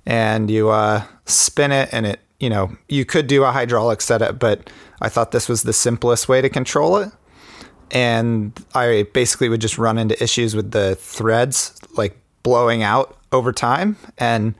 and 0.06 0.50
you 0.50 0.70
uh, 0.70 1.04
spin 1.26 1.72
it, 1.72 1.90
and 1.92 2.06
it 2.06 2.20
you 2.40 2.50
know 2.50 2.76
you 2.88 3.06
could 3.06 3.28
do 3.28 3.44
a 3.44 3.52
hydraulic 3.52 4.02
setup, 4.02 4.40
but 4.40 4.70
I 5.02 5.10
thought 5.10 5.32
this 5.32 5.50
was 5.50 5.64
the 5.64 5.74
simplest 5.74 6.30
way 6.30 6.42
to 6.42 6.50
control 6.50 6.98
it. 6.98 7.10
And 7.94 8.58
I 8.74 9.06
basically 9.14 9.50
would 9.50 9.60
just 9.60 9.78
run 9.78 9.98
into 9.98 10.22
issues 10.24 10.56
with 10.56 10.72
the 10.72 10.96
threads 10.96 11.78
like 11.98 12.18
blowing 12.42 12.84
out 12.84 13.18
over 13.32 13.52
time 13.52 13.98
and 14.18 14.56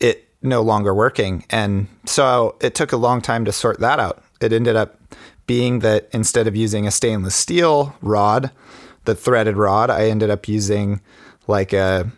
it 0.00 0.28
no 0.42 0.62
longer 0.62 0.94
working. 0.94 1.44
And 1.50 1.86
so 2.04 2.56
it 2.60 2.74
took 2.74 2.92
a 2.92 2.96
long 2.96 3.20
time 3.20 3.44
to 3.44 3.52
sort 3.52 3.80
that 3.80 3.98
out. 3.98 4.22
It 4.40 4.52
ended 4.52 4.76
up 4.76 4.98
being 5.46 5.80
that 5.80 6.08
instead 6.12 6.46
of 6.46 6.56
using 6.56 6.86
a 6.86 6.90
stainless 6.90 7.34
steel 7.34 7.94
rod, 8.00 8.50
the 9.04 9.14
threaded 9.14 9.56
rod, 9.56 9.90
I 9.90 10.08
ended 10.08 10.30
up 10.30 10.48
using 10.48 11.00
like 11.46 11.72
a, 11.72 12.10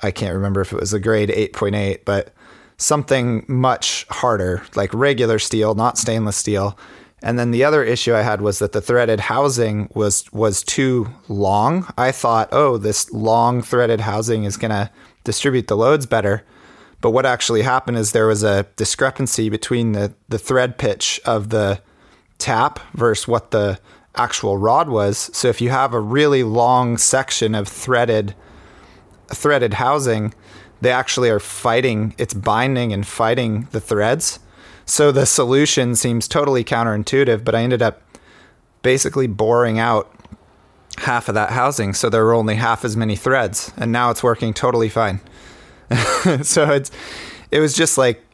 I 0.00 0.10
can't 0.10 0.34
remember 0.34 0.60
if 0.60 0.72
it 0.72 0.80
was 0.80 0.92
a 0.92 1.00
grade 1.00 1.28
8.8, 1.28 2.00
but 2.04 2.32
something 2.76 3.44
much 3.48 4.06
harder, 4.10 4.62
like 4.74 4.92
regular 4.92 5.38
steel, 5.38 5.74
not 5.74 5.98
stainless 5.98 6.36
steel. 6.36 6.78
And 7.22 7.38
then 7.38 7.52
the 7.52 7.64
other 7.64 7.82
issue 7.82 8.14
I 8.14 8.20
had 8.22 8.42
was 8.42 8.58
that 8.58 8.72
the 8.72 8.82
threaded 8.82 9.18
housing 9.18 9.88
was 9.94 10.30
was 10.32 10.62
too 10.62 11.08
long. 11.28 11.86
I 11.96 12.12
thought, 12.12 12.50
oh, 12.52 12.76
this 12.76 13.10
long 13.12 13.62
threaded 13.62 14.00
housing 14.00 14.44
is 14.44 14.58
to 14.58 14.90
distribute 15.24 15.66
the 15.66 15.76
loads 15.76 16.06
better. 16.06 16.44
But 17.00 17.10
what 17.10 17.26
actually 17.26 17.62
happened 17.62 17.98
is 17.98 18.12
there 18.12 18.26
was 18.26 18.42
a 18.42 18.66
discrepancy 18.76 19.48
between 19.48 19.92
the, 19.92 20.14
the 20.28 20.38
thread 20.38 20.78
pitch 20.78 21.20
of 21.24 21.50
the 21.50 21.80
tap 22.38 22.80
versus 22.94 23.28
what 23.28 23.50
the 23.50 23.78
actual 24.14 24.56
rod 24.56 24.88
was. 24.88 25.30
So 25.32 25.48
if 25.48 25.60
you 25.60 25.70
have 25.70 25.92
a 25.92 26.00
really 26.00 26.42
long 26.42 26.96
section 26.96 27.54
of 27.54 27.68
threaded 27.68 28.34
threaded 29.28 29.74
housing, 29.74 30.34
they 30.80 30.92
actually 30.92 31.30
are 31.30 31.40
fighting, 31.40 32.14
it's 32.18 32.34
binding 32.34 32.92
and 32.92 33.06
fighting 33.06 33.68
the 33.72 33.80
threads. 33.80 34.38
So 34.84 35.10
the 35.10 35.24
solution 35.24 35.96
seems 35.96 36.28
totally 36.28 36.62
counterintuitive, 36.62 37.42
but 37.42 37.54
I 37.54 37.62
ended 37.62 37.80
up 37.80 38.02
basically 38.82 39.26
boring 39.26 39.78
out 39.78 40.14
half 40.98 41.28
of 41.28 41.34
that 41.34 41.50
housing. 41.50 41.94
So 41.94 42.08
there 42.08 42.24
were 42.24 42.34
only 42.34 42.56
half 42.56 42.84
as 42.84 42.96
many 42.96 43.16
threads, 43.16 43.72
and 43.76 43.92
now 43.92 44.10
it's 44.10 44.22
working 44.22 44.54
totally 44.54 44.88
fine. 44.88 45.20
so 46.42 46.70
it's, 46.70 46.90
it 47.50 47.60
was 47.60 47.74
just 47.74 47.98
like 47.98 48.24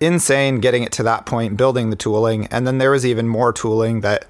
insane 0.00 0.60
getting 0.60 0.82
it 0.82 0.92
to 0.92 1.02
that 1.04 1.26
point, 1.26 1.56
building 1.56 1.90
the 1.90 1.96
tooling. 1.96 2.46
And 2.46 2.66
then 2.66 2.78
there 2.78 2.90
was 2.90 3.06
even 3.06 3.28
more 3.28 3.52
tooling 3.52 4.00
that 4.00 4.26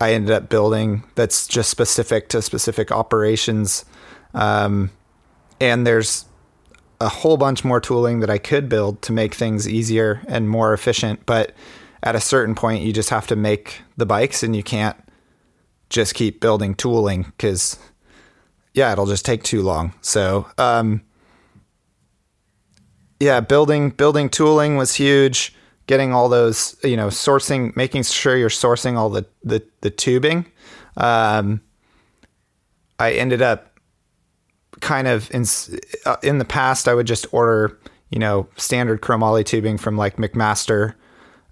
I 0.00 0.12
ended 0.12 0.32
up 0.32 0.48
building 0.48 1.04
that's 1.14 1.46
just 1.46 1.70
specific 1.70 2.28
to 2.30 2.42
specific 2.42 2.92
operations. 2.92 3.84
Um, 4.34 4.90
and 5.60 5.86
there's 5.86 6.26
a 7.00 7.08
whole 7.08 7.36
bunch 7.36 7.64
more 7.64 7.80
tooling 7.80 8.20
that 8.20 8.30
I 8.30 8.38
could 8.38 8.68
build 8.68 9.02
to 9.02 9.12
make 9.12 9.34
things 9.34 9.68
easier 9.68 10.22
and 10.28 10.48
more 10.48 10.72
efficient. 10.72 11.24
But 11.26 11.52
at 12.02 12.14
a 12.14 12.20
certain 12.20 12.54
point, 12.54 12.82
you 12.82 12.92
just 12.92 13.10
have 13.10 13.26
to 13.28 13.36
make 13.36 13.82
the 13.96 14.06
bikes 14.06 14.42
and 14.42 14.54
you 14.54 14.62
can't 14.62 14.96
just 15.94 16.14
keep 16.14 16.40
building 16.40 16.74
tooling 16.74 17.22
because, 17.22 17.78
yeah, 18.74 18.92
it'll 18.92 19.06
just 19.06 19.24
take 19.24 19.44
too 19.44 19.62
long. 19.62 19.94
So, 20.00 20.46
um, 20.58 21.02
yeah, 23.20 23.40
building 23.40 23.90
building 23.90 24.28
tooling 24.28 24.76
was 24.76 24.94
huge. 24.96 25.54
Getting 25.86 26.12
all 26.12 26.28
those, 26.28 26.76
you 26.82 26.96
know, 26.96 27.08
sourcing, 27.08 27.76
making 27.76 28.02
sure 28.02 28.36
you're 28.36 28.48
sourcing 28.48 28.96
all 28.96 29.08
the 29.08 29.24
the, 29.44 29.62
the 29.82 29.90
tubing. 29.90 30.46
Um, 30.96 31.60
I 32.98 33.12
ended 33.12 33.42
up 33.42 33.78
kind 34.80 35.06
of 35.06 35.30
in 35.30 35.44
uh, 36.06 36.16
in 36.22 36.38
the 36.38 36.44
past, 36.44 36.88
I 36.88 36.94
would 36.94 37.06
just 37.06 37.26
order, 37.32 37.78
you 38.10 38.18
know, 38.18 38.48
standard 38.56 39.00
chromoly 39.00 39.44
tubing 39.44 39.78
from 39.78 39.96
like 39.96 40.16
McMaster, 40.16 40.94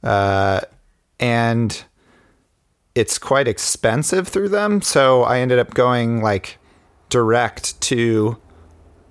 uh, 0.03 0.61
and 1.21 1.85
it's 2.95 3.19
quite 3.19 3.49
expensive 3.49 4.29
through 4.29 4.51
them. 4.51 4.83
So 4.83 5.23
I 5.23 5.39
ended 5.39 5.59
up 5.59 5.75
going 5.75 6.23
like 6.23 6.59
direct 7.09 7.81
to, 7.83 8.37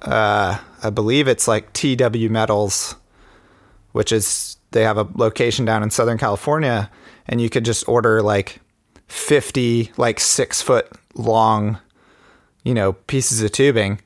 uh, 0.01 0.57
I 0.83 0.89
believe 0.89 1.27
it's 1.27 1.47
like 1.47 1.73
TW 1.73 2.29
Metals, 2.29 2.95
which 3.91 4.11
is 4.11 4.57
they 4.71 4.83
have 4.83 4.97
a 4.97 5.07
location 5.15 5.65
down 5.65 5.83
in 5.83 5.89
Southern 5.89 6.17
California, 6.17 6.89
and 7.27 7.41
you 7.41 7.49
could 7.49 7.65
just 7.65 7.87
order 7.87 8.21
like 8.21 8.59
fifty 9.07 9.91
like 9.97 10.19
six 10.19 10.61
foot 10.61 10.89
long 11.15 11.77
you 12.63 12.73
know, 12.73 12.93
pieces 12.93 13.41
of 13.41 13.51
tubing, 13.51 13.99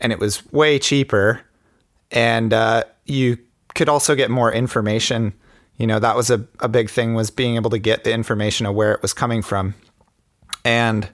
and 0.00 0.12
it 0.12 0.18
was 0.18 0.44
way 0.52 0.78
cheaper. 0.78 1.42
And 2.10 2.52
uh, 2.52 2.84
you 3.04 3.38
could 3.74 3.88
also 3.88 4.14
get 4.14 4.30
more 4.30 4.52
information. 4.52 5.34
You 5.78 5.86
know, 5.86 5.98
that 5.98 6.16
was 6.16 6.30
a, 6.30 6.46
a 6.60 6.68
big 6.68 6.90
thing 6.90 7.14
was 7.14 7.30
being 7.30 7.56
able 7.56 7.70
to 7.70 7.78
get 7.78 8.04
the 8.04 8.12
information 8.12 8.66
of 8.66 8.74
where 8.74 8.92
it 8.92 9.02
was 9.02 9.12
coming 9.12 9.42
from. 9.42 9.74
And 10.64 11.08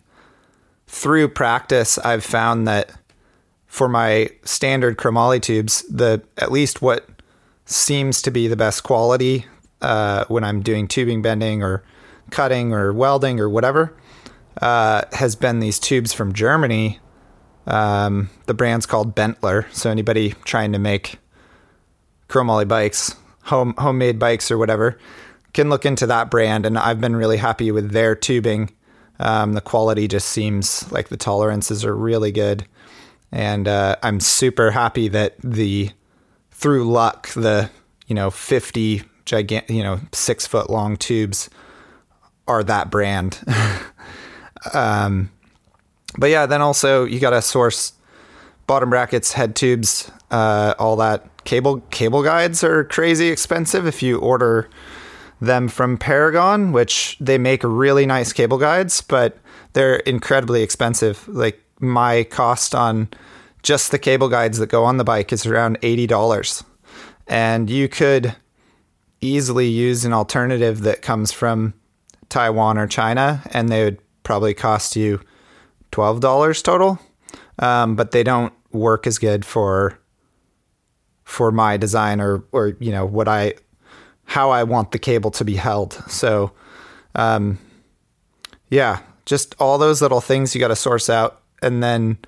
through 0.87 1.29
practice, 1.29 1.99
I've 1.99 2.25
found 2.25 2.69
that 2.69 2.93
for 3.67 3.89
my 3.89 4.31
standard 4.45 4.99
chromoly 4.99 5.41
tubes, 5.41 5.83
the 5.89 6.23
at 6.37 6.53
least 6.53 6.83
what 6.83 7.09
seems 7.65 8.23
to 8.23 8.31
be 8.31 8.47
the 8.47 8.57
best 8.57 8.83
quality 8.83 9.47
uh, 9.81 10.25
when 10.29 10.45
I'm 10.45 10.63
doing 10.63 10.87
tubing 10.87 11.23
bending 11.23 11.63
or 11.63 11.83
cutting 12.31 12.73
or 12.73 12.93
welding 12.93 13.41
or 13.41 13.49
whatever 13.49 13.97
uh, 14.61 15.03
has 15.13 15.35
been 15.35 15.61
these 15.61 15.79
tubes 15.79 16.13
from 16.13 16.33
Germany. 16.33 16.99
Um, 17.67 18.31
the 18.47 18.55
brand's 18.55 18.87
called 18.87 19.15
Benteler. 19.15 19.73
So 19.73 19.91
anybody 19.91 20.35
trying 20.45 20.73
to 20.73 20.79
make 20.79 21.19
chromoly 22.29 22.67
bikes, 22.67 23.15
home 23.43 23.75
homemade 23.79 24.19
bikes 24.19 24.51
or 24.51 24.59
whatever, 24.59 24.99
can 25.53 25.69
look 25.69 25.85
into 25.85 26.07
that 26.07 26.31
brand. 26.31 26.67
And 26.67 26.79
I've 26.79 27.01
been 27.01 27.17
really 27.17 27.37
happy 27.37 27.71
with 27.71 27.91
their 27.91 28.15
tubing. 28.15 28.71
Um, 29.19 29.53
the 29.53 29.61
quality 29.61 30.09
just 30.09 30.29
seems 30.29 30.91
like 30.91 31.09
the 31.09 31.17
tolerances 31.17 31.85
are 31.85 31.95
really 31.95 32.33
good, 32.33 32.67
and 33.31 33.69
uh, 33.69 33.97
I'm 34.03 34.19
super 34.21 34.71
happy 34.71 35.09
that 35.09 35.37
the 35.43 35.91
through 36.51 36.91
luck 36.91 37.29
the 37.29 37.71
you 38.07 38.15
know 38.15 38.31
50 38.31 39.03
gigant, 39.25 39.69
you 39.69 39.83
know, 39.83 40.01
six 40.13 40.47
foot 40.47 40.71
long 40.71 40.97
tubes 40.97 41.51
are 42.47 42.63
that 42.65 42.91
brand. 42.91 43.41
um, 44.75 45.31
but 46.19 46.31
yeah, 46.31 46.47
then 46.47 46.61
also 46.61 47.05
you 47.05 47.21
got 47.21 47.31
to 47.31 47.43
source 47.43 47.93
bottom 48.67 48.91
brackets, 48.91 49.33
head 49.33 49.57
tubes, 49.57 50.11
uh, 50.31 50.75
all 50.79 50.97
that. 50.97 51.27
Cable 51.45 51.81
cable 51.91 52.23
guides 52.23 52.63
are 52.63 52.85
crazy 52.85 53.29
expensive 53.29 53.87
if 53.87 54.03
you 54.03 54.19
order 54.19 54.69
them 55.41 55.69
from 55.69 55.99
Paragon, 55.99 56.71
which 56.73 57.17
they 57.21 57.37
make 57.37 57.65
really 57.65 58.07
nice 58.07 58.33
cable 58.33 58.59
guides, 58.59 59.01
but 59.01 59.39
they're 59.73 59.97
incredibly 59.97 60.63
expensive. 60.63 61.27
Like 61.27 61.61
my 61.81 62.23
cost 62.25 62.75
on 62.75 63.09
just 63.63 63.91
the 63.91 63.99
cable 63.99 64.29
guides 64.29 64.59
that 64.59 64.69
go 64.69 64.85
on 64.85 64.97
the 64.97 65.05
bike 65.05 65.33
is 65.33 65.45
around 65.45 65.81
$80. 65.81 66.65
And 67.27 67.69
you 67.69 67.89
could 67.89 68.37
easily 69.21 69.69
use 69.69 70.05
an 70.05 70.13
alternative 70.13 70.83
that 70.83 71.03
comes 71.03 71.33
from 71.33 71.75
Taiwan 72.29 72.79
or 72.79 72.87
China, 72.87 73.43
and 73.51 73.69
they 73.69 73.85
would 73.85 73.99
probably 74.23 74.55
cost 74.55 74.97
you 74.97 75.21
$12 75.91 76.63
total. 76.63 76.99
Um, 77.59 77.97
but 77.97 78.13
they 78.13 78.23
don't 78.23 78.53
work 78.73 79.07
as 79.07 79.19
good 79.19 79.45
for 79.45 79.99
for 81.33 81.51
my 81.51 81.79
design 81.79 82.21
or 82.21 82.45
or 82.53 82.77
you 82.79 82.93
know 82.93 83.07
what 83.07 83.27
I 83.27 83.55
how 84.25 84.51
I 84.51 84.65
want 84.65 84.93
the 84.93 84.99
cable 84.99 85.31
to 85.33 85.45
be 85.45 85.57
held. 85.57 85.95
So 86.09 86.53
um, 87.15 87.59
yeah, 88.69 89.01
just 89.25 89.55
all 89.59 89.79
those 89.79 90.03
little 90.03 90.21
things 90.21 90.55
you 90.55 90.61
got 90.61 90.69
to 90.69 90.77
source 90.77 91.09
out. 91.09 91.41
And 91.63 91.83
then 91.83 92.19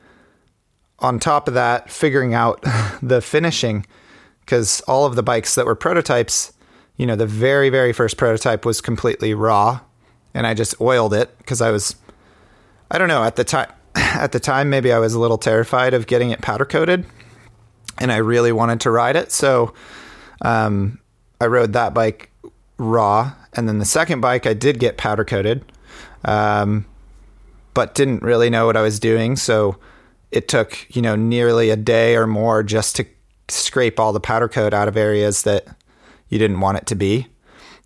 on 1.01 1.19
top 1.19 1.49
of 1.49 1.55
that 1.55 1.91
figuring 1.91 2.33
out 2.33 2.63
the 3.03 3.21
finishing 3.21 3.85
because 4.41 4.81
all 4.83 5.05
of 5.05 5.17
the 5.17 5.23
bikes 5.23 5.55
that 5.55 5.67
were 5.67 5.75
prototypes 5.75 6.53
you 6.97 7.07
know 7.07 7.17
the 7.17 7.27
very 7.27 7.69
very 7.71 7.93
first 7.93 8.17
prototype 8.17 8.65
was 8.65 8.81
completely 8.81 9.35
raw. 9.35 9.81
And 10.33 10.47
i 10.47 10.55
just 10.55 10.81
oiled 10.81 11.13
it 11.13 11.37
because 11.39 11.61
i 11.61 11.71
was 11.71 11.97
i 12.91 12.99
don't 12.99 13.09
know 13.09 13.23
at 13.23 13.37
the 13.37 13.45
time 13.45 13.71
at 13.95 14.33
the 14.33 14.41
time 14.41 14.71
maybe 14.71 14.93
i 14.93 14.99
was 14.99 15.15
a 15.15 15.21
little 15.21 15.39
terrified 15.39 15.95
of 15.95 16.07
getting 16.07 16.31
it 16.31 16.41
powder 16.41 16.65
coated 16.65 17.05
and 17.99 18.13
i 18.13 18.17
really 18.17 18.53
wanted 18.53 18.81
to 18.81 18.91
ride 18.91 19.17
it 19.17 19.31
so 19.33 19.73
um, 20.43 20.99
i 21.41 21.47
rode 21.47 21.73
that 21.73 21.95
bike 21.95 22.31
raw 22.79 23.33
and 23.53 23.69
then 23.69 23.79
the 23.79 23.85
second 23.85 24.21
bike 24.21 24.47
i 24.47 24.55
did 24.55 24.79
get 24.79 24.97
powder 24.97 25.25
coated 25.25 25.65
um, 26.25 26.87
but 27.75 27.95
didn't 27.95 28.23
really 28.23 28.49
know 28.49 28.67
what 28.67 28.77
I 28.77 28.83
was 28.83 28.99
doing. 28.99 29.37
So 29.37 29.77
it 30.31 30.49
took, 30.49 30.87
you 30.95 31.03
know, 31.03 31.17
nearly 31.17 31.71
a 31.71 31.77
day 31.77 32.17
or 32.17 32.27
more 32.27 32.63
just 32.63 32.97
to 32.97 33.07
scrape 33.49 34.01
all 34.01 34.13
the 34.13 34.21
powder 34.21 34.49
coat 34.49 34.73
out 34.73 34.89
of 34.89 34.97
areas 34.97 35.43
that 35.43 35.67
you 36.29 36.39
didn't 36.39 36.61
want 36.61 36.79
it 36.79 36.87
to 36.87 36.95
be. 36.95 37.27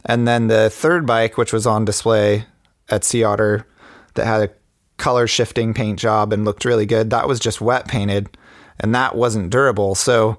And 0.05 0.29
then 0.29 0.47
the 0.47 0.71
third 0.71 1.07
bike, 1.07 1.37
which 1.37 1.53
was 1.53 1.67
on 1.67 1.85
display 1.85 2.45
at 2.89 3.05
Sea 3.05 3.25
Otter, 3.25 3.67
that 4.15 4.27
had 4.27 4.43
a 4.43 4.53
color 4.97 5.27
shifting 5.27 5.75
paint 5.75 5.99
job 5.99 6.33
and 6.33 6.45
looked 6.45 6.65
really 6.65 6.87
good, 6.87 7.11
that 7.11 7.29
was 7.29 7.41
just 7.41 7.61
wet 7.61 7.89
painted 7.89 8.37
and 8.81 8.95
that 8.95 9.15
wasn't 9.15 9.51
durable. 9.51 9.95
So 9.95 10.39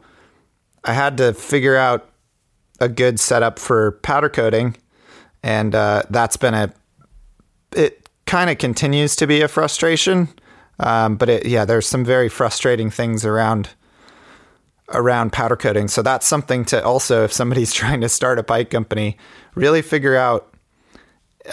I 0.83 0.93
had 0.93 1.17
to 1.17 1.33
figure 1.33 1.75
out 1.75 2.09
a 2.79 2.89
good 2.89 3.19
setup 3.19 3.59
for 3.59 3.93
powder 4.03 4.29
coating. 4.29 4.75
And 5.43 5.75
uh, 5.75 6.03
that's 6.09 6.37
been 6.37 6.53
a, 6.53 6.73
it 7.75 8.09
kind 8.25 8.49
of 8.49 8.57
continues 8.57 9.15
to 9.17 9.27
be 9.27 9.41
a 9.41 9.47
frustration. 9.47 10.29
Um, 10.79 11.15
but 11.17 11.29
it, 11.29 11.45
yeah, 11.45 11.65
there's 11.65 11.87
some 11.87 12.05
very 12.05 12.29
frustrating 12.29 12.89
things 12.89 13.25
around 13.25 13.69
around 14.91 15.31
powder 15.31 15.55
coating. 15.55 15.87
So 15.87 16.01
that's 16.01 16.25
something 16.25 16.65
to 16.65 16.83
also, 16.83 17.23
if 17.23 17.31
somebody's 17.31 17.73
trying 17.73 18.01
to 18.01 18.09
start 18.09 18.39
a 18.39 18.43
bike 18.43 18.69
company, 18.69 19.17
really 19.55 19.81
figure 19.81 20.15
out 20.15 20.53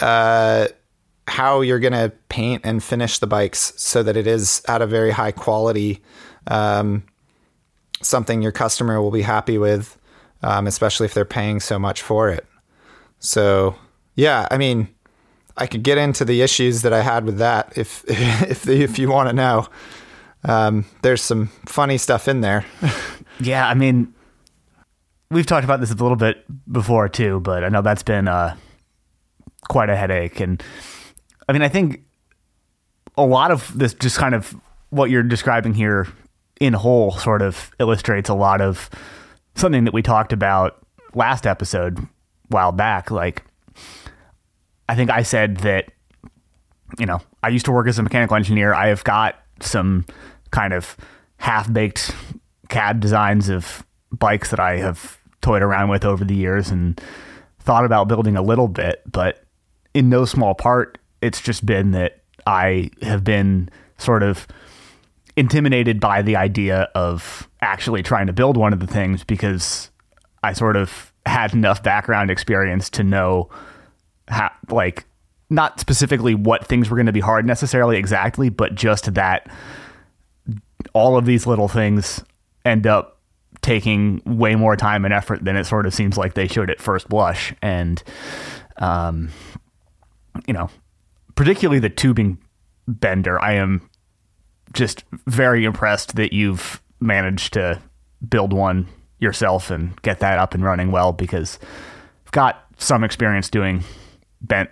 uh, 0.01 0.67
how 1.27 1.61
you're 1.61 1.79
going 1.79 1.93
to 1.93 2.11
paint 2.29 2.61
and 2.65 2.83
finish 2.83 3.19
the 3.19 3.27
bikes 3.27 3.73
so 3.77 4.01
that 4.03 4.17
it 4.17 4.27
is 4.27 4.61
at 4.67 4.81
a 4.81 4.87
very 4.87 5.11
high 5.11 5.31
quality, 5.31 6.01
um, 6.47 7.03
something 8.01 8.41
your 8.41 8.51
customer 8.51 9.01
will 9.01 9.11
be 9.11 9.21
happy 9.21 9.57
with, 9.57 9.97
um, 10.41 10.67
especially 10.67 11.05
if 11.05 11.13
they're 11.13 11.25
paying 11.25 11.59
so 11.59 11.77
much 11.77 12.01
for 12.01 12.29
it. 12.29 12.45
So 13.19 13.75
yeah, 14.15 14.47
I 14.51 14.57
mean, 14.57 14.89
I 15.55 15.67
could 15.67 15.83
get 15.83 15.97
into 15.97 16.25
the 16.25 16.41
issues 16.41 16.81
that 16.83 16.93
I 16.93 17.01
had 17.01 17.25
with 17.25 17.37
that 17.37 17.73
if 17.75 18.03
if 18.07 18.67
if 18.67 18.99
you 18.99 19.09
want 19.09 19.29
to 19.29 19.33
know. 19.33 19.67
Um, 20.43 20.85
there's 21.01 21.21
some 21.21 21.47
funny 21.65 21.97
stuff 21.97 22.27
in 22.27 22.41
there. 22.41 22.65
yeah, 23.39 23.67
I 23.67 23.73
mean, 23.73 24.13
we've 25.29 25.45
talked 25.45 25.65
about 25.65 25.79
this 25.79 25.91
a 25.91 25.95
little 25.95 26.15
bit 26.15 26.45
before 26.71 27.09
too, 27.09 27.39
but 27.41 27.63
I 27.63 27.69
know 27.69 27.81
that's 27.81 28.03
been 28.03 28.27
uh, 28.27 28.55
quite 29.67 29.89
a 29.89 29.95
headache. 29.95 30.39
And 30.39 30.61
I 31.49 31.53
mean, 31.53 31.63
I 31.63 31.69
think 31.69 32.03
a 33.17 33.25
lot 33.25 33.51
of 33.51 33.77
this, 33.77 33.93
just 33.93 34.17
kind 34.17 34.35
of 34.35 34.55
what 34.89 35.09
you're 35.09 35.23
describing 35.23 35.73
here 35.73 36.07
in 36.59 36.73
whole, 36.73 37.11
sort 37.11 37.41
of 37.41 37.71
illustrates 37.79 38.29
a 38.29 38.33
lot 38.33 38.61
of 38.61 38.89
something 39.55 39.85
that 39.85 39.93
we 39.93 40.01
talked 40.01 40.33
about 40.33 40.85
last 41.13 41.45
episode, 41.47 41.99
while 42.49 42.71
back, 42.71 43.11
like 43.11 43.43
I 44.89 44.95
think 44.95 45.09
I 45.09 45.23
said 45.23 45.57
that, 45.57 45.91
you 46.97 47.05
know, 47.05 47.21
I 47.43 47.49
used 47.49 47.65
to 47.65 47.71
work 47.71 47.87
as 47.87 47.99
a 47.99 48.03
mechanical 48.03 48.37
engineer. 48.37 48.73
I 48.73 48.87
have 48.87 49.03
got 49.03 49.35
some 49.59 50.05
kind 50.51 50.73
of 50.73 50.95
half 51.37 51.71
baked 51.71 52.11
CAD 52.69 52.99
designs 52.99 53.49
of 53.49 53.85
bikes 54.11 54.49
that 54.51 54.59
I 54.59 54.77
have 54.77 55.17
toyed 55.41 55.61
around 55.61 55.89
with 55.89 56.05
over 56.05 56.23
the 56.23 56.35
years 56.35 56.69
and 56.69 56.99
thought 57.59 57.85
about 57.85 58.07
building 58.07 58.37
a 58.37 58.41
little 58.41 58.67
bit, 58.67 59.01
but 59.11 59.43
in 59.93 60.09
no 60.09 60.25
small 60.25 60.55
part, 60.55 60.97
it's 61.21 61.41
just 61.41 61.65
been 61.65 61.91
that 61.91 62.21
I 62.45 62.91
have 63.01 63.23
been 63.23 63.69
sort 63.97 64.23
of 64.23 64.47
intimidated 65.37 65.99
by 65.99 66.23
the 66.23 66.35
idea 66.35 66.89
of 66.95 67.47
actually 67.61 68.03
trying 68.03 68.27
to 68.27 68.33
build 68.33 68.57
one 68.57 68.73
of 68.73 68.79
the 68.79 68.87
things 68.87 69.23
because 69.23 69.91
I 70.43 70.53
sort 70.53 70.75
of 70.75 71.13
had 71.25 71.53
enough 71.53 71.83
background 71.83 72.31
experience 72.31 72.89
to 72.89 73.03
know 73.03 73.49
how 74.27 74.51
like 74.69 75.05
not 75.49 75.79
specifically 75.79 76.33
what 76.35 76.65
things 76.65 76.89
were 76.89 76.97
going 76.97 77.05
to 77.05 77.13
be 77.13 77.19
hard 77.19 77.45
necessarily 77.45 77.97
exactly, 77.97 78.49
but 78.49 78.75
just 78.75 79.13
that 79.13 79.49
all 80.93 81.17
of 81.17 81.25
these 81.25 81.45
little 81.45 81.67
things 81.67 82.23
end 82.65 82.87
up 82.87 83.19
taking 83.61 84.21
way 84.25 84.55
more 84.55 84.75
time 84.75 85.05
and 85.05 85.13
effort 85.13 85.43
than 85.45 85.55
it 85.55 85.65
sort 85.65 85.85
of 85.85 85.93
seems 85.93 86.17
like 86.17 86.33
they 86.33 86.47
should 86.47 86.69
at 86.69 86.81
first 86.81 87.07
blush. 87.07 87.53
And, 87.61 88.01
um, 88.77 89.29
you 90.47 90.53
know, 90.53 90.69
particularly 91.35 91.79
the 91.79 91.89
tubing 91.89 92.39
bender, 92.87 93.41
I 93.41 93.53
am 93.53 93.89
just 94.73 95.03
very 95.25 95.65
impressed 95.65 96.15
that 96.15 96.33
you've 96.33 96.81
managed 96.99 97.53
to 97.53 97.81
build 98.27 98.53
one 98.53 98.87
yourself 99.19 99.71
and 99.71 99.99
get 100.01 100.19
that 100.19 100.37
up 100.37 100.53
and 100.53 100.63
running 100.63 100.91
well 100.91 101.11
because 101.11 101.59
I've 102.25 102.31
got 102.31 102.65
some 102.77 103.03
experience 103.03 103.49
doing 103.49 103.83
bent 104.41 104.69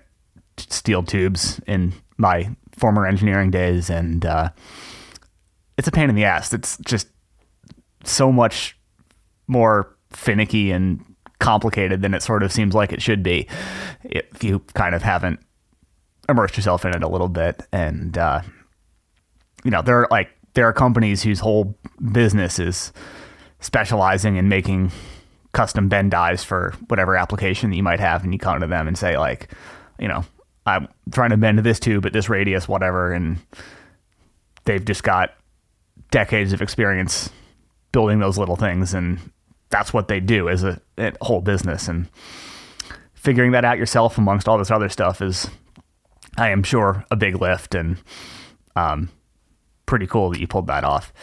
steel 0.57 1.03
tubes 1.03 1.59
in 1.67 1.93
my 2.17 2.55
former 2.77 3.05
engineering 3.05 3.51
days, 3.51 3.89
and 3.89 4.25
uh, 4.25 4.49
it's 5.77 5.87
a 5.87 5.91
pain 5.91 6.09
in 6.09 6.15
the 6.15 6.25
ass. 6.25 6.53
It's 6.53 6.77
just 6.85 7.07
so 8.03 8.31
much 8.31 8.77
more 9.47 9.95
finicky 10.11 10.71
and 10.71 11.03
complicated 11.39 12.01
than 12.01 12.13
it 12.13 12.23
sort 12.23 12.43
of 12.43 12.51
seems 12.51 12.73
like 12.73 12.93
it 12.93 13.01
should 13.01 13.21
be 13.21 13.47
if 14.03 14.43
you 14.43 14.59
kind 14.73 14.95
of 14.95 15.03
haven't 15.03 15.39
immersed 16.29 16.57
yourself 16.57 16.85
in 16.85 16.95
it 16.95 17.03
a 17.03 17.07
little 17.07 17.27
bit. 17.27 17.63
And 17.71 18.17
uh, 18.17 18.41
you 19.65 19.71
know, 19.71 19.81
there 19.81 20.01
are 20.01 20.07
like 20.09 20.29
there 20.53 20.65
are 20.65 20.73
companies 20.73 21.21
whose 21.23 21.39
whole 21.39 21.77
business 22.13 22.59
is 22.59 22.93
specializing 23.59 24.37
in 24.37 24.47
making 24.47 24.91
custom 25.51 25.89
bend 25.89 26.11
dies 26.11 26.43
for 26.43 26.73
whatever 26.87 27.17
application 27.17 27.71
that 27.71 27.75
you 27.75 27.83
might 27.83 27.99
have, 27.99 28.23
and 28.23 28.31
you 28.31 28.39
come 28.39 28.61
to 28.61 28.67
them 28.67 28.87
and 28.87 28.97
say 28.97 29.17
like, 29.17 29.51
you 29.99 30.07
know, 30.07 30.23
I'm 30.65 30.87
trying 31.11 31.31
to 31.31 31.37
bend 31.37 31.59
this 31.59 31.79
tube 31.79 32.05
at 32.05 32.13
this 32.13 32.29
radius, 32.29 32.67
whatever, 32.67 33.11
and 33.11 33.37
they've 34.65 34.85
just 34.85 35.03
got 35.03 35.33
decades 36.11 36.53
of 36.53 36.61
experience 36.61 37.29
building 37.91 38.19
those 38.19 38.37
little 38.37 38.55
things, 38.55 38.93
and 38.93 39.19
that's 39.69 39.93
what 39.93 40.07
they 40.07 40.19
do 40.19 40.47
as 40.47 40.63
a, 40.63 40.79
a 40.97 41.11
whole 41.21 41.41
business. 41.41 41.87
And 41.87 42.07
figuring 43.13 43.51
that 43.53 43.65
out 43.65 43.79
yourself 43.79 44.17
amongst 44.19 44.47
all 44.47 44.59
this 44.59 44.69
other 44.71 44.89
stuff 44.89 45.21
is, 45.21 45.49
I 46.37 46.49
am 46.49 46.61
sure, 46.61 47.03
a 47.09 47.15
big 47.15 47.41
lift 47.41 47.73
and 47.73 47.97
um, 48.75 49.09
pretty 49.85 50.07
cool 50.07 50.29
that 50.31 50.39
you 50.39 50.47
pulled 50.47 50.67
that 50.67 50.83
off. 50.83 51.13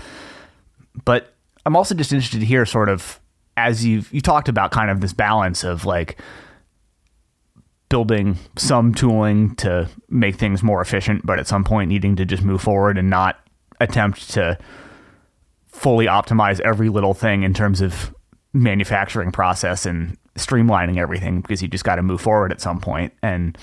But 1.04 1.34
I'm 1.64 1.76
also 1.76 1.94
just 1.94 2.12
interested 2.12 2.40
to 2.40 2.46
hear 2.46 2.66
sort 2.66 2.88
of 2.88 3.20
as 3.56 3.84
you've 3.84 4.12
you 4.12 4.20
talked 4.20 4.48
about 4.48 4.70
kind 4.70 4.90
of 4.90 5.00
this 5.00 5.12
balance 5.12 5.64
of 5.64 5.84
like 5.84 6.18
building 7.88 8.38
some 8.56 8.94
tooling 8.94 9.54
to 9.56 9.88
make 10.08 10.36
things 10.36 10.62
more 10.62 10.80
efficient, 10.80 11.26
but 11.26 11.38
at 11.38 11.46
some 11.46 11.62
point 11.62 11.90
needing 11.90 12.16
to 12.16 12.24
just 12.24 12.42
move 12.42 12.62
forward 12.62 12.96
and 12.96 13.10
not 13.10 13.38
attempt 13.80 14.30
to 14.30 14.56
fully 15.66 16.06
optimize 16.06 16.60
every 16.60 16.88
little 16.88 17.12
thing 17.12 17.42
in 17.42 17.52
terms 17.52 17.80
of 17.80 18.14
manufacturing 18.54 19.30
process 19.30 19.84
and 19.84 20.16
streamlining 20.36 20.96
everything 20.96 21.40
because 21.40 21.60
you 21.60 21.68
just 21.68 21.84
got 21.84 21.96
to 21.96 22.02
move 22.02 22.20
forward 22.20 22.50
at 22.50 22.60
some 22.60 22.80
point. 22.80 23.12
And 23.22 23.58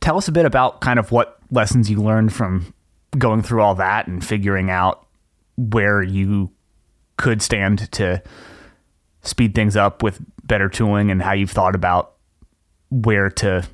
tell 0.00 0.16
us 0.16 0.28
a 0.28 0.32
bit 0.32 0.46
about 0.46 0.80
kind 0.80 0.98
of 0.98 1.12
what 1.12 1.38
lessons 1.50 1.90
you 1.90 2.00
learned 2.02 2.32
from 2.32 2.72
going 3.16 3.42
through 3.42 3.62
all 3.62 3.74
that 3.76 4.06
and 4.06 4.24
figuring 4.24 4.70
out 4.70 5.06
where 5.56 6.02
you 6.02 6.50
could 7.16 7.42
stand 7.42 7.90
to 7.92 8.22
speed 9.22 9.54
things 9.54 9.76
up 9.76 10.02
with 10.02 10.20
better 10.44 10.68
tooling 10.68 11.10
and 11.10 11.22
how 11.22 11.32
you've 11.32 11.50
thought 11.50 11.74
about 11.74 12.14
where 12.90 13.30
to 13.30 13.66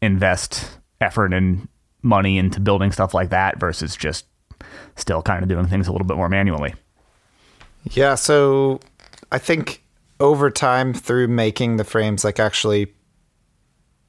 invest 0.00 0.78
effort 1.00 1.32
and 1.32 1.68
money 2.02 2.38
into 2.38 2.60
building 2.60 2.92
stuff 2.92 3.14
like 3.14 3.30
that 3.30 3.58
versus 3.58 3.96
just 3.96 4.26
still 4.96 5.22
kind 5.22 5.42
of 5.42 5.48
doing 5.48 5.66
things 5.66 5.88
a 5.88 5.92
little 5.92 6.06
bit 6.06 6.16
more 6.16 6.28
manually. 6.28 6.74
Yeah, 7.90 8.14
so 8.14 8.80
I 9.30 9.38
think 9.38 9.82
over 10.20 10.50
time 10.50 10.94
through 10.94 11.28
making 11.28 11.76
the 11.76 11.84
frames, 11.84 12.24
like 12.24 12.38
actually 12.38 12.92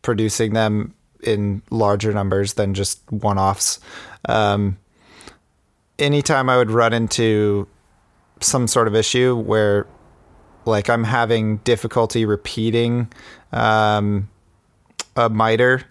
producing 0.02 0.54
them 0.54 0.94
in 1.24 1.62
larger 1.70 2.14
numbers 2.14 2.54
than 2.54 2.74
just 2.74 3.00
one 3.12 3.40
offs, 3.40 3.80
um, 4.28 4.78
anytime 6.00 6.50
I 6.50 6.58
would 6.58 6.72
run 6.72 6.94
into 6.94 7.68
some 8.40 8.68
sort 8.68 8.88
of 8.88 8.96
issue 8.96 9.36
where 9.36 9.88
like 10.66 10.90
I'm 10.90 11.04
having 11.04 11.58
difficulty 11.58 12.26
repeating 12.26 13.12
um, 13.52 14.30
a 15.16 15.30
miter, 15.30 15.84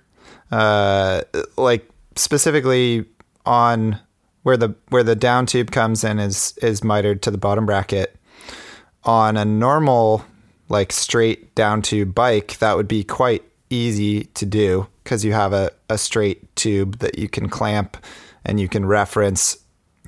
uh, 0.50 1.22
like 1.56 1.88
specifically 2.16 3.04
on 3.44 3.98
where 4.42 4.56
the 4.56 4.74
where 4.88 5.02
the 5.02 5.16
down 5.16 5.46
tube 5.46 5.70
comes 5.70 6.04
in 6.04 6.18
is 6.18 6.56
is 6.62 6.82
mitered 6.82 7.22
to 7.22 7.30
the 7.30 7.38
bottom 7.38 7.66
bracket. 7.66 8.16
On 9.04 9.36
a 9.36 9.44
normal 9.44 10.24
like 10.68 10.92
straight 10.92 11.54
down 11.54 11.82
tube 11.82 12.14
bike, 12.14 12.58
that 12.58 12.76
would 12.76 12.88
be 12.88 13.04
quite 13.04 13.42
easy 13.72 14.24
to 14.24 14.46
do 14.46 14.86
because 15.02 15.24
you 15.24 15.32
have 15.32 15.52
a, 15.52 15.70
a 15.88 15.98
straight 15.98 16.54
tube 16.56 16.98
that 16.98 17.18
you 17.18 17.28
can 17.28 17.48
clamp 17.48 17.96
and 18.44 18.60
you 18.60 18.68
can 18.68 18.86
reference 18.86 19.58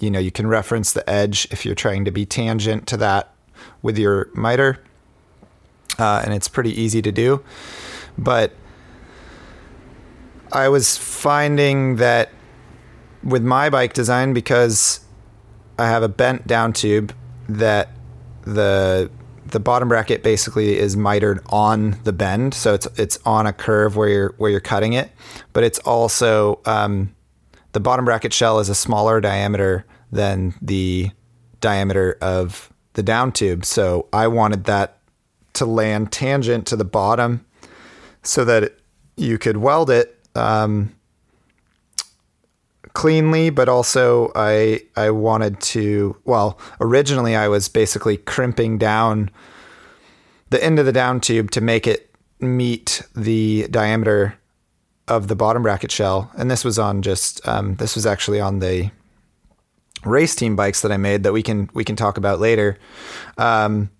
you 0.01 0.11
know 0.11 0.19
you 0.19 0.31
can 0.31 0.47
reference 0.47 0.93
the 0.93 1.09
edge 1.09 1.47
if 1.51 1.65
you're 1.65 1.75
trying 1.75 2.05
to 2.05 2.11
be 2.11 2.27
tangent 2.27 2.87
to 2.87 2.97
that 2.97 3.33
with 3.83 3.99
your 3.99 4.29
miter 4.35 4.81
uh, 5.99 6.23
and 6.25 6.35
it's 6.35 6.49
pretty 6.49 6.81
easy 6.81 7.01
to 7.01 7.13
do. 7.13 7.43
But 8.19 8.53
i 10.55 10.69
was 10.69 10.97
finding 10.97 11.97
that 11.97 12.31
with 13.23 13.43
my 13.43 13.69
bike 13.69 13.93
design 13.93 14.33
because 14.33 15.01
i 15.79 15.87
have 15.87 16.03
a 16.03 16.09
bent 16.09 16.47
down 16.47 16.73
tube 16.73 17.13
that 17.49 17.91
the 18.43 19.11
the 19.55 19.61
bottom 19.61 19.89
bracket 19.89 20.23
basically 20.23 20.79
is 20.79 20.97
mitered 20.97 21.41
on 21.49 21.99
the 22.05 22.13
bend 22.13 22.53
so 22.53 22.75
it's 22.75 22.87
it's 22.97 23.19
on 23.25 23.47
a 23.47 23.53
curve 23.53 23.97
where 23.97 24.09
you're 24.09 24.35
where 24.37 24.51
you're 24.51 24.61
cutting 24.61 24.93
it 24.93 25.11
but 25.55 25.65
it's 25.65 25.79
also 25.81 26.61
um, 26.67 27.15
the 27.73 27.81
bottom 27.81 28.05
bracket 28.05 28.33
shell 28.33 28.61
is 28.61 28.69
a 28.69 28.75
smaller 28.75 29.21
diameter 29.21 29.85
than 30.13 30.55
the 30.63 31.11
diameter 31.61 32.17
of 32.21 32.71
the 32.95 33.03
down 33.03 33.33
tube. 33.33 33.65
So 33.65 34.09
I 34.13 34.29
wanted 34.29 34.65
that 34.65 34.99
to 35.55 35.67
land 35.67 36.13
tangent 36.13 36.67
to 36.69 36.77
the 36.77 36.85
bottom 36.85 37.45
so 38.23 38.45
that 38.45 38.75
you 39.17 39.39
could 39.39 39.57
weld 39.57 39.91
it 39.91 40.19
um, 40.35 40.95
cleanly, 42.95 43.51
but 43.51 43.69
also 43.69 44.33
I 44.35 44.83
I 44.97 45.11
wanted 45.11 45.61
to 45.61 46.17
well 46.25 46.59
originally 46.81 47.37
I 47.37 47.49
was 47.49 47.69
basically 47.69 48.17
crimping 48.17 48.79
down 48.79 49.31
the 50.51 50.63
end 50.63 50.79
of 50.79 50.87
the 50.87 50.93
down 50.93 51.21
tube 51.21 51.51
to 51.53 51.61
make 51.61 51.87
it 51.87 52.11
meet 52.41 53.03
the 53.15 53.67
diameter 53.71 54.39
of 55.09 55.29
the 55.29 55.37
bottom 55.37 55.63
bracket 55.63 55.91
shell, 55.91 56.31
and 56.37 56.51
this 56.51 56.65
was 56.65 56.79
on 56.79 57.03
just 57.03 57.47
um, 57.47 57.75
this 57.77 57.95
was 57.95 58.07
actually 58.07 58.41
on 58.41 58.61
the 58.61 58.91
race 60.05 60.35
team 60.35 60.57
bikes 60.57 60.83
that 60.83 60.93
I 60.93 60.97
made 60.97 61.23
that 61.25 61.33
we 61.33 61.43
can 61.43 61.69
we 61.75 61.85
can 61.85 61.97
talk 61.97 62.17
about 62.17 62.41
later. 62.41 62.79
Um, 63.39 63.91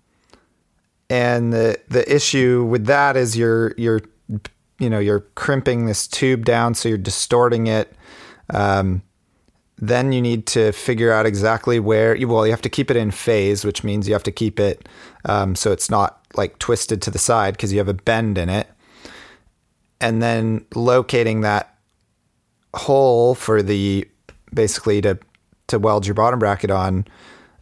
and 1.09 1.53
the 1.53 1.79
the 1.87 2.13
issue 2.13 2.63
with 2.63 2.85
that 2.85 3.15
is 3.15 3.37
you're 3.37 3.73
you're 3.77 4.01
you 4.79 4.89
know 4.89 4.99
you're 4.99 5.21
crimping 5.35 5.85
this 5.85 6.07
tube 6.07 6.45
down, 6.45 6.73
so 6.73 6.89
you're 6.89 6.97
distorting 6.97 7.67
it. 7.67 7.93
Um, 8.49 9.01
then 9.77 10.11
you 10.13 10.21
need 10.21 10.45
to 10.47 10.71
figure 10.71 11.11
out 11.11 11.25
exactly 11.25 11.79
where. 11.79 12.15
You 12.15 12.27
well, 12.27 12.45
you 12.45 12.51
have 12.51 12.61
to 12.61 12.69
keep 12.69 12.89
it 12.89 12.97
in 12.97 13.11
phase, 13.11 13.65
which 13.65 13.83
means 13.83 14.07
you 14.07 14.13
have 14.13 14.23
to 14.23 14.31
keep 14.31 14.59
it 14.59 14.87
um, 15.25 15.55
so 15.55 15.71
it's 15.71 15.89
not 15.89 16.25
like 16.35 16.59
twisted 16.59 17.01
to 17.01 17.11
the 17.11 17.19
side 17.19 17.55
because 17.55 17.71
you 17.71 17.79
have 17.79 17.87
a 17.87 17.93
bend 17.93 18.37
in 18.37 18.49
it 18.49 18.67
and 20.01 20.21
then 20.21 20.65
locating 20.75 21.41
that 21.41 21.77
hole 22.73 23.35
for 23.35 23.61
the 23.61 24.07
basically 24.53 25.01
to 25.01 25.17
to 25.67 25.79
weld 25.79 26.05
your 26.05 26.13
bottom 26.13 26.39
bracket 26.39 26.69
on 26.69 27.05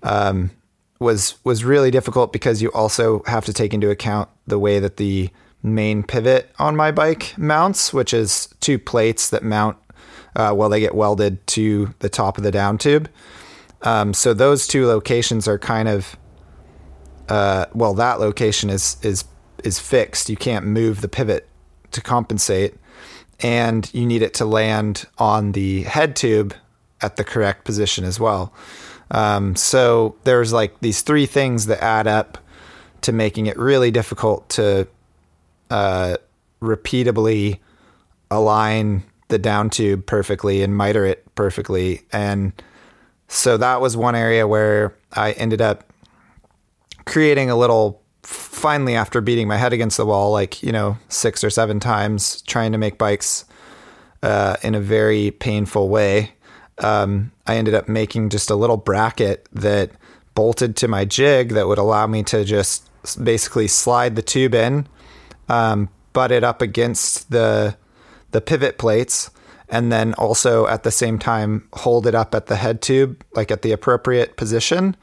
um, 0.01 0.51
was 0.99 1.35
was 1.43 1.63
really 1.63 1.91
difficult 1.91 2.33
because 2.33 2.61
you 2.61 2.71
also 2.71 3.23
have 3.25 3.45
to 3.45 3.53
take 3.53 3.73
into 3.73 3.89
account 3.89 4.29
the 4.47 4.59
way 4.59 4.79
that 4.79 4.97
the 4.97 5.29
main 5.61 6.03
pivot 6.03 6.51
on 6.59 6.75
my 6.75 6.91
bike 6.91 7.33
mounts, 7.37 7.93
which 7.93 8.13
is 8.13 8.49
two 8.59 8.77
plates 8.77 9.29
that 9.29 9.43
mount 9.43 9.77
uh, 10.35 10.53
well 10.55 10.69
they 10.69 10.79
get 10.79 10.95
welded 10.95 11.45
to 11.47 11.93
the 11.99 12.09
top 12.09 12.37
of 12.37 12.43
the 12.43 12.51
down 12.51 12.77
tube. 12.77 13.09
Um, 13.81 14.13
so 14.13 14.33
those 14.33 14.67
two 14.67 14.87
locations 14.87 15.47
are 15.47 15.59
kind 15.59 15.87
of 15.87 16.15
uh, 17.29 17.65
well 17.73 17.93
that 17.93 18.19
location 18.19 18.69
is 18.69 18.97
is 19.01 19.25
is 19.63 19.79
fixed. 19.79 20.29
You 20.29 20.37
can't 20.37 20.65
move 20.65 21.01
the 21.01 21.07
pivot 21.07 21.47
to 21.91 22.01
compensate, 22.01 22.75
and 23.39 23.89
you 23.93 24.05
need 24.05 24.21
it 24.21 24.33
to 24.35 24.45
land 24.45 25.05
on 25.17 25.51
the 25.53 25.83
head 25.83 26.15
tube 26.15 26.53
at 27.01 27.17
the 27.17 27.23
correct 27.23 27.65
position 27.65 28.03
as 28.03 28.19
well. 28.19 28.53
Um, 29.11 29.55
so 29.55 30.15
there's 30.23 30.53
like 30.53 30.79
these 30.79 31.01
three 31.01 31.25
things 31.25 31.67
that 31.67 31.83
add 31.83 32.07
up 32.07 32.37
to 33.01 33.11
making 33.11 33.45
it 33.45 33.57
really 33.57 33.91
difficult 33.91 34.49
to 34.49 34.87
uh, 35.69 36.17
repeatably 36.61 37.59
align 38.31 39.03
the 39.33 39.39
down 39.39 39.71
tube 39.71 40.05
perfectly 40.05 40.61
and 40.61 40.77
miter 40.77 41.05
it 41.05 41.25
perfectly. 41.33 42.03
And 42.13 42.53
so 43.27 43.57
that 43.57 43.81
was 43.81 43.97
one 43.97 44.15
area 44.15 44.47
where 44.47 44.95
I 45.11 45.31
ended 45.31 45.59
up 45.59 45.91
creating 47.05 47.49
a 47.49 47.55
little 47.55 47.99
finally 48.21 48.95
after 48.95 49.21
beating 49.21 49.47
my 49.47 49.57
head 49.57 49.73
against 49.73 49.97
the 49.97 50.05
wall 50.05 50.31
like 50.31 50.63
you 50.63 50.71
know 50.71 50.97
six 51.09 51.43
or 51.43 51.49
seven 51.49 51.79
times 51.79 52.41
trying 52.43 52.71
to 52.71 52.77
make 52.77 52.97
bikes 52.97 53.43
uh, 54.21 54.55
in 54.63 54.75
a 54.75 54.79
very 54.79 55.31
painful 55.31 55.89
way 55.89 56.31
um, 56.77 57.29
i 57.45 57.57
ended 57.57 57.73
up 57.73 57.89
making 57.89 58.29
just 58.29 58.49
a 58.49 58.55
little 58.55 58.77
bracket 58.77 59.49
that 59.51 59.91
bolted 60.35 60.77
to 60.77 60.87
my 60.87 61.03
jig 61.03 61.49
that 61.49 61.67
would 61.67 61.77
allow 61.77 62.07
me 62.07 62.23
to 62.23 62.45
just 62.45 62.89
basically 63.21 63.67
slide 63.67 64.15
the 64.15 64.21
tube 64.21 64.55
in 64.55 64.87
um, 65.49 65.89
butt 66.13 66.31
it 66.31 66.45
up 66.45 66.61
against 66.61 67.29
the 67.29 67.75
the 68.33 68.41
pivot 68.41 68.77
plates 68.77 69.31
and 69.69 69.91
then 69.91 70.13
also 70.15 70.67
at 70.67 70.83
the 70.83 70.91
same 70.91 71.17
time 71.17 71.67
hold 71.73 72.05
it 72.05 72.13
up 72.13 72.35
at 72.35 72.47
the 72.47 72.55
head 72.55 72.81
tube 72.81 73.23
like 73.33 73.49
at 73.49 73.61
the 73.61 73.71
appropriate 73.71 74.35
position. 74.37 74.95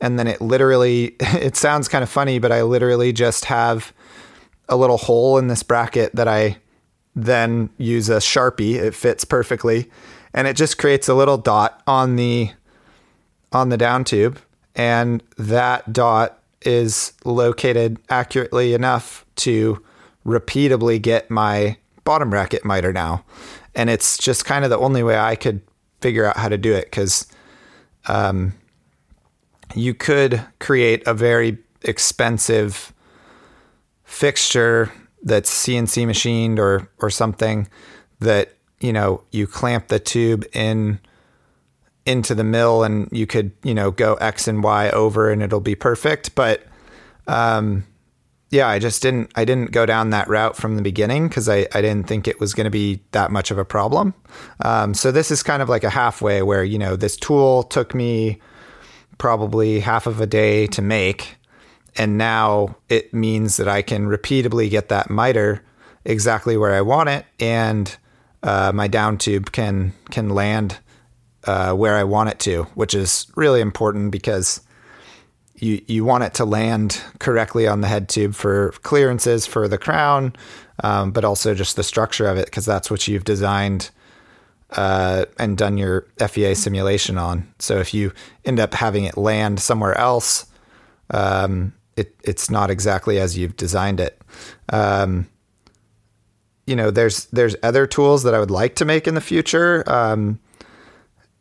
And 0.00 0.18
then 0.18 0.26
it 0.26 0.40
literally 0.40 1.16
it 1.20 1.56
sounds 1.56 1.88
kind 1.88 2.02
of 2.02 2.10
funny 2.10 2.38
but 2.38 2.52
i 2.52 2.62
literally 2.62 3.12
just 3.12 3.46
have 3.46 3.92
a 4.68 4.76
little 4.76 4.98
hole 4.98 5.38
in 5.38 5.48
this 5.48 5.62
bracket 5.62 6.14
that 6.14 6.28
i 6.28 6.56
then 7.14 7.70
use 7.78 8.08
a 8.08 8.16
sharpie. 8.16 8.74
It 8.74 8.94
fits 8.94 9.24
perfectly. 9.24 9.90
And 10.32 10.48
it 10.48 10.56
just 10.56 10.78
creates 10.78 11.08
a 11.08 11.14
little 11.14 11.38
dot 11.38 11.82
on 11.86 12.16
the 12.16 12.50
on 13.52 13.68
the 13.68 13.76
down 13.76 14.04
tube. 14.04 14.38
And 14.74 15.22
that 15.36 15.92
dot 15.92 16.42
is 16.62 17.12
located 17.24 17.98
accurately 18.08 18.74
enough 18.74 19.24
to 19.36 19.82
repeatably 20.26 21.00
get 21.00 21.30
my 21.30 21.76
bottom 22.04 22.30
bracket 22.30 22.64
miter 22.64 22.92
now 22.92 23.24
and 23.74 23.90
it's 23.90 24.16
just 24.18 24.44
kind 24.44 24.64
of 24.64 24.70
the 24.70 24.78
only 24.78 25.02
way 25.02 25.18
i 25.18 25.34
could 25.34 25.60
figure 26.00 26.26
out 26.26 26.36
how 26.36 26.48
to 26.48 26.58
do 26.58 26.74
it 26.74 26.84
because 26.84 27.26
um, 28.06 28.52
you 29.74 29.94
could 29.94 30.44
create 30.60 31.02
a 31.06 31.14
very 31.14 31.58
expensive 31.82 32.92
fixture 34.04 34.92
that's 35.22 35.50
CNC 35.66 36.06
machined 36.06 36.58
or 36.58 36.90
or 36.98 37.08
something 37.08 37.68
that 38.20 38.54
you 38.80 38.92
know 38.92 39.22
you 39.30 39.46
clamp 39.46 39.88
the 39.88 39.98
tube 39.98 40.44
in 40.52 41.00
into 42.04 42.34
the 42.34 42.44
mill 42.44 42.84
and 42.84 43.08
you 43.10 43.26
could 43.26 43.52
you 43.62 43.74
know 43.74 43.90
go 43.90 44.14
X 44.16 44.46
and 44.46 44.62
Y 44.62 44.90
over 44.90 45.30
and 45.30 45.42
it'll 45.42 45.60
be 45.60 45.74
perfect. 45.74 46.34
But 46.34 46.66
um, 47.26 47.86
yeah, 48.54 48.68
I 48.68 48.78
just 48.78 49.02
didn't 49.02 49.32
I 49.34 49.44
didn't 49.44 49.72
go 49.72 49.84
down 49.84 50.10
that 50.10 50.28
route 50.28 50.56
from 50.56 50.76
the 50.76 50.82
beginning 50.82 51.28
because 51.28 51.48
I, 51.48 51.66
I 51.74 51.82
didn't 51.82 52.06
think 52.06 52.28
it 52.28 52.40
was 52.40 52.54
going 52.54 52.64
to 52.64 52.70
be 52.70 53.02
that 53.10 53.30
much 53.30 53.50
of 53.50 53.58
a 53.58 53.64
problem. 53.64 54.14
Um, 54.60 54.94
so 54.94 55.10
this 55.12 55.30
is 55.30 55.42
kind 55.42 55.60
of 55.60 55.68
like 55.68 55.84
a 55.84 55.90
halfway 55.90 56.40
where 56.42 56.64
you 56.64 56.78
know 56.78 56.96
this 56.96 57.16
tool 57.16 57.64
took 57.64 57.94
me 57.94 58.40
probably 59.18 59.80
half 59.80 60.06
of 60.06 60.20
a 60.20 60.26
day 60.26 60.66
to 60.68 60.82
make. 60.82 61.36
and 61.96 62.18
now 62.18 62.76
it 62.88 63.12
means 63.14 63.56
that 63.56 63.68
I 63.68 63.82
can 63.82 64.06
repeatably 64.06 64.68
get 64.70 64.88
that 64.88 65.10
miter 65.10 65.62
exactly 66.04 66.56
where 66.56 66.74
I 66.74 66.80
want 66.80 67.08
it, 67.08 67.24
and 67.40 67.94
uh, 68.42 68.72
my 68.74 68.88
down 68.88 69.18
tube 69.18 69.52
can 69.52 69.92
can 70.10 70.30
land 70.30 70.78
uh, 71.44 71.72
where 71.74 71.96
I 71.96 72.04
want 72.04 72.30
it 72.30 72.38
to, 72.40 72.64
which 72.74 72.94
is 72.94 73.26
really 73.36 73.60
important 73.60 74.12
because 74.12 74.60
you 75.64 75.82
you 75.86 76.04
want 76.04 76.24
it 76.24 76.34
to 76.34 76.44
land 76.44 77.02
correctly 77.18 77.66
on 77.66 77.80
the 77.80 77.88
head 77.88 78.08
tube 78.08 78.34
for 78.34 78.72
clearances 78.82 79.46
for 79.46 79.66
the 79.66 79.78
crown, 79.78 80.34
um, 80.82 81.10
but 81.10 81.24
also 81.24 81.54
just 81.54 81.76
the 81.76 81.82
structure 81.82 82.26
of 82.26 82.36
it 82.36 82.44
because 82.46 82.66
that's 82.66 82.90
what 82.90 83.08
you've 83.08 83.24
designed 83.24 83.90
uh, 84.70 85.24
and 85.38 85.56
done 85.56 85.78
your 85.78 86.06
FEA 86.18 86.54
simulation 86.54 87.16
on. 87.16 87.52
So 87.58 87.78
if 87.78 87.94
you 87.94 88.12
end 88.44 88.60
up 88.60 88.74
having 88.74 89.04
it 89.04 89.16
land 89.16 89.60
somewhere 89.60 89.96
else, 89.96 90.46
um, 91.10 91.72
it 91.96 92.14
it's 92.22 92.50
not 92.50 92.70
exactly 92.70 93.18
as 93.18 93.36
you've 93.36 93.56
designed 93.56 94.00
it. 94.00 94.20
Um, 94.68 95.28
you 96.66 96.76
know, 96.76 96.90
there's 96.90 97.26
there's 97.26 97.56
other 97.62 97.86
tools 97.86 98.22
that 98.24 98.34
I 98.34 98.38
would 98.38 98.50
like 98.50 98.74
to 98.76 98.84
make 98.84 99.06
in 99.06 99.14
the 99.14 99.20
future 99.20 99.82
um, 99.86 100.38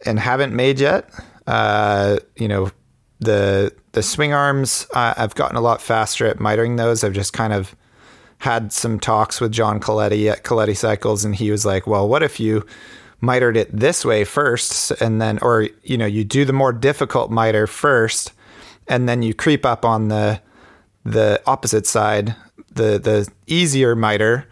and 0.06 0.20
haven't 0.20 0.54
made 0.54 0.80
yet. 0.80 1.10
Uh, 1.46 2.20
you 2.38 2.48
know, 2.48 2.72
the 3.24 3.74
the 3.94 4.04
swing 4.04 4.34
arms 4.34 4.88
uh, 4.94 5.14
I've 5.18 5.36
gotten 5.36 5.58
a 5.58 5.62
lot 5.62 5.82
faster 5.82 6.26
at 6.26 6.38
mitering 6.38 6.78
those. 6.78 7.04
I've 7.04 7.14
just 7.14 7.34
kind 7.34 7.54
of 7.54 7.76
had 8.40 8.74
some 8.74 9.00
talks 9.00 9.40
with 9.40 9.52
John 9.52 9.80
Caletti 9.80 10.30
at 10.30 10.44
Caletti 10.44 10.76
Cycles, 10.76 11.24
and 11.24 11.36
he 11.36 11.52
was 11.52 11.66
like, 11.66 11.88
"Well, 11.88 12.08
what 12.08 12.24
if 12.24 12.40
you 12.40 12.66
mitered 13.22 13.56
it 13.56 13.70
this 13.72 14.04
way 14.04 14.26
first, 14.26 14.92
and 15.00 15.22
then, 15.22 15.40
or 15.42 15.70
you 15.84 15.98
know, 15.98 16.06
you 16.06 16.24
do 16.24 16.44
the 16.44 16.54
more 16.54 16.74
difficult 16.74 17.32
miter 17.32 17.68
first, 17.68 18.34
and 18.88 19.08
then 19.08 19.22
you 19.22 19.34
creep 19.34 19.66
up 19.66 19.86
on 19.86 20.10
the 20.10 20.42
the 21.06 21.42
opposite 21.46 21.88
side, 21.88 22.36
the 22.74 23.00
the 23.00 23.30
easier 23.48 23.96
miter." 23.96 24.48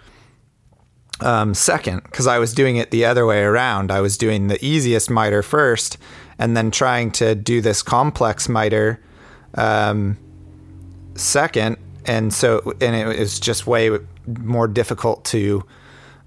Um, 1.20 1.54
second, 1.54 2.02
because 2.04 2.26
I 2.26 2.40
was 2.40 2.52
doing 2.52 2.78
it 2.78 2.90
the 2.90 3.06
other 3.06 3.28
way 3.28 3.44
around. 3.44 3.92
I 3.92 4.02
was 4.02 4.18
doing 4.18 4.48
the 4.48 4.64
easiest 4.66 5.08
miter 5.08 5.44
first, 5.44 6.00
and 6.42 6.58
then 6.58 6.72
trying 6.72 7.12
to 7.12 7.36
do 7.36 7.62
this 7.62 7.84
complex 7.84 8.50
miter 8.50 9.00
um, 9.54 10.18
second, 11.14 11.78
and 12.06 12.34
so 12.34 12.74
and 12.82 12.96
it 12.96 13.20
was 13.20 13.40
just 13.40 13.68
way 13.68 13.92
more 14.40 14.68
difficult 14.68 15.24
to 15.26 15.64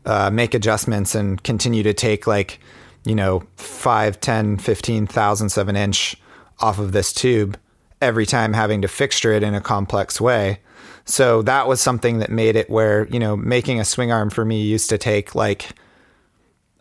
uh, 0.07 0.31
make 0.31 0.55
adjustments 0.55 1.17
and 1.17 1.43
continue 1.43 1.83
to 1.83 1.93
take 1.93 2.29
like 2.29 2.61
you 3.05 3.15
know 3.15 3.43
5 3.57 4.21
10 4.21 4.59
15 4.59 5.07
thousandths 5.07 5.57
of 5.57 5.69
an 5.69 5.77
inch 5.77 6.17
off 6.61 6.79
of 6.79 6.93
this 6.93 7.13
tube 7.13 7.59
every 8.01 8.25
time 8.25 8.53
having 8.53 8.83
to 8.83 8.89
fixture 8.89 9.33
it 9.33 9.43
in 9.43 9.55
a 9.55 9.61
complex 9.61 10.21
way. 10.21 10.61
So 11.07 11.43
that 11.43 11.67
was 11.67 11.81
something 11.81 12.19
that 12.19 12.31
made 12.31 12.55
it 12.55 12.71
where 12.71 13.09
you 13.09 13.19
know 13.19 13.37
making 13.37 13.81
a 13.81 13.85
swing 13.85 14.13
arm 14.13 14.31
for 14.31 14.45
me 14.45 14.63
used 14.63 14.91
to 14.91 14.99
take 14.99 15.35
like 15.35 15.71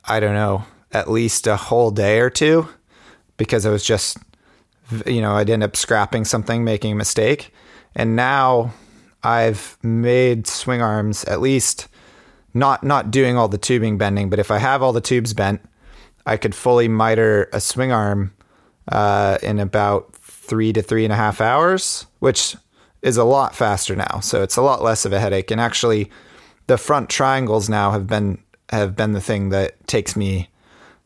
i 0.05 0.19
don't 0.19 0.35
know 0.35 0.65
at 0.91 1.09
least 1.09 1.47
a 1.47 1.55
whole 1.55 1.89
day 1.89 2.19
or 2.19 2.29
two 2.29 2.67
because 3.37 3.65
it 3.65 3.69
was 3.69 3.83
just 3.83 4.17
you 5.05 5.21
know, 5.21 5.33
I'd 5.33 5.49
end 5.49 5.63
up 5.63 5.75
scrapping 5.75 6.25
something, 6.25 6.63
making 6.63 6.93
a 6.93 6.95
mistake. 6.95 7.53
And 7.95 8.15
now 8.15 8.73
I've 9.23 9.77
made 9.81 10.47
swing 10.47 10.81
arms 10.81 11.23
at 11.25 11.41
least 11.41 11.87
not 12.53 12.83
not 12.83 13.09
doing 13.09 13.37
all 13.37 13.47
the 13.47 13.57
tubing 13.57 13.97
bending, 13.97 14.29
but 14.29 14.39
if 14.39 14.51
I 14.51 14.59
have 14.59 14.83
all 14.83 14.93
the 14.93 15.01
tubes 15.01 15.33
bent, 15.33 15.61
I 16.25 16.37
could 16.37 16.53
fully 16.53 16.87
miter 16.87 17.49
a 17.51 17.59
swing 17.59 17.91
arm 17.91 18.33
uh, 18.91 19.37
in 19.41 19.59
about 19.59 20.13
three 20.15 20.71
to 20.73 20.81
three 20.81 21.03
and 21.03 21.13
a 21.13 21.15
half 21.15 21.41
hours, 21.41 22.05
which 22.19 22.55
is 23.01 23.17
a 23.17 23.23
lot 23.23 23.55
faster 23.55 23.95
now. 23.95 24.19
So 24.21 24.43
it's 24.43 24.55
a 24.55 24.61
lot 24.61 24.83
less 24.83 25.05
of 25.05 25.13
a 25.13 25.19
headache. 25.19 25.49
And 25.51 25.59
actually, 25.59 26.11
the 26.67 26.77
front 26.77 27.09
triangles 27.09 27.69
now 27.69 27.91
have 27.91 28.07
been 28.07 28.37
have 28.69 28.95
been 28.95 29.13
the 29.13 29.21
thing 29.21 29.49
that 29.49 29.87
takes 29.87 30.15
me 30.15 30.49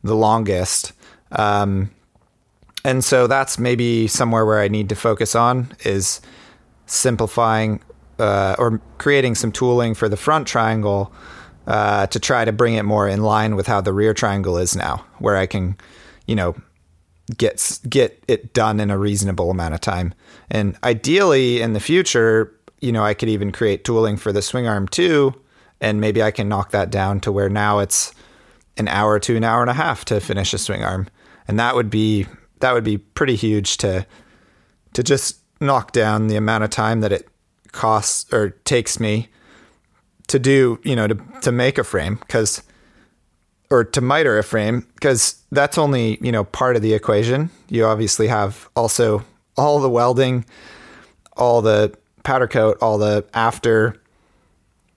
the 0.02 0.14
longest. 0.14 0.92
Um, 1.32 1.90
and 2.84 3.04
so 3.04 3.26
that's 3.26 3.58
maybe 3.58 4.06
somewhere 4.06 4.44
where 4.44 4.60
I 4.60 4.68
need 4.68 4.88
to 4.90 4.94
focus 4.94 5.34
on 5.34 5.72
is 5.84 6.20
simplifying 6.86 7.80
uh, 8.18 8.56
or 8.58 8.80
creating 8.98 9.34
some 9.34 9.52
tooling 9.52 9.94
for 9.94 10.08
the 10.08 10.16
front 10.16 10.46
triangle 10.46 11.12
uh, 11.66 12.06
to 12.08 12.18
try 12.18 12.44
to 12.44 12.52
bring 12.52 12.74
it 12.74 12.84
more 12.84 13.06
in 13.06 13.22
line 13.22 13.54
with 13.54 13.66
how 13.66 13.80
the 13.80 13.92
rear 13.92 14.14
triangle 14.14 14.56
is 14.56 14.74
now, 14.74 15.04
where 15.18 15.36
I 15.36 15.46
can, 15.46 15.76
you 16.26 16.34
know, 16.34 16.56
get 17.36 17.78
get 17.88 18.22
it 18.26 18.54
done 18.54 18.80
in 18.80 18.90
a 18.90 18.98
reasonable 18.98 19.50
amount 19.50 19.74
of 19.74 19.80
time. 19.80 20.14
And 20.50 20.76
ideally, 20.82 21.60
in 21.60 21.74
the 21.74 21.80
future, 21.80 22.54
you 22.80 22.90
know, 22.90 23.04
I 23.04 23.12
could 23.12 23.28
even 23.28 23.52
create 23.52 23.84
tooling 23.84 24.16
for 24.16 24.32
the 24.32 24.40
swing 24.40 24.66
arm 24.66 24.88
too, 24.88 25.34
and 25.80 26.00
maybe 26.00 26.22
I 26.22 26.30
can 26.30 26.48
knock 26.48 26.70
that 26.70 26.90
down 26.90 27.20
to 27.20 27.32
where 27.32 27.50
now 27.50 27.80
it's 27.80 28.14
an 28.78 28.88
hour 28.88 29.18
to 29.18 29.36
an 29.36 29.44
hour 29.44 29.60
and 29.60 29.70
a 29.70 29.74
half 29.74 30.04
to 30.06 30.20
finish 30.20 30.54
a 30.54 30.58
swing 30.58 30.82
arm, 30.82 31.08
and 31.46 31.58
that 31.58 31.74
would 31.74 31.90
be 31.90 32.26
that 32.60 32.72
would 32.72 32.84
be 32.84 32.98
pretty 32.98 33.36
huge 33.36 33.76
to 33.78 34.06
to 34.94 35.02
just 35.02 35.38
knock 35.60 35.92
down 35.92 36.28
the 36.28 36.36
amount 36.36 36.64
of 36.64 36.70
time 36.70 37.00
that 37.00 37.12
it 37.12 37.28
costs 37.72 38.32
or 38.32 38.50
takes 38.64 38.98
me 38.98 39.28
to 40.28 40.38
do, 40.38 40.78
you 40.82 40.96
know, 40.96 41.06
to 41.06 41.18
to 41.42 41.52
make 41.52 41.78
a 41.78 41.84
frame 41.84 42.16
because 42.16 42.62
or 43.70 43.84
to 43.84 44.00
miter 44.00 44.38
a 44.38 44.42
frame 44.42 44.86
because 44.94 45.42
that's 45.52 45.76
only, 45.76 46.18
you 46.20 46.32
know, 46.32 46.44
part 46.44 46.76
of 46.76 46.82
the 46.82 46.94
equation. 46.94 47.50
You 47.68 47.84
obviously 47.84 48.28
have 48.28 48.68
also 48.74 49.24
all 49.56 49.80
the 49.80 49.90
welding, 49.90 50.44
all 51.36 51.60
the 51.60 51.94
powder 52.22 52.46
coat, 52.46 52.78
all 52.80 52.98
the 52.98 53.24
after 53.34 54.00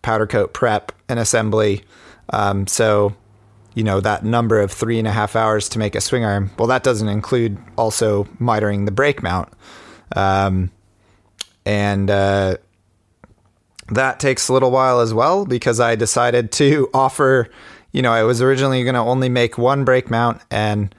powder 0.02 0.28
coat 0.28 0.54
prep 0.54 0.92
and 1.10 1.20
assembly. 1.20 1.84
Um, 2.30 2.66
so 2.68 3.16
you 3.74 3.84
know 3.84 4.00
that 4.02 4.24
number 4.24 4.60
of 4.60 4.72
three 4.72 5.00
and 5.00 5.08
a 5.08 5.12
half 5.12 5.36
hours 5.36 5.70
to 5.70 5.80
make 5.80 5.96
a 5.96 6.02
swing 6.02 6.26
arm. 6.26 6.52
Well, 6.58 6.68
that 6.68 6.84
doesn't 6.84 7.08
include 7.08 7.58
also 7.78 8.26
mitering 8.40 8.86
the 8.86 8.92
brake 8.92 9.24
mount, 9.24 9.50
um, 10.16 10.72
and 11.66 12.10
uh, 12.10 12.58
that 13.90 14.20
takes 14.20 14.50
a 14.50 14.54
little 14.54 14.72
while 14.72 15.00
as 15.00 15.14
well 15.14 15.46
because 15.46 15.80
I 15.80 15.96
decided 15.96 16.52
to 16.54 16.90
offer. 16.94 17.50
You 17.94 18.02
know, 18.02 18.12
I 18.12 18.24
was 18.24 18.42
originally 18.42 18.84
going 18.84 18.96
to 18.96 19.02
only 19.02 19.28
make 19.28 19.58
one 19.58 19.84
brake 19.84 20.10
mount, 20.10 20.42
and 20.50 20.94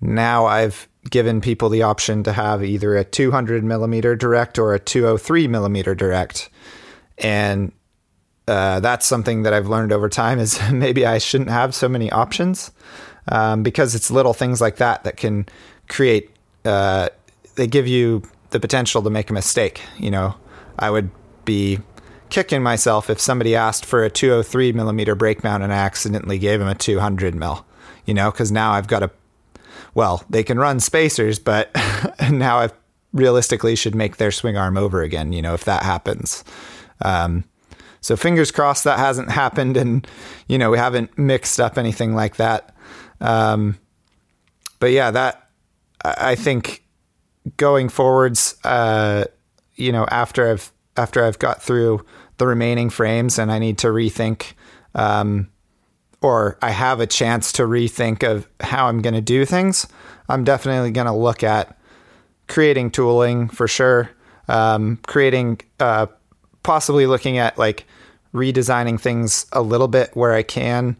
now 0.00 0.46
I've 0.46 0.88
given 1.10 1.40
people 1.40 1.68
the 1.68 1.82
option 1.82 2.22
to 2.24 2.32
have 2.32 2.64
either 2.64 2.96
a 2.96 3.04
200 3.04 3.62
millimeter 3.62 4.16
direct 4.16 4.58
or 4.58 4.74
a 4.74 4.80
203 4.80 5.46
millimeter 5.48 5.94
direct, 5.94 6.50
and 7.18 7.72
uh, 8.46 8.80
that's 8.80 9.06
something 9.06 9.42
that 9.42 9.54
I've 9.54 9.68
learned 9.68 9.92
over 9.92 10.08
time 10.08 10.38
is 10.38 10.60
maybe 10.72 11.06
I 11.06 11.18
shouldn't 11.18 11.50
have 11.50 11.74
so 11.74 11.88
many 11.88 12.10
options 12.10 12.70
um, 13.28 13.62
because 13.62 13.94
it's 13.94 14.10
little 14.10 14.34
things 14.34 14.60
like 14.60 14.76
that 14.76 15.04
that 15.04 15.16
can 15.16 15.46
create, 15.88 16.30
uh, 16.64 17.08
they 17.54 17.66
give 17.66 17.86
you 17.86 18.22
the 18.50 18.60
potential 18.60 19.02
to 19.02 19.10
make 19.10 19.30
a 19.30 19.32
mistake. 19.32 19.80
You 19.98 20.10
know, 20.10 20.34
I 20.78 20.90
would 20.90 21.10
be 21.44 21.78
kicking 22.28 22.62
myself 22.62 23.08
if 23.08 23.20
somebody 23.20 23.54
asked 23.54 23.84
for 23.84 24.04
a 24.04 24.10
203 24.10 24.72
millimeter 24.72 25.14
brake 25.14 25.44
mount 25.44 25.62
and 25.62 25.72
I 25.72 25.76
accidentally 25.76 26.38
gave 26.38 26.60
him 26.60 26.68
a 26.68 26.74
200 26.74 27.34
mil, 27.34 27.64
you 28.06 28.14
know, 28.14 28.30
because 28.30 28.50
now 28.50 28.72
I've 28.72 28.88
got 28.88 29.02
a, 29.02 29.10
well, 29.94 30.24
they 30.28 30.42
can 30.42 30.58
run 30.58 30.80
spacers, 30.80 31.38
but 31.38 31.70
now 32.30 32.58
I 32.58 32.70
realistically 33.12 33.76
should 33.76 33.94
make 33.94 34.16
their 34.16 34.32
swing 34.32 34.56
arm 34.56 34.76
over 34.76 35.02
again, 35.02 35.32
you 35.32 35.40
know, 35.40 35.54
if 35.54 35.64
that 35.64 35.82
happens. 35.82 36.44
Um, 37.02 37.44
so 38.04 38.16
fingers 38.16 38.50
crossed 38.50 38.84
that 38.84 38.98
hasn't 38.98 39.30
happened, 39.30 39.78
and 39.78 40.06
you 40.46 40.58
know 40.58 40.70
we 40.70 40.76
haven't 40.76 41.16
mixed 41.16 41.58
up 41.58 41.78
anything 41.78 42.14
like 42.14 42.36
that. 42.36 42.76
Um, 43.18 43.78
but 44.78 44.92
yeah, 44.92 45.10
that 45.10 45.48
I 46.04 46.34
think 46.34 46.84
going 47.56 47.88
forwards, 47.88 48.56
uh, 48.62 49.24
you 49.76 49.90
know, 49.90 50.04
after 50.10 50.50
I've 50.50 50.70
after 50.98 51.24
I've 51.24 51.38
got 51.38 51.62
through 51.62 52.04
the 52.36 52.46
remaining 52.46 52.90
frames, 52.90 53.38
and 53.38 53.50
I 53.50 53.58
need 53.58 53.78
to 53.78 53.86
rethink, 53.86 54.52
um, 54.94 55.48
or 56.20 56.58
I 56.60 56.72
have 56.72 57.00
a 57.00 57.06
chance 57.06 57.52
to 57.52 57.62
rethink 57.62 58.22
of 58.22 58.46
how 58.60 58.86
I'm 58.86 59.00
going 59.00 59.14
to 59.14 59.22
do 59.22 59.46
things. 59.46 59.86
I'm 60.28 60.44
definitely 60.44 60.90
going 60.90 61.06
to 61.06 61.14
look 61.14 61.42
at 61.42 61.78
creating 62.48 62.90
tooling 62.90 63.48
for 63.48 63.66
sure, 63.66 64.10
um, 64.46 64.98
creating 65.06 65.62
uh, 65.80 66.08
possibly 66.64 67.06
looking 67.06 67.38
at 67.38 67.56
like 67.56 67.86
redesigning 68.34 69.00
things 69.00 69.46
a 69.52 69.62
little 69.62 69.86
bit 69.86 70.10
where 70.14 70.34
I 70.34 70.42
can 70.42 70.96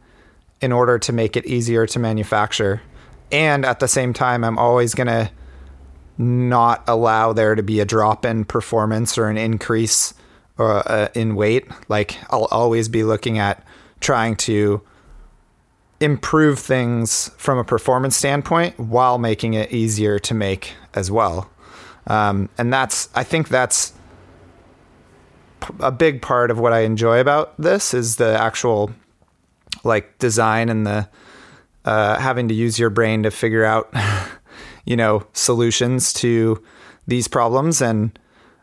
in 0.60 0.70
order 0.70 1.00
to 1.00 1.12
make 1.12 1.36
it 1.36 1.44
easier 1.46 1.86
to 1.88 1.98
manufacture. 1.98 2.80
And 3.32 3.64
at 3.64 3.80
the 3.80 3.88
same 3.88 4.12
time, 4.12 4.44
I'm 4.44 4.58
always 4.58 4.94
going 4.94 5.08
to 5.08 5.30
not 6.16 6.84
allow 6.86 7.32
there 7.32 7.56
to 7.56 7.62
be 7.62 7.80
a 7.80 7.84
drop 7.84 8.24
in 8.24 8.44
performance 8.44 9.18
or 9.18 9.28
an 9.28 9.36
increase 9.36 10.14
uh, 10.58 10.64
uh, 10.64 11.08
in 11.14 11.34
weight. 11.34 11.66
Like, 11.88 12.16
I'll 12.30 12.44
always 12.44 12.88
be 12.88 13.02
looking 13.02 13.38
at 13.38 13.66
trying 13.98 14.36
to 14.36 14.80
improve 15.98 16.58
things 16.60 17.30
from 17.36 17.58
a 17.58 17.64
performance 17.64 18.14
standpoint 18.16 18.78
while 18.78 19.18
making 19.18 19.54
it 19.54 19.72
easier 19.72 20.18
to 20.20 20.34
make 20.34 20.74
as 20.94 21.10
well. 21.10 21.50
Um, 22.06 22.48
and 22.58 22.72
that's, 22.72 23.08
I 23.14 23.24
think 23.24 23.48
that's 23.48 23.93
a 25.80 25.92
big 25.92 26.22
part 26.22 26.50
of 26.50 26.58
what 26.58 26.72
I 26.72 26.80
enjoy 26.80 27.20
about 27.20 27.54
this 27.60 27.94
is 27.94 28.16
the 28.16 28.38
actual 28.38 28.90
like 29.82 30.18
design 30.18 30.68
and 30.68 30.86
the 30.86 31.08
uh, 31.84 32.18
having 32.18 32.48
to 32.48 32.54
use 32.54 32.78
your 32.78 32.90
brain 32.90 33.22
to 33.24 33.30
figure 33.30 33.64
out, 33.64 33.92
you 34.84 34.96
know, 34.96 35.26
solutions 35.32 36.12
to 36.14 36.62
these 37.06 37.28
problems. 37.28 37.82
And 37.82 38.18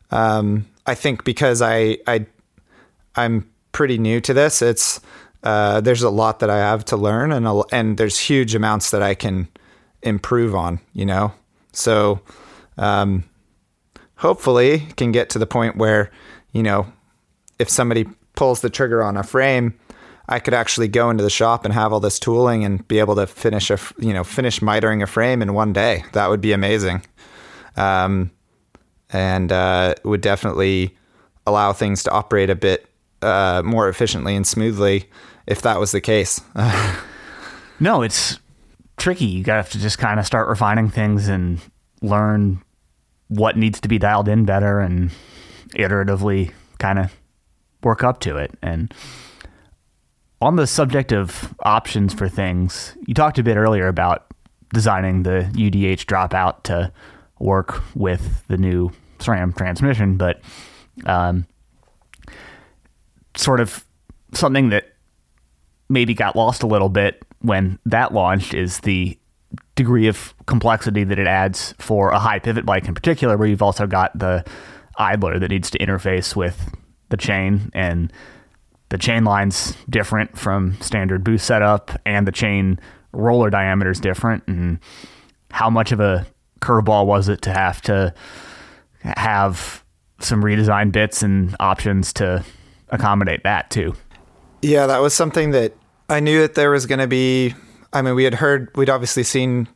um, 0.10 0.68
I 0.86 0.96
think 0.96 1.24
because 1.24 1.62
I 1.62 1.98
I 2.08 2.26
I'm 3.16 3.50
pretty 3.72 3.98
new 3.98 4.22
to 4.22 4.34
this, 4.34 4.62
it's 4.62 5.00
uh, 5.44 5.82
there's 5.82 6.04
a 6.04 6.10
lot 6.10 6.40
that 6.40 6.50
I 6.50 6.58
have 6.58 6.86
to 6.86 6.98
learn, 6.98 7.32
and 7.32 7.48
a, 7.48 7.64
and 7.72 7.98
there's 7.98 8.20
huge 8.20 8.56
amounts 8.56 8.92
that 8.92 9.02
I 9.02 9.16
can 9.16 9.48
improve 10.02 10.56
on. 10.56 10.80
You 10.94 11.06
know, 11.06 11.34
so 11.72 12.22
um, 12.78 13.24
hopefully 14.16 14.80
can 14.98 15.12
get 15.12 15.30
to 15.32 15.40
the 15.40 15.48
point 15.48 15.78
where 15.78 16.12
you 16.52 16.64
know 16.64 16.92
if 17.60 17.70
somebody 17.70 18.06
pulls 18.36 18.62
the 18.62 18.70
trigger 18.70 19.04
on 19.04 19.18
a 19.18 19.24
frame 19.24 19.78
I 20.32 20.40
could 20.40 20.54
actually 20.54 20.88
go 20.88 21.10
into 21.10 21.24
the 21.24 21.30
shop 21.30 21.66
and 21.66 21.74
have 21.74 21.92
all 21.92 22.00
this 22.00 22.18
tooling 22.18 22.64
and 22.64 22.88
be 22.88 23.00
able 23.00 23.16
to 23.16 23.28
finish 23.28 23.70
a 23.70 23.78
you 24.00 24.14
know 24.14 24.24
finish 24.24 24.62
mitering 24.62 25.04
a 25.04 25.08
frame 25.08 25.42
in 25.42 25.54
one 25.54 25.74
day. 25.74 26.06
That 26.14 26.30
would 26.30 26.40
be 26.40 26.54
amazing, 26.54 27.02
um, 27.76 28.32
and 29.10 29.52
uh, 29.52 29.96
would 30.06 30.22
definitely 30.22 30.98
allow 31.46 31.74
things 31.74 32.04
to 32.04 32.12
operate 32.12 32.50
a 32.50 32.56
bit 32.56 32.88
uh, 33.22 33.62
more 33.66 33.90
efficiently 33.90 34.36
and 34.36 34.48
smoothly 34.48 35.10
if 35.48 35.64
that 35.64 35.82
was 35.82 35.92
the 35.92 36.00
case. 36.00 36.40
no, 37.82 38.02
it's 38.02 38.40
tricky. 38.96 39.26
You 39.26 39.44
got 39.44 39.70
to 39.72 39.80
just 39.80 39.98
kind 39.98 40.18
of 40.18 40.26
start 40.26 40.48
refining 40.48 40.90
things 40.90 41.28
and 41.28 41.60
learn 42.02 42.62
what 43.28 43.58
needs 43.58 43.82
to 43.82 43.90
be 43.90 43.98
dialed 43.98 44.30
in 44.30 44.46
better 44.46 44.80
and 44.80 45.12
iteratively 45.72 46.54
kind 46.80 47.00
of 47.00 47.12
work 47.84 48.04
up 48.04 48.20
to 48.22 48.38
it. 48.38 48.52
And 48.62 48.94
on 50.42 50.56
the 50.56 50.68
subject 50.68 51.12
of 51.12 51.54
options 51.64 52.14
for 52.14 52.28
things, 52.28 52.96
you 53.06 53.14
talked 53.14 53.38
a 53.40 53.44
bit 53.44 53.58
earlier 53.58 53.88
about 53.88 54.26
designing 54.74 55.24
the 55.24 55.50
UDH 55.54 56.06
dropout 56.06 56.64
to 56.64 56.92
work 57.40 57.82
with 57.96 58.46
the 58.48 58.58
new 58.58 58.92
SRAM 59.20 59.56
transmission, 59.56 60.18
but 60.18 60.42
um, 61.06 61.46
sort 63.36 63.60
of 63.60 63.86
something 64.34 64.70
that 64.70 64.94
maybe 65.90 66.14
got 66.14 66.36
lost 66.36 66.64
a 66.64 66.68
little 66.68 66.90
bit 66.90 67.24
when 67.42 67.80
that 67.86 68.14
launched 68.14 68.54
is 68.54 68.80
the 68.82 69.18
degree 69.76 70.08
of 70.08 70.34
complexity 70.46 71.04
that 71.04 71.20
it 71.20 71.28
adds 71.28 71.74
for 71.80 72.12
a 72.12 72.20
high 72.20 72.40
pivot 72.40 72.66
bike 72.66 72.88
in 72.88 72.94
particular, 72.94 73.38
where 73.38 73.48
you've 73.48 73.62
also 73.62 73.88
got 73.88 74.18
the 74.18 74.46
idler 74.98 75.40
that 75.40 75.50
needs 75.50 75.70
to 75.72 75.78
interface 75.80 76.36
with 76.36 76.74
the 77.10 77.18
chain 77.18 77.70
and 77.74 78.12
the 78.90 78.98
chain 78.98 79.24
line's 79.24 79.76
different 79.90 80.38
from 80.38 80.80
standard 80.82 81.24
boost 81.24 81.46
setup 81.46 81.92
and 82.06 82.28
the 82.28 82.32
chain 82.32 82.80
roller 83.14 83.50
diameter 83.50 83.92
is 83.92 84.00
different 84.00 84.44
and 84.48 84.80
how 85.52 85.70
much 85.70 85.92
of 85.92 86.00
a 86.00 86.26
curveball 86.60 87.06
was 87.06 87.30
it 87.30 87.42
to 87.42 87.52
have 87.52 87.82
to 87.82 88.14
have 89.02 89.84
some 90.20 90.44
redesigned 90.44 90.92
bits 90.92 91.24
and 91.24 91.56
options 91.60 92.14
to 92.14 92.44
accommodate 92.90 93.44
that 93.44 93.70
too? 93.70 93.94
Yeah 94.62 94.88
that 94.88 95.02
was 95.02 95.14
something 95.14 95.52
that 95.52 95.76
i 96.10 96.20
knew 96.20 96.42
that 96.42 96.56
there 96.56 96.70
was 96.72 96.86
going 96.86 97.00
to 97.00 97.08
be 97.08 97.56
i 97.94 98.02
mean 98.02 98.16
we 98.16 98.24
had 98.24 98.36
heard 98.36 98.70
we'd 98.76 98.90
obviously 98.90 99.24
seen 99.24 99.68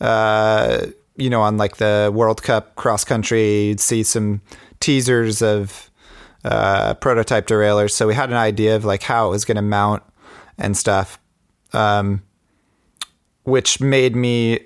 uh, 0.00 0.86
you 1.20 1.30
know 1.30 1.42
on 1.42 1.56
like 1.56 1.76
the 1.76 2.10
world 2.12 2.42
cup 2.42 2.74
cross 2.76 3.04
country 3.04 3.66
you'd 3.66 3.80
see 3.80 4.02
some 4.02 4.40
teasers 4.80 5.42
of 5.42 5.90
uh, 6.44 6.94
prototype 6.94 7.46
derailleurs. 7.46 7.94
So 7.94 8.06
we 8.06 8.14
had 8.14 8.30
an 8.30 8.36
idea 8.36 8.76
of 8.76 8.84
like 8.84 9.02
how 9.02 9.28
it 9.28 9.30
was 9.30 9.44
going 9.44 9.56
to 9.56 9.62
mount 9.62 10.02
and 10.58 10.76
stuff, 10.76 11.18
um, 11.72 12.22
which 13.44 13.80
made 13.80 14.16
me, 14.16 14.60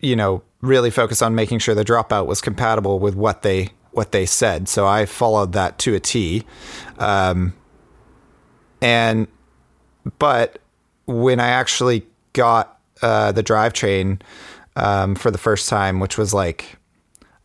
you 0.00 0.16
know, 0.16 0.42
really 0.60 0.90
focus 0.90 1.22
on 1.22 1.34
making 1.34 1.58
sure 1.58 1.74
the 1.74 1.84
dropout 1.84 2.26
was 2.26 2.40
compatible 2.40 2.98
with 2.98 3.14
what 3.14 3.42
they 3.42 3.70
what 3.92 4.12
they 4.12 4.24
said. 4.24 4.68
So 4.68 4.86
I 4.86 5.06
followed 5.06 5.52
that 5.54 5.78
to 5.80 5.94
a 5.94 6.00
T. 6.00 6.44
Um, 6.98 7.54
and 8.80 9.26
but 10.18 10.60
when 11.06 11.40
I 11.40 11.48
actually 11.48 12.06
got 12.34 12.78
uh, 13.02 13.32
the 13.32 13.42
drivetrain 13.42 14.20
um, 14.80 15.14
for 15.14 15.30
the 15.30 15.38
first 15.38 15.68
time, 15.68 16.00
which 16.00 16.18
was 16.18 16.34
like 16.34 16.76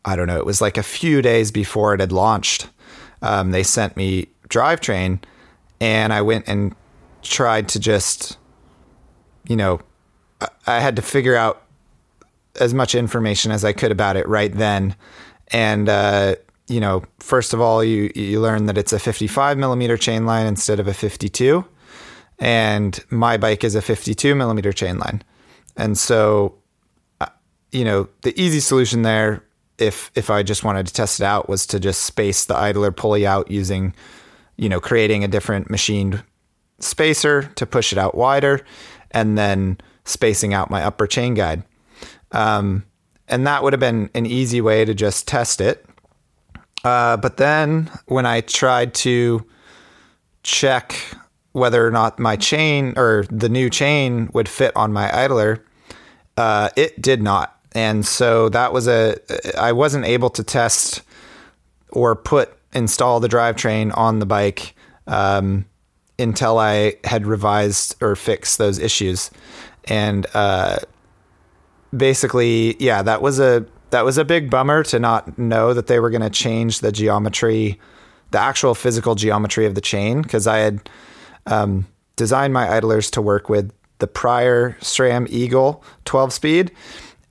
I 0.06 0.16
don't 0.16 0.28
know, 0.28 0.38
it 0.38 0.46
was 0.46 0.62
like 0.62 0.78
a 0.78 0.84
few 0.84 1.22
days 1.22 1.52
before 1.52 1.94
it 1.96 2.00
had 2.00 2.12
launched. 2.12 2.70
Um, 3.24 3.52
they 3.52 3.64
sent 3.64 3.98
me 3.98 4.28
drivetrain, 4.50 5.20
and 5.82 6.14
I 6.14 6.22
went 6.22 6.48
and 6.48 6.76
tried 7.24 7.68
to 7.70 7.80
just, 7.80 8.38
you 9.48 9.56
know, 9.56 9.82
I 10.68 10.80
had 10.80 10.96
to 10.98 11.02
figure 11.02 11.36
out 11.36 11.64
as 12.60 12.74
much 12.74 12.94
information 12.94 13.52
as 13.52 13.66
I 13.66 13.74
could 13.74 13.92
about 13.92 14.16
it 14.16 14.28
right 14.28 14.54
then, 14.54 14.96
and 15.52 15.90
uh, 15.90 16.36
you 16.68 16.80
know, 16.80 17.04
first 17.20 17.54
of 17.54 17.60
all, 17.60 17.84
you 17.84 18.12
you 18.16 18.40
learn 18.40 18.68
that 18.68 18.78
it's 18.78 18.94
a 18.94 19.00
55 19.00 19.58
millimeter 19.58 19.98
chain 19.98 20.28
line 20.28 20.46
instead 20.46 20.80
of 20.80 20.88
a 20.88 20.94
52, 20.94 21.66
and 22.38 23.04
my 23.10 23.38
bike 23.38 23.64
is 23.64 23.74
a 23.74 23.82
52 23.82 24.36
millimeter 24.36 24.72
chain 24.72 25.00
line, 25.00 25.24
and 25.76 25.98
so, 25.98 26.56
you 27.76 27.84
know, 27.84 28.08
the 28.22 28.40
easy 28.42 28.62
solution 28.62 29.02
there 29.02 29.44
if 29.78 30.10
if 30.16 30.30
I 30.30 30.44
just 30.44 30.64
wanted 30.64 30.88
to 30.88 30.94
test 30.94 31.20
it 31.20 31.26
out 31.26 31.50
was 31.50 31.66
to 31.68 31.80
just 31.80 32.04
space 32.04 32.46
the 32.46 32.56
idler 32.56 32.92
pulley 32.94 33.28
out 33.28 33.52
using, 33.52 33.94
you 34.56 34.70
know, 34.70 34.80
creating 34.80 35.26
a 35.26 35.28
different 35.28 35.70
machined 35.70 36.24
spacer 36.80 37.44
to 37.56 37.66
push 37.66 37.92
it 37.92 37.98
out 37.98 38.16
wider, 38.16 38.62
and 39.12 39.38
then 39.38 39.78
spacing 40.06 40.54
out 40.54 40.70
my 40.70 40.84
upper 40.84 41.06
chain 41.06 41.34
guide. 41.34 41.64
Um, 42.32 42.86
and 43.28 43.46
that 43.46 43.62
would 43.62 43.74
have 43.74 43.80
been 43.82 44.10
an 44.14 44.26
easy 44.26 44.62
way 44.62 44.86
to 44.86 44.94
just 44.94 45.28
test 45.28 45.60
it. 45.60 45.86
Uh, 46.86 47.18
but 47.18 47.36
then 47.36 47.90
when 48.06 48.26
I 48.26 48.42
tried 48.42 48.94
to 48.94 49.46
check 50.44 50.96
whether 51.52 51.86
or 51.86 51.92
not 51.92 52.20
my 52.20 52.38
chain 52.38 52.94
or 52.96 53.26
the 53.30 53.50
new 53.50 53.70
chain 53.70 54.30
would 54.34 54.48
fit 54.48 54.74
on 54.76 54.94
my 54.94 55.14
idler, 55.14 55.66
uh, 56.38 56.70
it 56.78 57.02
did 57.02 57.22
not 57.22 57.55
and 57.76 58.06
so 58.06 58.50
that 58.50 58.74
was 58.74 58.88
a 58.88 59.18
I 59.60 59.74
wasn't 59.74 60.06
able 60.06 60.30
to 60.32 60.44
test 60.44 61.04
or 61.90 62.16
put 62.16 62.58
install 62.74 63.20
the 63.20 63.28
drivetrain 63.28 63.96
on 63.96 64.20
the 64.20 64.26
bike 64.26 64.76
um, 65.08 65.66
until 66.18 66.58
I 66.58 66.96
had 67.04 67.28
revised 67.28 68.02
or 68.02 68.16
fixed 68.16 68.58
those 68.58 68.80
issues, 68.80 69.30
and 69.86 70.26
uh, 70.34 70.78
basically, 71.96 72.78
yeah, 72.80 73.04
that 73.04 73.22
was 73.22 73.40
a 73.40 73.66
that 73.92 74.06
was 74.06 74.18
a 74.18 74.26
big 74.26 74.50
bummer 74.50 74.84
to 74.84 74.98
not 74.98 75.38
know 75.38 75.74
that 75.74 75.88
they 75.88 76.00
were 76.00 76.10
going 76.10 76.22
to 76.22 76.30
change 76.30 76.80
the 76.80 76.92
geometry, 76.92 77.80
the 78.32 78.40
actual 78.40 78.74
physical 78.74 79.16
geometry 79.16 79.66
of 79.66 79.76
the 79.76 79.82
chain, 79.82 80.22
because 80.22 80.48
I 80.48 80.60
had 80.60 80.90
um, 81.46 81.88
designed 82.16 82.54
my 82.54 82.70
idlers 82.74 83.12
to 83.12 83.22
work 83.22 83.50
with 83.50 83.72
the 84.00 84.08
prior 84.08 84.78
SRAM 84.82 85.30
Eagle 85.30 85.84
12 86.06 86.34
speed 86.34 86.72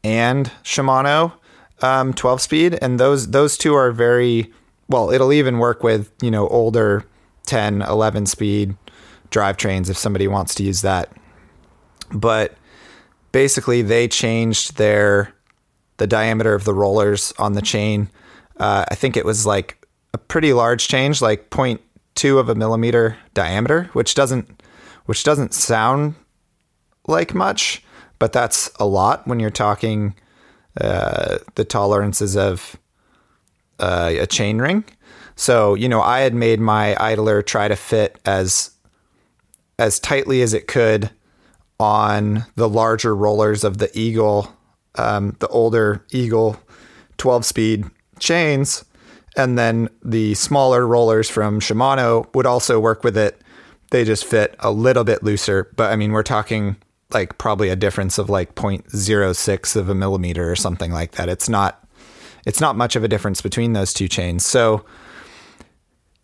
and 0.05 0.53
Shimano 0.63 1.33
um, 1.83 2.15
12 2.15 2.41
speed, 2.41 2.79
and 2.81 3.01
those 3.01 3.31
those 3.31 3.59
two 3.59 3.75
are 3.75 3.91
very 3.91 4.53
well. 4.89 5.11
It'll 5.11 5.33
even 5.33 5.59
work 5.59 5.83
with 5.83 6.13
you 6.23 6.31
know 6.31 6.47
older 6.49 7.05
10, 7.47 7.83
11 7.83 8.27
speed 8.27 8.77
drivetrains 9.31 9.91
if 9.91 9.97
somebody 9.99 10.29
wants 10.29 10.55
to 10.55 10.63
use 10.63 10.83
that. 10.83 11.11
But 12.13 12.55
basically, 13.33 13.83
they 13.83 14.07
changed 14.09 14.77
their 14.77 15.35
the 15.97 16.07
diameter 16.07 16.55
of 16.55 16.65
the 16.65 16.75
rollers 16.75 17.33
on 17.39 17.53
the 17.53 17.63
chain. 17.63 18.11
Uh, 18.57 18.85
I 18.89 18.95
think 18.95 19.17
it 19.17 19.25
was 19.25 19.47
like 19.47 19.85
a 20.13 20.19
pretty 20.19 20.53
large 20.53 20.89
change, 20.89 21.21
like 21.21 21.51
0.2 21.51 22.39
of 22.39 22.49
a 22.49 22.55
millimeter 22.55 23.17
diameter, 23.33 23.91
which 23.93 24.15
doesn't 24.15 24.63
which 25.07 25.25
doesn't 25.25 25.53
sound 25.53 26.15
like 27.07 27.35
much, 27.35 27.84
but 28.25 28.33
that's 28.33 28.71
a 28.81 28.87
lot 28.87 29.27
when 29.27 29.39
you're 29.39 29.51
talking 29.51 30.15
uh, 30.81 31.37
the 31.57 31.65
tolerances 31.67 32.39
of 32.39 32.75
uh, 33.79 34.15
a 34.19 34.27
chain 34.27 34.57
ring. 34.57 34.83
So 35.37 35.75
you 35.75 35.91
know, 35.91 36.01
I 36.01 36.21
had 36.21 36.33
made 36.33 36.59
my 36.59 36.97
idler 36.99 37.43
try 37.43 37.69
to 37.69 37.77
fit 37.77 38.19
as 38.25 38.71
as 39.79 40.01
tightly 40.01 40.41
as 40.41 40.55
it 40.55 40.67
could 40.67 41.11
on 41.79 42.47
the 42.57 42.67
larger 42.67 43.15
rollers 43.15 43.63
of 43.63 43.77
the 43.77 43.91
Eagle, 43.93 44.51
um, 44.95 45.37
the 45.41 45.49
older 45.49 46.03
Eagle 46.11 46.57
12 47.19 47.45
speed 47.45 47.85
chains. 48.21 48.87
And 49.37 49.59
then 49.59 49.91
the 50.03 50.33
smaller 50.33 50.87
rollers 50.87 51.29
from 51.29 51.61
Shimano 51.61 52.35
would 52.35 52.47
also 52.47 52.81
work 52.81 53.05
with 53.05 53.19
it. 53.19 53.39
They 53.91 54.03
just 54.03 54.25
fit 54.25 54.57
a 54.61 54.71
little 54.71 55.05
bit 55.05 55.23
looser. 55.23 55.71
But 55.77 55.93
I 55.93 55.97
mean, 55.97 56.13
we're 56.13 56.23
talking 56.23 56.77
like 57.15 57.39
probably 57.39 57.69
a 57.69 57.77
difference 57.77 58.19
of 58.19 58.29
like 58.29 58.55
0.06 58.55 59.77
of 59.77 59.89
a 59.89 59.95
millimeter 59.95 60.51
or 60.51 60.57
something 60.57 60.93
like 60.93 61.13
that. 61.13 61.29
It's 61.29 61.49
not 61.49 61.81
it's 62.47 62.61
not 62.61 62.77
much 62.77 62.95
of 62.95 63.05
a 63.05 63.09
difference 63.09 63.41
between 63.41 63.73
those 63.73 63.95
two 63.95 64.09
chains. 64.09 64.45
So 64.45 64.85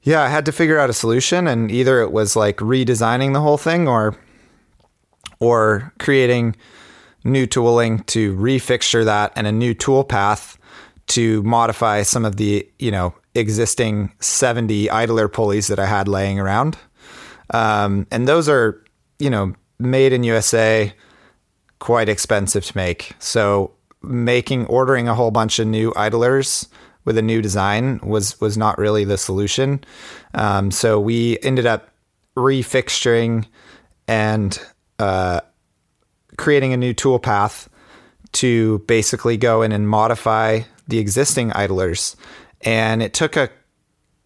yeah, 0.03 0.23
I 0.23 0.29
had 0.29 0.47
to 0.47 0.53
figure 0.53 0.79
out 0.79 0.91
a 0.91 0.95
solution, 0.95 1.47
and 1.47 1.71
either 1.71 2.01
it 2.01 2.11
was 2.11 2.35
like 2.35 2.57
redesigning 2.57 3.35
the 3.35 3.41
whole 3.41 3.59
thing, 3.59 3.87
or 3.87 4.17
or 5.41 5.93
creating 5.99 6.57
new 7.23 7.47
tooling 7.47 8.03
to 8.05 8.35
refixture 8.37 9.05
that 9.05 9.33
and 9.37 9.47
a 9.47 9.53
new 9.53 9.75
tool 9.75 10.05
path 10.05 10.59
to 11.07 11.43
modify 11.43 12.03
some 12.03 12.25
of 12.25 12.37
the 12.37 12.67
you 12.79 12.91
know 12.91 13.15
existing 13.35 14.13
70 14.21 14.91
idler 14.91 15.29
pulleys 15.29 15.69
that 15.69 15.79
I 15.79 15.87
had 15.87 16.09
laying 16.09 16.41
around. 16.41 16.77
Um, 17.53 18.07
and 18.11 18.27
those 18.29 18.49
are, 18.49 18.83
you 19.19 19.31
know, 19.31 19.55
made 19.81 20.13
in 20.13 20.23
USA, 20.25 20.93
quite 21.79 22.09
expensive 22.09 22.65
to 22.67 22.77
make. 22.77 23.13
So 23.19 23.73
making 24.03 24.67
ordering 24.67 25.09
a 25.09 25.15
whole 25.15 25.31
bunch 25.31 25.59
of 25.59 25.67
new 25.67 25.93
idlers 25.97 26.69
with 27.05 27.19
a 27.19 27.23
new 27.23 27.43
design 27.43 27.99
was 28.03 28.41
was 28.41 28.57
not 28.57 28.79
really 28.79 29.05
the 29.05 29.19
solution. 29.19 29.83
Um, 30.35 30.71
so 30.71 31.01
we 31.01 31.39
ended 31.43 31.67
up 31.67 31.91
refixturing 32.37 33.47
and 34.07 34.61
uh, 34.99 35.41
creating 36.37 36.73
a 36.73 36.77
new 36.77 36.93
tool 36.93 37.19
path 37.19 37.69
to 38.33 38.79
basically 38.81 39.37
go 39.37 39.63
in 39.63 39.73
and 39.73 39.89
modify 39.89 40.61
the 40.87 40.99
existing 40.99 41.53
idlers. 41.53 42.17
And 42.61 43.03
it 43.03 43.15
took 43.15 43.37
a 43.37 43.51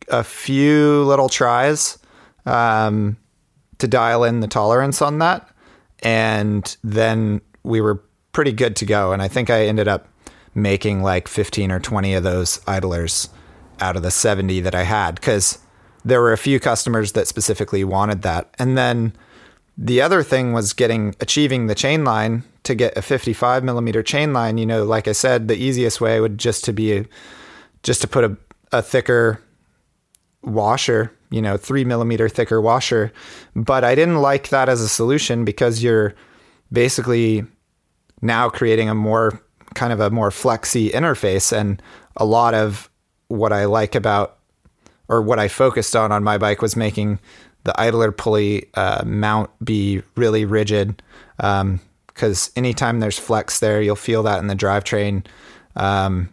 a 0.09 0.25
few 0.25 1.05
little 1.05 1.29
tries 1.29 1.99
um, 2.45 3.17
to 3.79 3.89
dial 3.89 4.25
in 4.25 4.41
the 4.41 4.49
tolerance 4.49 5.03
on 5.03 5.19
that, 5.19 5.49
and 6.03 6.77
then 6.83 7.41
we 7.63 7.81
were 7.81 8.03
pretty 8.33 8.53
good 8.53 8.77
to 8.77 8.85
go. 8.85 9.13
And 9.13 9.23
I 9.23 9.29
think 9.29 9.51
I 9.51 9.67
ended 9.67 9.89
up 9.89 10.09
making 10.55 11.03
like 11.03 11.29
15 11.29 11.73
or 11.73 11.81
20 11.81 12.15
of 12.15 12.23
those 12.23 12.61
idlers 12.67 13.29
out 13.81 13.97
of 13.97 14.03
the 14.03 14.11
70 14.11 14.61
that 14.61 14.75
I 14.75 14.83
had 14.83 15.17
because 15.17 15.59
there 16.05 16.21
were 16.21 16.33
a 16.33 16.39
few 16.39 16.61
customers 16.61 17.13
that 17.13 17.27
specifically 17.27 17.83
wanted 17.83 18.23
that. 18.23 18.55
And 18.59 18.77
then 18.77 19.15
the 19.77 20.01
other 20.01 20.23
thing 20.23 20.53
was 20.53 20.73
getting 20.73 21.17
achieving 21.21 21.67
the 21.67 21.75
chain 21.75 22.05
line 22.05 22.45
to 22.65 22.75
get 22.75 22.97
a 22.97 23.03
55 23.03 23.65
millimeter 23.65 24.03
chain 24.03 24.33
line. 24.33 24.59
You 24.59 24.67
know, 24.67 24.85
like 24.85 25.09
I 25.09 25.13
said, 25.13 25.49
the 25.49 25.57
easiest 25.57 26.01
way 26.01 26.21
would 26.21 26.39
just 26.39 26.65
to 26.65 26.73
be 26.73 27.07
just 27.83 28.01
to 28.03 28.09
put 28.09 28.25
a, 28.25 28.37
a 28.73 28.83
thicker 28.83 29.41
washer, 30.43 31.13
you 31.35 31.43
know, 31.43 31.57
three 31.57 31.85
millimeter 31.85 32.29
thicker 32.29 32.61
washer. 32.61 33.13
But 33.57 33.83
I 33.83 33.97
didn't 33.97 34.23
like 34.23 34.51
that 34.51 34.69
as 34.69 34.81
a 34.81 34.89
solution 34.89 35.45
because 35.45 35.83
you're 35.83 36.15
basically 36.73 37.45
now 38.23 38.49
creating 38.49 38.89
a 38.89 38.95
more 38.95 39.43
kind 39.75 39.93
of 39.93 39.99
a 39.99 40.11
more 40.11 40.31
flexy 40.31 40.91
interface. 40.91 41.53
And 41.53 41.83
a 42.17 42.25
lot 42.25 42.55
of 42.55 42.89
what 43.27 43.53
I 43.53 43.65
like 43.65 43.97
about 43.97 44.39
or 45.09 45.21
what 45.23 45.41
I 45.41 45.49
focused 45.49 45.97
on 45.97 46.13
on 46.13 46.23
my 46.23 46.39
bike 46.39 46.63
was 46.63 46.77
making 46.77 47.19
the 47.65 47.79
idler 47.81 48.13
pulley 48.13 48.69
uh, 48.75 49.03
mount 49.05 49.51
be 49.65 50.03
really 50.15 50.45
rigid. 50.45 51.03
Because 51.37 52.47
um, 52.49 52.53
anytime 52.55 53.01
there's 53.01 53.19
flex 53.19 53.59
there, 53.59 53.83
you'll 53.83 53.97
feel 53.97 54.23
that 54.23 54.39
in 54.39 54.47
the 54.47 54.55
drivetrain. 54.55 55.27
Um, 55.75 56.33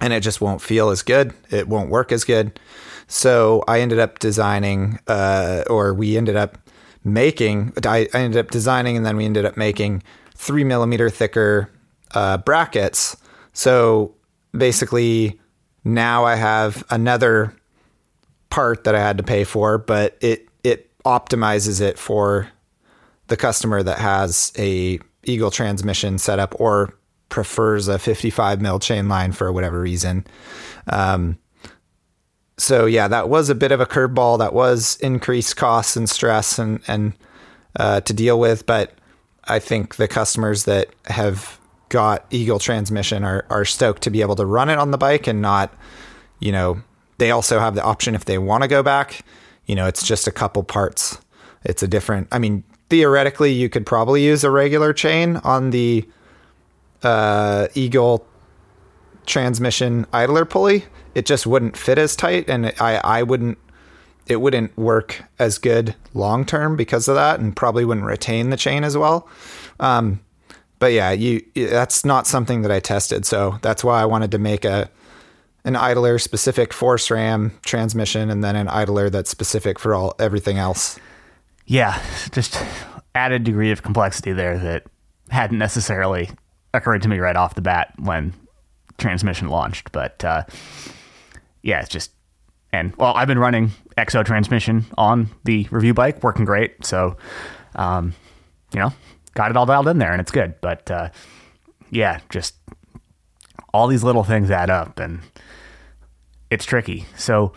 and 0.00 0.12
it 0.12 0.24
just 0.24 0.40
won't 0.40 0.60
feel 0.60 0.90
as 0.90 1.02
good. 1.02 1.32
It 1.52 1.68
won't 1.68 1.88
work 1.88 2.10
as 2.10 2.24
good. 2.24 2.58
So 3.06 3.62
I 3.68 3.80
ended 3.80 3.98
up 3.98 4.18
designing, 4.18 4.98
uh, 5.06 5.64
or 5.68 5.94
we 5.94 6.16
ended 6.16 6.36
up 6.36 6.58
making, 7.04 7.72
I, 7.84 8.08
ended 8.14 8.38
up 8.38 8.50
designing 8.50 8.96
and 8.96 9.04
then 9.04 9.16
we 9.16 9.24
ended 9.24 9.44
up 9.44 9.56
making 9.56 10.02
three 10.34 10.64
millimeter 10.64 11.10
thicker 11.10 11.70
uh, 12.14 12.38
brackets. 12.38 13.16
So 13.52 14.14
basically, 14.56 15.40
now 15.84 16.24
I 16.24 16.36
have 16.36 16.84
another 16.90 17.54
part 18.50 18.84
that 18.84 18.94
I 18.94 19.00
had 19.00 19.18
to 19.18 19.24
pay 19.24 19.44
for, 19.44 19.78
but 19.78 20.16
it 20.20 20.48
it 20.62 20.90
optimizes 21.04 21.80
it 21.80 21.98
for 21.98 22.48
the 23.28 23.36
customer 23.36 23.82
that 23.82 23.98
has 23.98 24.52
a 24.58 25.00
Eagle 25.24 25.50
transmission 25.50 26.18
setup 26.18 26.54
or 26.60 26.94
prefers 27.28 27.88
a 27.88 27.98
55 27.98 28.60
mil 28.60 28.78
chain 28.78 29.08
line 29.08 29.32
for 29.32 29.52
whatever 29.52 29.80
reason. 29.80 30.26
Um, 30.88 31.38
so 32.62 32.86
yeah, 32.86 33.08
that 33.08 33.28
was 33.28 33.50
a 33.50 33.54
bit 33.54 33.72
of 33.72 33.80
a 33.80 33.86
curveball. 33.86 34.38
That 34.38 34.52
was 34.52 34.96
increased 35.00 35.56
costs 35.56 35.96
and 35.96 36.08
stress 36.08 36.58
and 36.58 36.80
and 36.86 37.12
uh, 37.76 38.00
to 38.02 38.14
deal 38.14 38.38
with. 38.38 38.66
But 38.66 38.92
I 39.44 39.58
think 39.58 39.96
the 39.96 40.06
customers 40.06 40.64
that 40.64 40.88
have 41.06 41.58
got 41.88 42.24
Eagle 42.30 42.60
transmission 42.60 43.24
are 43.24 43.44
are 43.50 43.64
stoked 43.64 44.02
to 44.02 44.10
be 44.10 44.20
able 44.20 44.36
to 44.36 44.46
run 44.46 44.70
it 44.70 44.78
on 44.78 44.92
the 44.92 44.98
bike 44.98 45.26
and 45.26 45.42
not, 45.42 45.74
you 46.38 46.52
know, 46.52 46.80
they 47.18 47.32
also 47.32 47.58
have 47.58 47.74
the 47.74 47.82
option 47.82 48.14
if 48.14 48.26
they 48.26 48.38
want 48.38 48.62
to 48.62 48.68
go 48.68 48.82
back. 48.82 49.24
You 49.66 49.74
know, 49.74 49.88
it's 49.88 50.06
just 50.06 50.28
a 50.28 50.32
couple 50.32 50.62
parts. 50.62 51.18
It's 51.64 51.82
a 51.82 51.88
different. 51.88 52.28
I 52.30 52.38
mean, 52.38 52.62
theoretically, 52.90 53.52
you 53.52 53.68
could 53.68 53.86
probably 53.86 54.24
use 54.24 54.44
a 54.44 54.50
regular 54.50 54.92
chain 54.92 55.36
on 55.38 55.70
the 55.70 56.08
uh, 57.02 57.66
Eagle 57.74 58.24
transmission 59.26 60.06
idler 60.12 60.44
pulley. 60.44 60.84
It 61.14 61.26
just 61.26 61.46
wouldn't 61.46 61.76
fit 61.76 61.98
as 61.98 62.16
tight, 62.16 62.48
and 62.48 62.66
I 62.80 63.00
I 63.02 63.22
wouldn't. 63.22 63.58
It 64.28 64.36
wouldn't 64.40 64.76
work 64.78 65.24
as 65.40 65.58
good 65.58 65.96
long 66.14 66.44
term 66.44 66.76
because 66.76 67.08
of 67.08 67.16
that, 67.16 67.40
and 67.40 67.54
probably 67.54 67.84
wouldn't 67.84 68.06
retain 68.06 68.50
the 68.50 68.56
chain 68.56 68.84
as 68.84 68.96
well. 68.96 69.28
Um, 69.80 70.20
but 70.78 70.92
yeah, 70.92 71.10
you 71.10 71.44
that's 71.54 72.04
not 72.04 72.26
something 72.26 72.62
that 72.62 72.70
I 72.70 72.80
tested, 72.80 73.26
so 73.26 73.58
that's 73.62 73.84
why 73.84 74.00
I 74.00 74.04
wanted 74.04 74.30
to 74.32 74.38
make 74.38 74.64
a 74.64 74.90
an 75.64 75.76
idler 75.76 76.18
specific 76.18 76.72
for 76.72 76.96
SRAM 76.96 77.52
transmission 77.62 78.30
and 78.30 78.42
then 78.42 78.56
an 78.56 78.68
idler 78.68 79.08
that's 79.08 79.30
specific 79.30 79.78
for 79.78 79.94
all 79.94 80.14
everything 80.18 80.58
else. 80.58 80.98
Yeah, 81.66 82.02
just 82.32 82.60
added 83.14 83.44
degree 83.44 83.70
of 83.70 83.82
complexity 83.82 84.32
there 84.32 84.58
that 84.58 84.84
hadn't 85.30 85.58
necessarily 85.58 86.30
occurred 86.74 87.02
to 87.02 87.08
me 87.08 87.18
right 87.18 87.36
off 87.36 87.54
the 87.54 87.60
bat 87.60 87.92
when 87.98 88.34
transmission 88.98 89.48
launched. 89.48 89.92
But 89.92 90.24
uh, 90.24 90.44
yeah, 91.62 91.80
it's 91.80 91.88
just 91.88 92.12
and 92.72 92.94
well, 92.96 93.12
I've 93.14 93.28
been 93.28 93.38
running 93.38 93.70
XO 93.98 94.24
transmission 94.24 94.86
on 94.96 95.30
the 95.44 95.68
review 95.70 95.94
bike, 95.94 96.22
working 96.22 96.44
great. 96.44 96.84
So 96.84 97.16
um, 97.76 98.14
you 98.72 98.80
know, 98.80 98.92
got 99.34 99.50
it 99.50 99.56
all 99.56 99.66
dialed 99.66 99.88
in 99.88 99.98
there, 99.98 100.12
and 100.12 100.20
it's 100.20 100.30
good. 100.30 100.60
But 100.60 100.90
uh, 100.90 101.10
yeah, 101.90 102.20
just 102.30 102.54
all 103.72 103.86
these 103.86 104.02
little 104.02 104.24
things 104.24 104.50
add 104.50 104.70
up, 104.70 104.98
and 104.98 105.20
it's 106.50 106.64
tricky. 106.64 107.06
So, 107.16 107.52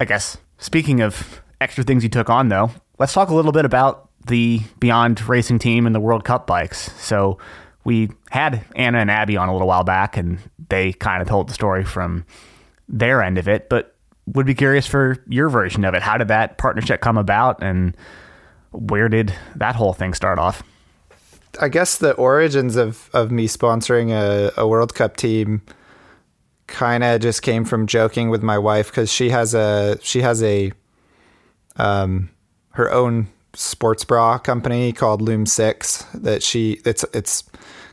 I 0.00 0.04
guess 0.04 0.36
speaking 0.58 1.00
of 1.00 1.42
extra 1.60 1.84
things 1.84 2.02
you 2.02 2.08
took 2.08 2.30
on, 2.30 2.48
though, 2.48 2.70
let's 2.98 3.12
talk 3.12 3.30
a 3.30 3.34
little 3.34 3.52
bit 3.52 3.64
about 3.64 4.08
the 4.26 4.60
Beyond 4.78 5.28
Racing 5.28 5.58
team 5.58 5.86
and 5.86 5.94
the 5.94 6.00
World 6.00 6.24
Cup 6.24 6.46
bikes. 6.46 6.92
So, 7.00 7.38
we 7.84 8.10
had 8.30 8.64
Anna 8.76 8.98
and 8.98 9.10
Abby 9.10 9.36
on 9.36 9.48
a 9.48 9.52
little 9.52 9.68
while 9.68 9.84
back, 9.84 10.16
and 10.16 10.38
they 10.68 10.92
kind 10.92 11.22
of 11.22 11.28
told 11.28 11.48
the 11.48 11.54
story 11.54 11.84
from 11.84 12.24
their 12.88 13.22
end 13.22 13.38
of 13.38 13.48
it, 13.48 13.68
but 13.68 13.96
would 14.26 14.46
be 14.46 14.54
curious 14.54 14.86
for 14.86 15.22
your 15.28 15.48
version 15.48 15.84
of 15.84 15.94
it. 15.94 16.02
How 16.02 16.16
did 16.16 16.28
that 16.28 16.58
partnership 16.58 17.00
come 17.00 17.18
about, 17.18 17.62
and 17.62 17.96
where 18.70 19.08
did 19.08 19.34
that 19.56 19.74
whole 19.74 19.92
thing 19.92 20.14
start 20.14 20.38
off? 20.38 20.62
I 21.60 21.68
guess 21.68 21.98
the 21.98 22.12
origins 22.14 22.76
of, 22.76 23.10
of 23.12 23.30
me 23.30 23.46
sponsoring 23.46 24.10
a, 24.10 24.52
a 24.56 24.66
World 24.66 24.94
Cup 24.94 25.16
team 25.16 25.62
kind 26.66 27.04
of 27.04 27.20
just 27.20 27.42
came 27.42 27.64
from 27.64 27.86
joking 27.86 28.30
with 28.30 28.42
my 28.42 28.56
wife 28.56 28.88
because 28.88 29.12
she 29.12 29.28
has 29.28 29.52
a 29.52 29.98
she 30.00 30.22
has 30.22 30.42
a 30.42 30.72
um 31.76 32.30
her 32.70 32.90
own 32.90 33.28
sports 33.54 34.04
bra 34.04 34.38
company 34.38 34.92
called 34.92 35.20
Loom 35.20 35.44
Six 35.44 36.04
that 36.14 36.42
she 36.42 36.80
it's 36.86 37.04
it's 37.12 37.44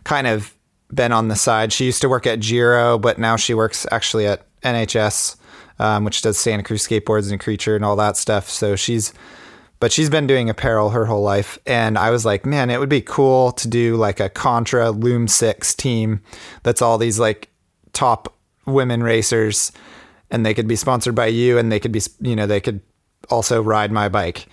kind 0.04 0.28
of 0.28 0.54
been 0.94 1.12
on 1.12 1.28
the 1.28 1.36
side. 1.36 1.72
She 1.72 1.86
used 1.86 2.02
to 2.02 2.10
work 2.10 2.26
at 2.26 2.40
Giro, 2.40 2.98
but 2.98 3.18
now 3.20 3.36
she 3.36 3.54
works 3.54 3.86
actually 3.92 4.26
at 4.28 4.46
NHS, 4.62 5.36
um, 5.80 6.04
which 6.04 6.22
does 6.22 6.38
Santa 6.38 6.64
Cruz 6.64 6.88
skateboards 6.88 7.32
and 7.32 7.40
Creature 7.40 7.76
and 7.76 7.86
all 7.86 7.96
that 7.98 8.18
stuff. 8.18 8.50
So 8.50 8.76
she's 8.76 9.14
but 9.80 9.94
she's 9.94 10.10
been 10.10 10.28
doing 10.28 10.50
apparel 10.50 10.90
her 10.90 11.06
whole 11.06 11.22
life. 11.22 11.58
And 11.66 11.98
I 11.98 12.10
was 12.10 12.26
like, 12.26 12.46
man, 12.46 12.70
it 12.70 12.82
would 12.82 12.90
be 12.90 13.02
cool 13.02 13.54
to 13.54 13.68
do 13.68 13.96
like 13.96 14.20
a 14.20 14.28
Contra 14.28 14.92
Loom 14.92 15.30
Six 15.30 15.74
team 15.74 16.22
that's 16.64 16.82
all 16.82 16.98
these 16.98 17.18
like 17.18 17.50
top 17.94 18.36
women 18.66 19.02
racers 19.02 19.72
and 20.32 20.46
they 20.46 20.54
could 20.54 20.68
be 20.68 20.76
sponsored 20.76 21.16
by 21.16 21.28
you 21.28 21.58
and 21.58 21.72
they 21.72 21.80
could 21.80 21.92
be 21.92 22.02
you 22.22 22.36
know 22.36 22.46
they 22.46 22.62
could 22.62 22.82
also 23.30 23.62
ride 23.62 23.92
my 23.92 24.10
bike 24.10 24.48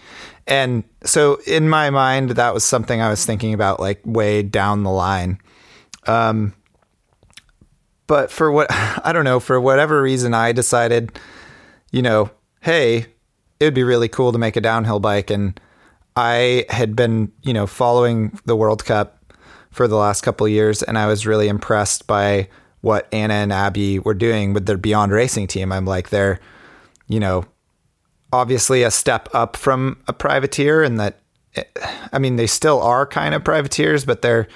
and 0.46 0.84
so 1.04 1.38
in 1.46 1.68
my 1.68 1.90
mind 1.90 2.30
that 2.30 2.54
was 2.54 2.64
something 2.64 3.00
i 3.00 3.08
was 3.08 3.24
thinking 3.24 3.54
about 3.54 3.80
like 3.80 4.00
way 4.04 4.42
down 4.42 4.82
the 4.82 4.90
line 4.90 5.38
um 6.06 6.54
but 8.06 8.30
for 8.30 8.50
what 8.50 8.66
i 8.70 9.12
don't 9.12 9.24
know 9.24 9.40
for 9.40 9.60
whatever 9.60 10.02
reason 10.02 10.34
i 10.34 10.52
decided 10.52 11.18
you 11.92 12.02
know 12.02 12.30
hey 12.60 13.06
it 13.58 13.64
would 13.64 13.74
be 13.74 13.84
really 13.84 14.08
cool 14.08 14.32
to 14.32 14.38
make 14.38 14.56
a 14.56 14.60
downhill 14.60 15.00
bike 15.00 15.30
and 15.30 15.60
i 16.16 16.64
had 16.68 16.94
been 16.94 17.30
you 17.42 17.52
know 17.52 17.66
following 17.66 18.38
the 18.44 18.56
world 18.56 18.84
cup 18.84 19.34
for 19.70 19.88
the 19.88 19.96
last 19.96 20.22
couple 20.22 20.46
years 20.48 20.82
and 20.82 20.96
i 20.98 21.06
was 21.06 21.26
really 21.26 21.48
impressed 21.48 22.06
by 22.06 22.48
what 22.82 23.08
Anna 23.12 23.34
and 23.34 23.52
Abby 23.52 23.98
were 23.98 24.14
doing 24.14 24.52
with 24.52 24.66
their 24.66 24.76
Beyond 24.76 25.10
Racing 25.10 25.48
team. 25.48 25.72
I'm 25.72 25.86
like, 25.86 26.10
they're 26.10 26.38
you 27.08 27.20
know, 27.20 27.44
obviously 28.32 28.82
a 28.82 28.90
step 28.90 29.28
up 29.32 29.56
from 29.56 29.98
a 30.08 30.12
privateer 30.12 30.82
and 30.82 30.98
that 31.00 31.20
I 32.12 32.18
mean 32.18 32.36
they 32.36 32.46
still 32.46 32.82
are 32.82 33.06
kind 33.06 33.34
of 33.34 33.44
privateers 33.44 34.04
but 34.04 34.22
they're 34.22 34.46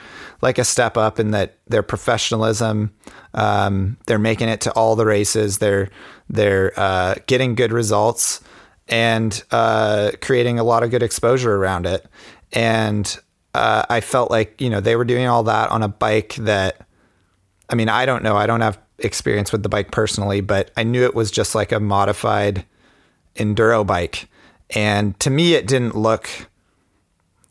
like 0.43 0.59
a 0.59 0.65
step 0.65 0.97
up 0.97 1.19
in 1.19 1.31
that 1.31 1.59
their 1.67 1.83
professionalism 1.83 2.93
um, 3.33 3.97
they're 4.07 4.19
making 4.19 4.49
it 4.49 4.61
to 4.63 4.73
all 4.73 4.97
the 4.97 5.07
races 5.07 5.59
they're 5.59 5.89
they're 6.29 6.79
uh, 6.79 7.15
getting 7.27 7.55
good 7.55 7.73
results 7.73 8.41
and 8.91 9.43
uh, 9.53 10.11
creating 10.21 10.59
a 10.59 10.65
lot 10.65 10.83
of 10.83 10.91
good 10.91 11.03
exposure 11.03 11.55
around 11.55 11.87
it. 11.87 12.05
And 12.53 13.19
uh, 13.55 13.85
I 13.89 14.01
felt 14.01 14.31
like 14.31 14.61
you 14.61 14.69
know 14.69 14.81
they 14.81 14.97
were 14.97 15.05
doing 15.05 15.27
all 15.27 15.45
that 15.45 15.71
on 15.71 15.83
a 15.83 15.89
bike 15.89 16.35
that 16.37 16.87
I 17.69 17.75
mean 17.75 17.89
I 17.89 18.07
don't 18.07 18.23
know 18.23 18.37
I 18.37 18.47
don't 18.47 18.61
have 18.61 18.79
experience 18.99 19.51
with 19.51 19.63
the 19.63 19.69
bike 19.69 19.91
personally 19.91 20.41
but 20.41 20.71
I 20.77 20.85
knew 20.85 21.05
it 21.05 21.15
was 21.15 21.31
just 21.31 21.55
like 21.55 21.73
a 21.73 21.81
modified 21.81 22.65
enduro 23.37 23.87
bike. 23.87 24.29
And 24.71 25.19
to 25.21 25.31
me, 25.31 25.55
it 25.55 25.67
didn't 25.67 25.97
look 25.97 26.29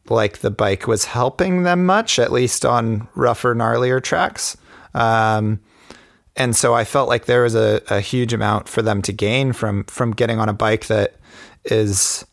like 0.09 0.39
the 0.39 0.51
bike 0.51 0.87
was 0.87 1.05
helping 1.05 1.63
them 1.63 1.85
much, 1.85 2.19
at 2.19 2.31
least 2.31 2.65
on 2.65 3.07
rougher, 3.15 3.53
gnarlier 3.53 4.01
tracks. 4.01 4.57
Um, 4.93 5.59
and 6.35 6.55
so 6.55 6.73
I 6.73 6.83
felt 6.83 7.09
like 7.09 7.25
there 7.25 7.43
was 7.43 7.55
a, 7.55 7.81
a, 7.89 7.99
huge 7.99 8.33
amount 8.33 8.69
for 8.69 8.81
them 8.81 9.01
to 9.03 9.13
gain 9.13 9.53
from 9.53 9.83
from 9.83 10.13
getting 10.13 10.39
on 10.39 10.49
a 10.49 10.53
bike 10.53 10.87
that 10.87 11.15
is 11.65 12.25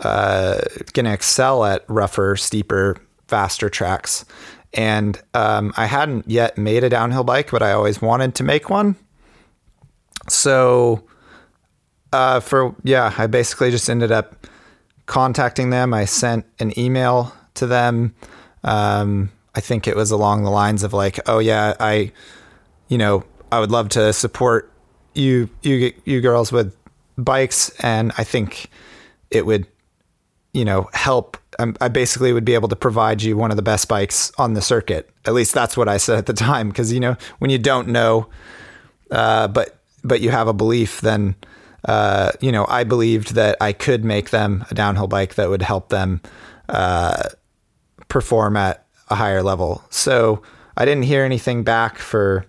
uh, 0.00 0.60
going 0.92 1.04
to 1.04 1.12
excel 1.12 1.64
at 1.64 1.84
rougher, 1.88 2.36
steeper, 2.36 2.96
faster 3.28 3.68
tracks. 3.68 4.24
And 4.72 5.20
um, 5.34 5.72
I 5.76 5.86
hadn't 5.86 6.28
yet 6.28 6.56
made 6.56 6.84
a 6.84 6.88
downhill 6.88 7.24
bike, 7.24 7.50
but 7.50 7.62
I 7.62 7.72
always 7.72 8.00
wanted 8.00 8.34
to 8.36 8.44
make 8.44 8.70
one. 8.70 8.96
So 10.28 11.04
uh, 12.12 12.40
for 12.40 12.74
yeah, 12.84 13.14
I 13.16 13.26
basically 13.26 13.70
just 13.70 13.88
ended 13.88 14.12
up 14.12 14.46
contacting 15.06 15.70
them. 15.70 15.92
I 15.94 16.04
sent 16.04 16.44
an 16.58 16.78
email 16.78 17.34
to 17.54 17.66
them. 17.66 18.14
Um, 18.64 19.30
I 19.54 19.60
think 19.60 19.88
it 19.88 19.96
was 19.96 20.10
along 20.10 20.44
the 20.44 20.50
lines 20.50 20.82
of 20.82 20.92
like, 20.92 21.18
"Oh 21.28 21.38
yeah, 21.38 21.74
I, 21.80 22.12
you 22.88 22.98
know, 22.98 23.24
I 23.50 23.60
would 23.60 23.70
love 23.70 23.88
to 23.90 24.12
support 24.12 24.72
you, 25.14 25.48
you, 25.62 25.92
you 26.04 26.20
girls 26.20 26.52
with 26.52 26.74
bikes, 27.18 27.70
and 27.80 28.12
I 28.16 28.24
think 28.24 28.68
it 29.30 29.46
would, 29.46 29.66
you 30.52 30.64
know, 30.64 30.88
help. 30.92 31.36
Um, 31.58 31.76
I 31.80 31.88
basically 31.88 32.32
would 32.32 32.44
be 32.44 32.54
able 32.54 32.68
to 32.68 32.76
provide 32.76 33.22
you 33.22 33.36
one 33.36 33.50
of 33.50 33.56
the 33.56 33.62
best 33.62 33.88
bikes 33.88 34.32
on 34.38 34.54
the 34.54 34.62
circuit. 34.62 35.10
At 35.26 35.34
least 35.34 35.52
that's 35.52 35.76
what 35.76 35.88
I 35.88 35.96
said 35.96 36.18
at 36.18 36.26
the 36.26 36.32
time, 36.32 36.68
because 36.68 36.92
you 36.92 37.00
know, 37.00 37.16
when 37.38 37.50
you 37.50 37.58
don't 37.58 37.88
know, 37.88 38.28
uh, 39.10 39.48
but 39.48 39.78
but 40.04 40.20
you 40.20 40.30
have 40.30 40.48
a 40.48 40.52
belief, 40.52 41.00
then 41.00 41.34
uh, 41.84 42.32
you 42.40 42.52
know, 42.52 42.66
I 42.68 42.84
believed 42.84 43.34
that 43.34 43.56
I 43.60 43.72
could 43.72 44.04
make 44.04 44.30
them 44.30 44.64
a 44.70 44.74
downhill 44.74 45.08
bike 45.08 45.34
that 45.36 45.48
would 45.48 45.62
help 45.62 45.88
them 45.88 46.20
uh, 46.68 47.28
perform 48.08 48.56
at 48.56 48.86
a 49.08 49.14
higher 49.14 49.42
level. 49.42 49.82
So 49.90 50.42
I 50.76 50.84
didn't 50.84 51.04
hear 51.04 51.24
anything 51.24 51.62
back 51.62 51.98
for, 51.98 52.44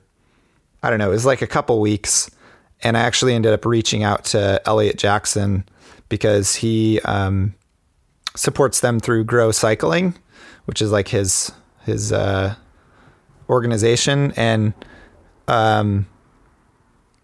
I 0.84 0.90
don't 0.90 1.00
know, 1.00 1.10
it 1.10 1.14
was 1.14 1.26
like 1.26 1.42
a 1.42 1.48
couple 1.48 1.80
weeks. 1.80 2.30
And 2.84 2.98
I 2.98 3.02
actually 3.02 3.36
ended 3.36 3.54
up 3.54 3.66
reaching 3.66 4.04
out 4.04 4.26
to 4.26 4.62
Elliot 4.66 4.98
Jackson 4.98 5.66
because 6.10 6.56
he 6.56 7.00
um, 7.02 7.54
supports 8.36 8.80
them 8.80 9.00
through 9.00 9.24
Grow 9.26 9.52
Cycling, 9.52 10.16
which 10.66 10.82
is 10.82 10.92
like 10.92 11.08
his 11.08 11.52
his 11.86 12.12
uh, 12.12 12.56
organization. 13.50 14.34
And 14.36 14.74
um, 15.48 16.08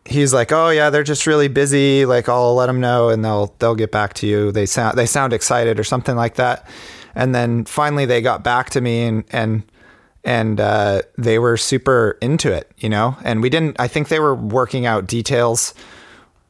he's 0.08 0.34
like, 0.34 0.52
"Oh 0.52 0.70
yeah, 0.70 0.90
they're 0.90 1.04
just 1.04 1.28
really 1.28 1.48
busy. 1.48 2.06
Like 2.06 2.30
I'll 2.30 2.56
let 2.56 2.68
them 2.68 2.80
know, 2.80 3.10
and 3.10 3.24
they'll 3.24 3.54
they'll 3.60 3.76
get 3.76 3.92
back 3.92 4.14
to 4.16 4.28
you. 4.28 4.52
They 4.52 4.66
sound 4.66 4.98
they 4.98 5.06
sound 5.06 5.34
excited 5.34 5.80
or 5.80 5.84
something 5.84 6.16
like 6.16 6.36
that." 6.36 6.68
And 7.16 7.34
then 7.34 7.66
finally, 7.66 8.06
they 8.06 8.22
got 8.22 8.44
back 8.44 8.70
to 8.72 8.82
me, 8.82 9.04
and 9.04 9.24
and 9.32 9.64
and 10.24 10.60
uh, 10.60 11.02
they 11.18 11.40
were 11.40 11.58
super 11.58 12.18
into 12.22 12.52
it, 12.52 12.70
you 12.78 12.90
know. 12.90 13.16
And 13.24 13.42
we 13.42 13.50
didn't. 13.50 13.80
I 13.80 13.88
think 13.88 14.10
they 14.10 14.20
were 14.20 14.36
working 14.36 14.86
out 14.86 15.08
details 15.08 15.74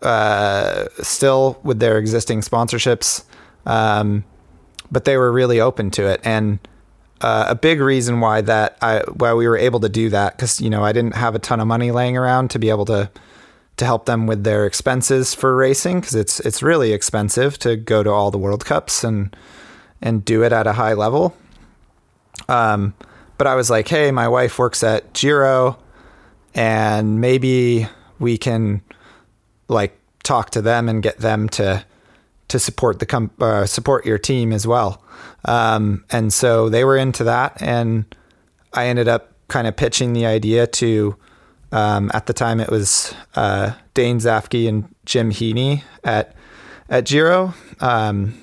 uh, 0.01 0.85
still 1.01 1.59
with 1.63 1.79
their 1.79 1.97
existing 1.97 2.41
sponsorships, 2.41 3.23
um, 3.65 4.23
but 4.91 5.05
they 5.05 5.17
were 5.17 5.31
really 5.31 5.59
open 5.59 5.91
to 5.91 6.07
it. 6.07 6.21
And 6.23 6.59
uh, 7.21 7.45
a 7.49 7.55
big 7.55 7.79
reason 7.79 8.19
why 8.19 8.41
that 8.41 8.77
I 8.81 9.03
why 9.13 9.33
we 9.33 9.47
were 9.47 9.57
able 9.57 9.79
to 9.81 9.89
do 9.89 10.09
that 10.09 10.35
because 10.35 10.61
you 10.61 10.69
know 10.69 10.83
I 10.83 10.91
didn't 10.91 11.15
have 11.15 11.35
a 11.35 11.39
ton 11.39 11.59
of 11.59 11.67
money 11.67 11.91
laying 11.91 12.17
around 12.17 12.51
to 12.51 12.59
be 12.59 12.69
able 12.69 12.85
to 12.85 13.09
to 13.77 13.85
help 13.85 14.05
them 14.05 14.27
with 14.27 14.43
their 14.43 14.65
expenses 14.65 15.33
for 15.33 15.55
racing 15.55 15.99
because 15.99 16.15
it's 16.15 16.39
it's 16.41 16.61
really 16.61 16.93
expensive 16.93 17.57
to 17.59 17.75
go 17.75 18.03
to 18.03 18.09
all 18.09 18.31
the 18.31 18.37
World 18.37 18.65
Cups 18.65 19.03
and 19.03 19.35
and 20.01 20.25
do 20.25 20.43
it 20.43 20.51
at 20.51 20.67
a 20.67 20.73
high 20.73 20.93
level. 20.93 21.35
Um, 22.49 22.93
but 23.37 23.47
I 23.47 23.55
was 23.55 23.69
like, 23.69 23.87
hey, 23.87 24.11
my 24.11 24.27
wife 24.27 24.59
works 24.59 24.83
at 24.83 25.13
Giro, 25.13 25.77
and 26.53 27.21
maybe 27.21 27.87
we 28.19 28.37
can 28.37 28.81
like 29.67 29.97
talk 30.23 30.49
to 30.51 30.61
them 30.61 30.89
and 30.89 31.03
get 31.03 31.19
them 31.19 31.47
to 31.49 31.85
to 32.47 32.59
support 32.59 32.99
the 32.99 33.05
com- 33.05 33.31
uh, 33.39 33.65
support 33.65 34.05
your 34.05 34.17
team 34.17 34.51
as 34.53 34.65
well. 34.65 35.03
Um, 35.45 36.03
and 36.09 36.33
so 36.33 36.69
they 36.69 36.83
were 36.83 36.97
into 36.97 37.23
that, 37.25 37.61
and 37.61 38.05
I 38.73 38.87
ended 38.87 39.07
up 39.07 39.33
kind 39.49 39.67
of 39.67 39.75
pitching 39.75 40.13
the 40.13 40.25
idea 40.25 40.67
to 40.67 41.15
um, 41.71 42.11
at 42.13 42.27
the 42.27 42.33
time, 42.33 42.59
it 42.59 42.69
was 42.69 43.13
uh, 43.35 43.73
Dane 43.93 44.19
Zafke 44.19 44.67
and 44.67 44.93
Jim 45.05 45.31
Heaney 45.31 45.83
at 46.03 46.35
at 46.89 47.05
Giro, 47.05 47.53
um, 47.81 48.41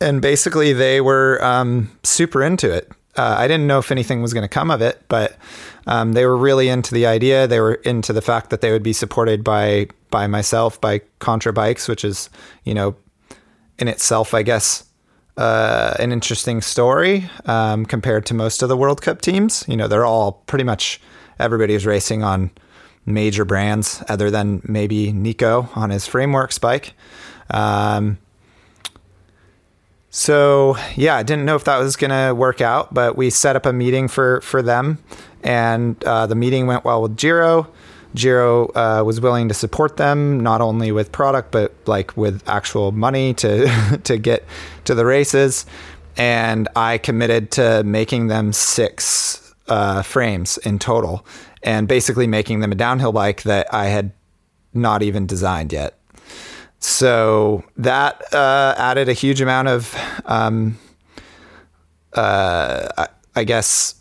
and 0.00 0.20
basically 0.20 0.72
they 0.72 1.00
were 1.00 1.42
um, 1.42 1.90
super 2.02 2.42
into 2.42 2.70
it. 2.70 2.90
Uh, 3.16 3.36
I 3.38 3.48
didn't 3.48 3.66
know 3.66 3.78
if 3.78 3.90
anything 3.90 4.20
was 4.20 4.34
going 4.34 4.42
to 4.42 4.48
come 4.48 4.70
of 4.70 4.82
it, 4.82 5.02
but 5.08 5.38
um, 5.86 6.12
they 6.12 6.26
were 6.26 6.36
really 6.36 6.68
into 6.68 6.92
the 6.92 7.06
idea. 7.06 7.46
They 7.46 7.60
were 7.60 7.74
into 7.74 8.12
the 8.12 8.20
fact 8.20 8.50
that 8.50 8.60
they 8.60 8.72
would 8.72 8.82
be 8.82 8.92
supported 8.92 9.42
by 9.42 9.88
by 10.10 10.26
myself, 10.26 10.80
by 10.80 11.00
Contra 11.18 11.52
Bikes, 11.52 11.88
which 11.88 12.04
is 12.04 12.28
you 12.64 12.74
know 12.74 12.96
in 13.78 13.88
itself, 13.88 14.34
I 14.34 14.42
guess, 14.42 14.84
uh, 15.36 15.94
an 15.98 16.12
interesting 16.12 16.62
story 16.62 17.28
um, 17.44 17.84
compared 17.84 18.26
to 18.26 18.34
most 18.34 18.62
of 18.62 18.68
the 18.68 18.76
World 18.76 19.02
Cup 19.02 19.20
teams. 19.20 19.64
You 19.68 19.76
know, 19.76 19.88
they're 19.88 20.04
all 20.04 20.32
pretty 20.46 20.64
much 20.64 21.00
everybody 21.38 21.74
was 21.74 21.86
racing 21.86 22.22
on 22.22 22.50
major 23.06 23.44
brands 23.44 24.02
other 24.08 24.30
than 24.30 24.60
maybe 24.64 25.12
Neko 25.12 25.74
on 25.76 25.90
his 25.90 26.06
frameworks 26.06 26.58
bike. 26.58 26.94
Um, 27.50 28.18
so 30.10 30.76
yeah, 30.96 31.14
I 31.16 31.22
didn't 31.22 31.44
know 31.44 31.56
if 31.56 31.64
that 31.64 31.78
was 31.78 31.94
going 31.96 32.10
to 32.10 32.34
work 32.34 32.60
out, 32.60 32.92
but 32.92 33.16
we 33.16 33.30
set 33.30 33.54
up 33.54 33.66
a 33.66 33.72
meeting 33.72 34.08
for 34.08 34.40
for 34.40 34.62
them, 34.62 34.98
and 35.42 36.02
uh, 36.04 36.26
the 36.26 36.34
meeting 36.34 36.66
went 36.66 36.84
well 36.84 37.02
with 37.02 37.16
Giro. 37.16 37.68
Giro 38.14 38.68
uh, 38.68 39.02
was 39.04 39.20
willing 39.20 39.48
to 39.48 39.54
support 39.54 39.98
them 39.98 40.40
not 40.40 40.62
only 40.62 40.90
with 40.90 41.12
product 41.12 41.52
but 41.52 41.74
like 41.84 42.16
with 42.16 42.42
actual 42.48 42.92
money 42.92 43.34
to 43.34 44.00
to 44.04 44.16
get 44.16 44.44
to 44.86 44.94
the 44.94 45.04
races, 45.04 45.66
and 46.16 46.66
I 46.74 46.96
committed 46.98 47.50
to 47.52 47.84
making 47.84 48.28
them 48.28 48.54
six 48.54 49.45
uh, 49.68 50.02
frames 50.02 50.58
in 50.58 50.78
total, 50.78 51.26
and 51.62 51.88
basically 51.88 52.26
making 52.26 52.60
them 52.60 52.72
a 52.72 52.74
downhill 52.74 53.12
bike 53.12 53.42
that 53.42 53.72
I 53.72 53.86
had 53.86 54.12
not 54.72 55.02
even 55.02 55.26
designed 55.26 55.72
yet. 55.72 55.98
So 56.78 57.64
that 57.76 58.22
uh, 58.32 58.74
added 58.76 59.08
a 59.08 59.12
huge 59.12 59.40
amount 59.40 59.68
of, 59.68 59.96
um, 60.26 60.78
uh, 62.12 63.06
I, 63.34 63.44
guess, 63.44 63.94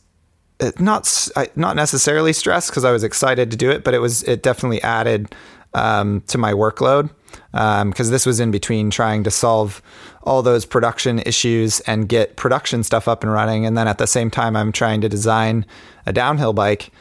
uh, 0.59 0.71
not 0.79 1.29
not 1.55 1.75
necessarily 1.75 2.33
stress 2.33 2.69
because 2.69 2.85
I 2.85 2.91
was 2.91 3.03
excited 3.03 3.49
to 3.51 3.57
do 3.57 3.71
it, 3.71 3.83
but 3.83 3.93
it 3.93 3.99
was 3.99 4.23
it 4.23 4.43
definitely 4.43 4.81
added 4.83 5.33
um, 5.73 6.21
to 6.27 6.37
my 6.37 6.53
workload 6.53 7.09
because 7.51 8.07
um, 8.07 8.11
this 8.11 8.25
was 8.25 8.39
in 8.39 8.51
between 8.51 8.89
trying 8.89 9.23
to 9.23 9.31
solve 9.31 9.81
all 10.23 10.41
those 10.41 10.65
production 10.65 11.19
issues 11.19 11.79
and 11.81 12.09
get 12.09 12.35
production 12.35 12.83
stuff 12.83 13.07
up 13.07 13.23
and 13.23 13.31
running. 13.31 13.65
And 13.65 13.77
then 13.77 13.87
at 13.87 13.97
the 13.97 14.07
same 14.07 14.29
time, 14.29 14.55
I'm 14.55 14.71
trying 14.71 15.01
to 15.01 15.09
design 15.09 15.65
a 16.05 16.13
downhill 16.13 16.53
bike. 16.53 16.91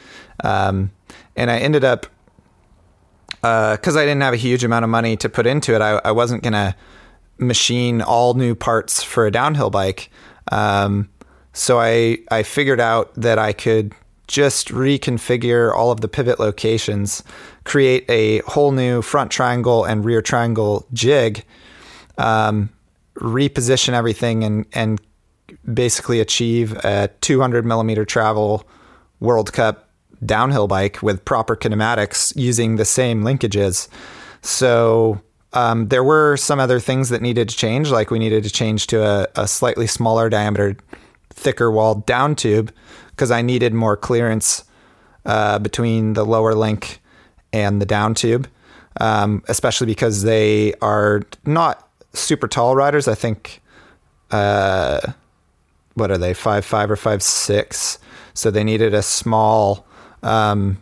Um, 0.43 0.91
and 1.37 1.51
I 1.51 1.59
ended 1.59 1.85
up, 1.85 2.07
because 3.41 3.97
uh, 3.97 4.01
I 4.01 4.05
didn't 4.05 4.23
have 4.23 4.35
a 4.35 4.39
huge 4.39 4.65
amount 4.65 4.85
of 4.85 4.91
money 4.91 5.17
to 5.17 5.29
put 5.29 5.47
into 5.47 5.75
it, 5.75 5.83
I, 5.83 6.01
I 6.05 6.13
wasn't 6.13 6.43
going 6.43 6.53
to 6.53 6.75
machine 7.39 8.01
all 8.01 8.35
new 8.35 8.55
parts 8.55 9.03
for 9.03 9.27
a 9.27 9.31
downhill 9.31 9.71
bike. 9.71 10.11
Um, 10.53 11.11
so 11.53 11.81
I, 11.81 12.19
I 12.31 12.43
figured 12.43 12.81
out 12.81 13.15
that 13.15 13.39
I 13.39 13.53
could 13.53 13.95
just 14.27 14.69
reconfigure 14.69 15.75
all 15.75 15.91
of 15.91 16.01
the 16.01 16.09
pivot 16.09 16.41
locations, 16.41 17.23
create 17.65 18.05
a 18.09 18.39
whole 18.41 18.73
new 18.73 19.03
front 19.03 19.31
triangle 19.31 19.85
and 19.85 20.05
rear 20.05 20.23
triangle 20.23 20.87
jig, 20.93 21.45
um, 22.19 22.71
reposition 23.17 23.93
everything 23.93 24.43
and 24.45 24.67
and 24.73 25.01
basically 25.73 26.21
achieve 26.21 26.73
a 26.85 27.09
200 27.21 27.65
millimeter 27.65 28.05
travel 28.05 28.67
World 29.21 29.53
Cup 29.53 29.89
downhill 30.25 30.67
bike 30.67 31.03
with 31.03 31.25
proper 31.25 31.57
kinematics 31.57 32.35
using 32.37 32.77
the 32.77 32.85
same 32.85 33.23
linkages. 33.23 33.89
So 34.43 35.21
um, 35.53 35.89
there 35.89 36.05
were 36.05 36.37
some 36.37 36.59
other 36.59 36.81
things 36.81 37.09
that 37.11 37.23
needed 37.23 37.49
to 37.49 37.57
change, 37.57 37.91
like 37.91 38.11
we 38.11 38.19
needed 38.19 38.45
to 38.45 38.51
change 38.51 38.87
to 38.89 39.03
a, 39.03 39.27
a 39.37 39.49
slightly 39.49 39.87
smaller 39.87 40.29
diameter, 40.29 40.77
thicker 41.31 41.71
walled 41.71 42.07
down 42.07 42.35
tube 42.35 42.73
because 43.15 43.31
I 43.31 43.43
needed 43.43 43.73
more 43.73 43.97
clearance 43.97 44.65
uh, 45.25 45.59
between 45.59 46.15
the 46.15 46.25
lower 46.25 46.55
link 46.55 47.01
and 47.53 47.81
the 47.81 47.87
down 47.87 48.15
tube, 48.15 48.49
um, 49.01 49.43
especially 49.49 49.87
because 49.87 50.23
they 50.23 50.75
are 50.83 51.23
not 51.47 51.89
super 52.13 52.49
tall 52.49 52.75
riders. 52.75 53.07
I 53.09 53.15
think, 53.15 53.63
uh, 54.31 55.01
what 55.95 56.11
are 56.11 56.19
they, 56.19 56.35
five 56.35 56.65
five 56.65 56.91
or 56.91 56.97
five 56.97 57.23
six? 57.23 57.99
So 58.35 58.51
they 58.51 58.65
needed 58.65 58.95
a 58.95 59.03
small 59.03 59.87
um, 60.25 60.79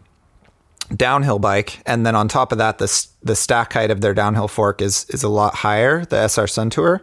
downhill 0.97 1.39
bike, 1.39 1.80
and 1.85 2.07
then 2.07 2.14
on 2.14 2.28
top 2.28 2.53
of 2.53 2.59
that, 2.59 2.78
the 2.78 3.07
the 3.22 3.37
stack 3.37 3.74
height 3.74 3.91
of 3.91 4.01
their 4.01 4.14
downhill 4.14 4.49
fork 4.49 4.80
is 4.80 5.05
is 5.11 5.22
a 5.22 5.28
lot 5.28 5.57
higher, 5.57 6.05
the 6.07 6.28
SR 6.28 6.47
Suntour, 6.47 7.01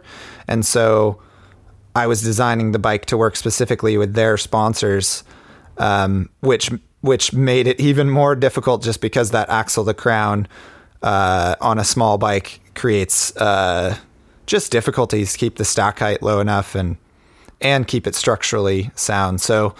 and 0.48 0.66
so 0.66 1.22
I 1.94 2.06
was 2.06 2.22
designing 2.22 2.72
the 2.72 2.78
bike 2.78 3.06
to 3.06 3.16
work 3.16 3.36
specifically 3.36 3.96
with 3.96 4.14
their 4.14 4.36
sponsors, 4.36 5.24
um, 5.78 6.28
which 6.40 6.70
which 7.00 7.32
made 7.32 7.66
it 7.66 7.80
even 7.80 8.10
more 8.10 8.36
difficult 8.36 8.82
just 8.82 9.00
because 9.00 9.30
that 9.30 9.48
axle 9.48 9.84
to 9.86 9.94
crown 9.94 10.46
uh, 11.02 11.56
on 11.60 11.78
a 11.78 11.84
small 11.84 12.18
bike 12.18 12.60
creates 12.74 13.34
uh, 13.36 13.96
just 14.46 14.70
difficulties 14.70 15.32
to 15.32 15.38
keep 15.38 15.56
the 15.56 15.64
stack 15.64 15.98
height 15.98 16.22
low 16.22 16.40
enough 16.40 16.74
and 16.74 16.96
and 17.60 17.86
keep 17.86 18.06
it 18.06 18.14
structurally 18.14 18.90
sound. 18.94 19.40
So 19.40 19.74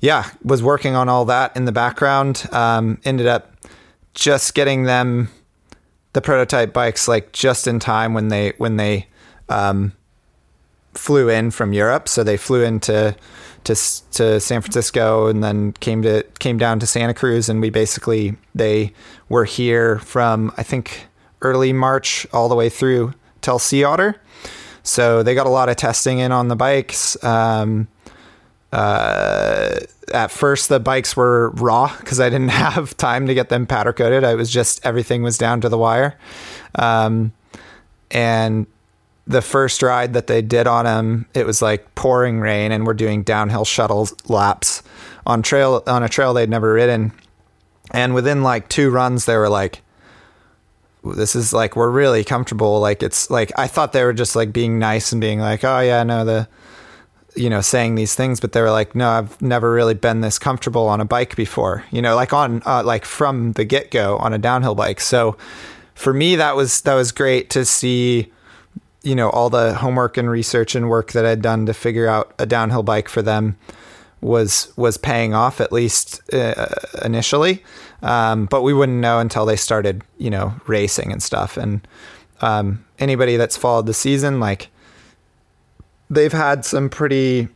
yeah, 0.00 0.30
was 0.42 0.62
working 0.62 0.96
on 0.96 1.08
all 1.08 1.24
that 1.26 1.56
in 1.56 1.64
the 1.64 1.72
background. 1.72 2.46
Um, 2.52 3.00
ended 3.04 3.26
up 3.26 3.54
just 4.14 4.54
getting 4.54 4.84
them 4.84 5.28
the 6.12 6.20
prototype 6.20 6.72
bikes 6.72 7.08
like 7.08 7.32
just 7.32 7.66
in 7.66 7.78
time 7.78 8.12
when 8.12 8.28
they 8.28 8.52
when 8.58 8.76
they 8.76 9.06
um, 9.48 9.92
flew 10.94 11.28
in 11.28 11.50
from 11.50 11.72
Europe. 11.72 12.08
So 12.08 12.22
they 12.22 12.36
flew 12.36 12.62
into 12.62 13.16
to 13.64 13.74
to 14.12 14.40
San 14.40 14.60
Francisco 14.60 15.26
and 15.26 15.42
then 15.42 15.72
came 15.74 16.02
to 16.02 16.24
came 16.38 16.58
down 16.58 16.80
to 16.80 16.86
Santa 16.86 17.14
Cruz, 17.14 17.48
and 17.48 17.60
we 17.60 17.70
basically 17.70 18.36
they 18.54 18.92
were 19.28 19.44
here 19.44 19.98
from 20.00 20.52
I 20.56 20.62
think 20.62 21.06
early 21.42 21.72
March 21.72 22.26
all 22.32 22.48
the 22.48 22.54
way 22.54 22.68
through 22.68 23.14
till 23.40 23.58
Sea 23.58 23.84
Otter. 23.84 24.16
So 24.82 25.22
they 25.22 25.34
got 25.34 25.46
a 25.46 25.50
lot 25.50 25.68
of 25.68 25.76
testing 25.76 26.18
in 26.18 26.32
on 26.32 26.48
the 26.48 26.56
bikes. 26.56 27.22
Um, 27.22 27.86
uh, 28.72 29.80
at 30.12 30.30
first, 30.30 30.68
the 30.68 30.80
bikes 30.80 31.16
were 31.16 31.50
raw 31.50 31.94
because 31.98 32.18
I 32.18 32.28
didn't 32.28 32.48
have 32.50 32.96
time 32.96 33.26
to 33.26 33.34
get 33.34 33.48
them 33.48 33.66
powder 33.66 33.92
coated. 33.92 34.24
I 34.24 34.34
was 34.34 34.50
just 34.50 34.84
everything 34.84 35.22
was 35.22 35.38
down 35.38 35.60
to 35.60 35.68
the 35.68 35.78
wire, 35.78 36.18
um, 36.74 37.32
and 38.10 38.66
the 39.26 39.42
first 39.42 39.82
ride 39.82 40.14
that 40.14 40.26
they 40.26 40.42
did 40.42 40.66
on 40.66 40.86
him, 40.86 41.26
it 41.34 41.46
was 41.46 41.62
like 41.62 41.94
pouring 41.94 42.40
rain, 42.40 42.72
and 42.72 42.86
we're 42.86 42.94
doing 42.94 43.22
downhill 43.22 43.64
shuttle 43.64 44.08
laps 44.28 44.82
on 45.26 45.42
trail 45.42 45.82
on 45.86 46.02
a 46.02 46.08
trail 46.08 46.34
they'd 46.34 46.50
never 46.50 46.72
ridden. 46.72 47.12
And 47.92 48.14
within 48.14 48.42
like 48.42 48.68
two 48.68 48.90
runs, 48.90 49.24
they 49.24 49.36
were 49.36 49.48
like, 49.48 49.82
"This 51.04 51.36
is 51.36 51.52
like 51.52 51.76
we're 51.76 51.90
really 51.90 52.24
comfortable." 52.24 52.80
Like 52.80 53.02
it's 53.02 53.30
like 53.30 53.52
I 53.56 53.66
thought 53.66 53.92
they 53.92 54.04
were 54.04 54.12
just 54.12 54.34
like 54.34 54.52
being 54.52 54.78
nice 54.78 55.12
and 55.12 55.20
being 55.20 55.38
like, 55.38 55.62
"Oh 55.64 55.80
yeah, 55.80 56.02
no 56.02 56.24
the." 56.24 56.48
you 57.34 57.48
know, 57.48 57.60
saying 57.60 57.94
these 57.94 58.14
things, 58.14 58.40
but 58.40 58.52
they 58.52 58.60
were 58.60 58.70
like, 58.70 58.94
no, 58.94 59.08
I've 59.08 59.40
never 59.40 59.72
really 59.72 59.94
been 59.94 60.20
this 60.20 60.38
comfortable 60.38 60.86
on 60.88 61.00
a 61.00 61.04
bike 61.04 61.34
before, 61.36 61.84
you 61.90 62.02
know, 62.02 62.14
like 62.14 62.32
on, 62.32 62.62
uh, 62.66 62.82
like 62.82 63.04
from 63.04 63.52
the 63.52 63.64
get 63.64 63.90
go 63.90 64.18
on 64.18 64.32
a 64.32 64.38
downhill 64.38 64.74
bike. 64.74 65.00
So 65.00 65.36
for 65.94 66.12
me, 66.12 66.36
that 66.36 66.56
was, 66.56 66.82
that 66.82 66.94
was 66.94 67.12
great 67.12 67.48
to 67.50 67.64
see, 67.64 68.30
you 69.02 69.14
know, 69.14 69.30
all 69.30 69.50
the 69.50 69.74
homework 69.74 70.16
and 70.16 70.30
research 70.30 70.74
and 70.74 70.88
work 70.88 71.12
that 71.12 71.26
I'd 71.26 71.42
done 71.42 71.66
to 71.66 71.74
figure 71.74 72.08
out 72.08 72.34
a 72.38 72.46
downhill 72.46 72.82
bike 72.82 73.08
for 73.08 73.22
them 73.22 73.56
was, 74.20 74.72
was 74.76 74.96
paying 74.96 75.34
off 75.34 75.60
at 75.60 75.72
least 75.72 76.20
uh, 76.32 76.66
initially. 77.04 77.62
Um, 78.02 78.46
but 78.46 78.62
we 78.62 78.72
wouldn't 78.72 78.98
know 78.98 79.18
until 79.18 79.46
they 79.46 79.56
started, 79.56 80.02
you 80.18 80.30
know, 80.30 80.54
racing 80.66 81.12
and 81.12 81.22
stuff. 81.22 81.56
And, 81.56 81.86
um, 82.40 82.84
anybody 82.98 83.36
that's 83.36 83.56
followed 83.56 83.86
the 83.86 83.94
season, 83.94 84.40
like, 84.40 84.68
they've 86.12 86.32
had 86.32 86.64
some 86.64 86.88
pretty 86.88 87.48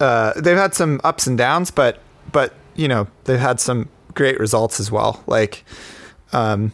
uh, 0.00 0.32
they've 0.40 0.56
had 0.56 0.74
some 0.74 1.00
ups 1.04 1.26
and 1.26 1.36
downs, 1.36 1.70
but 1.70 2.00
but 2.32 2.54
you 2.74 2.88
know 2.88 3.06
they've 3.24 3.38
had 3.38 3.60
some 3.60 3.88
great 4.14 4.40
results 4.40 4.80
as 4.80 4.90
well. 4.90 5.22
Like 5.26 5.64
um, 6.32 6.72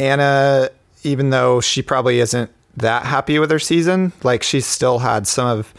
Anna, 0.00 0.70
even 1.04 1.30
though 1.30 1.60
she 1.60 1.82
probably 1.82 2.20
isn't 2.20 2.50
that 2.80 3.06
happy 3.06 3.38
with 3.38 3.50
her 3.50 3.58
season, 3.58 4.12
like 4.22 4.42
she 4.42 4.60
still 4.60 5.00
had 5.00 5.26
some 5.26 5.46
of 5.46 5.74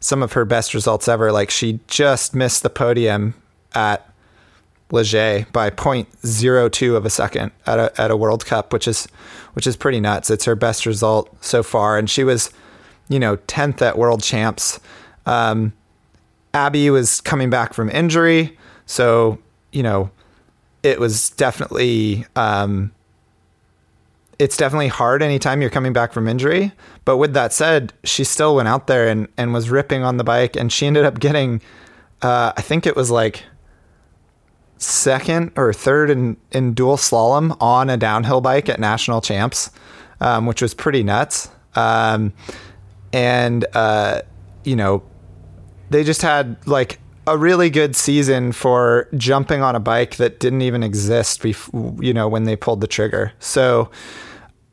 some 0.00 0.22
of 0.22 0.32
her 0.32 0.44
best 0.44 0.74
results 0.74 1.08
ever. 1.08 1.32
Like 1.32 1.50
she 1.50 1.80
just 1.86 2.34
missed 2.34 2.62
the 2.62 2.70
podium 2.70 3.34
at 3.74 4.08
Leger 4.90 5.46
by 5.52 5.70
0.02 5.70 6.96
of 6.96 7.06
a 7.06 7.10
second 7.10 7.52
at 7.66 7.78
a 7.78 8.00
at 8.00 8.10
a 8.10 8.16
World 8.16 8.46
Cup, 8.46 8.72
which 8.72 8.86
is 8.88 9.06
which 9.54 9.66
is 9.66 9.76
pretty 9.76 10.00
nuts. 10.00 10.30
It's 10.30 10.44
her 10.44 10.54
best 10.54 10.86
result 10.86 11.34
so 11.42 11.62
far, 11.62 11.98
and 11.98 12.08
she 12.08 12.24
was 12.24 12.50
you 13.12 13.18
know, 13.18 13.36
10th 13.36 13.82
at 13.82 13.98
world 13.98 14.22
champs. 14.22 14.80
Um, 15.26 15.72
Abby 16.54 16.88
was 16.90 17.20
coming 17.20 17.50
back 17.50 17.74
from 17.74 17.90
injury. 17.90 18.58
So, 18.86 19.38
you 19.70 19.82
know, 19.82 20.10
it 20.82 20.98
was 20.98 21.30
definitely, 21.30 22.26
um, 22.36 22.92
it's 24.42 24.56
definitely 24.56 24.88
hard 24.88 25.22
anytime 25.22 25.60
you're 25.60 25.70
coming 25.70 25.92
back 25.92 26.12
from 26.12 26.26
injury. 26.26 26.72
But 27.04 27.18
with 27.18 27.32
that 27.34 27.52
said, 27.52 27.92
she 28.02 28.24
still 28.24 28.56
went 28.56 28.66
out 28.66 28.88
there 28.88 29.06
and, 29.06 29.28
and 29.36 29.52
was 29.52 29.70
ripping 29.70 30.02
on 30.02 30.16
the 30.16 30.24
bike. 30.24 30.56
And 30.56 30.72
she 30.72 30.84
ended 30.84 31.04
up 31.04 31.20
getting, 31.20 31.62
uh, 32.22 32.52
I 32.56 32.60
think 32.60 32.84
it 32.84 32.96
was 32.96 33.08
like 33.08 33.44
second 34.78 35.52
or 35.54 35.72
third 35.72 36.10
in, 36.10 36.36
in 36.50 36.74
dual 36.74 36.96
slalom 36.96 37.56
on 37.60 37.88
a 37.88 37.96
downhill 37.96 38.40
bike 38.40 38.68
at 38.68 38.80
national 38.80 39.20
champs, 39.20 39.70
um, 40.20 40.46
which 40.46 40.60
was 40.60 40.74
pretty 40.74 41.04
nuts. 41.04 41.48
Um, 41.76 42.32
and 43.12 43.64
uh, 43.74 44.22
you 44.64 44.74
know, 44.74 45.04
they 45.90 46.02
just 46.02 46.22
had 46.22 46.66
like 46.66 46.98
a 47.28 47.38
really 47.38 47.70
good 47.70 47.94
season 47.94 48.50
for 48.50 49.08
jumping 49.16 49.62
on 49.62 49.76
a 49.76 49.80
bike 49.80 50.16
that 50.16 50.40
didn't 50.40 50.62
even 50.62 50.82
exist 50.82 51.42
before, 51.42 51.94
you 52.00 52.12
know, 52.12 52.26
when 52.26 52.42
they 52.42 52.56
pulled 52.56 52.80
the 52.80 52.88
trigger. 52.88 53.32
So 53.38 53.88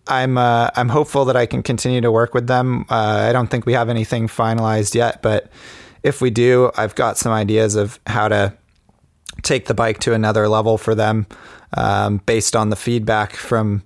I'm 0.09 0.37
uh, 0.37 0.69
I'm 0.75 0.89
hopeful 0.89 1.25
that 1.25 1.35
I 1.35 1.45
can 1.45 1.63
continue 1.63 2.01
to 2.01 2.11
work 2.11 2.33
with 2.33 2.47
them. 2.47 2.85
Uh, 2.89 3.27
I 3.29 3.31
don't 3.31 3.47
think 3.47 3.65
we 3.65 3.73
have 3.73 3.89
anything 3.89 4.27
finalized 4.27 4.95
yet, 4.95 5.21
but 5.21 5.49
if 6.03 6.21
we 6.21 6.29
do, 6.29 6.71
I've 6.75 6.95
got 6.95 7.17
some 7.17 7.31
ideas 7.31 7.75
of 7.75 7.99
how 8.07 8.27
to 8.27 8.53
take 9.43 9.67
the 9.67 9.73
bike 9.73 9.99
to 9.99 10.13
another 10.13 10.47
level 10.47 10.77
for 10.77 10.95
them 10.95 11.27
um, 11.77 12.17
based 12.25 12.55
on 12.55 12.69
the 12.69 12.75
feedback 12.75 13.33
from 13.33 13.83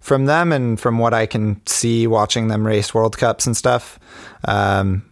from 0.00 0.26
them 0.26 0.52
and 0.52 0.78
from 0.78 0.98
what 0.98 1.14
I 1.14 1.26
can 1.26 1.60
see 1.66 2.06
watching 2.06 2.48
them 2.48 2.66
race 2.66 2.92
World 2.92 3.16
Cups 3.16 3.46
and 3.46 3.56
stuff. 3.56 3.98
Um, 4.46 5.10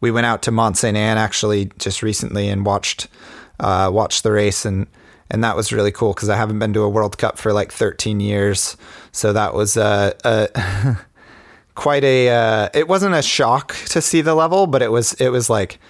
we 0.00 0.10
went 0.10 0.26
out 0.26 0.42
to 0.42 0.50
Mont 0.50 0.76
Sainte 0.76 0.98
Anne 0.98 1.16
actually 1.16 1.70
just 1.78 2.02
recently 2.02 2.48
and 2.48 2.66
watched 2.66 3.08
uh, 3.60 3.88
watched 3.92 4.24
the 4.24 4.32
race 4.32 4.64
and 4.64 4.86
and 5.32 5.42
that 5.42 5.56
was 5.56 5.72
really 5.72 5.90
cool 5.90 6.12
because 6.12 6.28
I 6.28 6.36
haven't 6.36 6.58
been 6.58 6.74
to 6.74 6.82
a 6.82 6.88
World 6.88 7.16
Cup 7.16 7.38
for 7.38 7.54
like 7.54 7.72
13 7.72 8.20
years, 8.20 8.76
so 9.10 9.32
that 9.32 9.54
was 9.54 9.76
uh, 9.76 10.12
uh 10.24 10.94
quite 11.74 12.04
a. 12.04 12.28
Uh, 12.28 12.68
it 12.74 12.86
wasn't 12.86 13.14
a 13.14 13.22
shock 13.22 13.74
to 13.86 14.00
see 14.00 14.20
the 14.20 14.34
level, 14.34 14.68
but 14.68 14.82
it 14.82 14.92
was 14.92 15.14
it 15.14 15.30
was 15.30 15.50
like. 15.50 15.80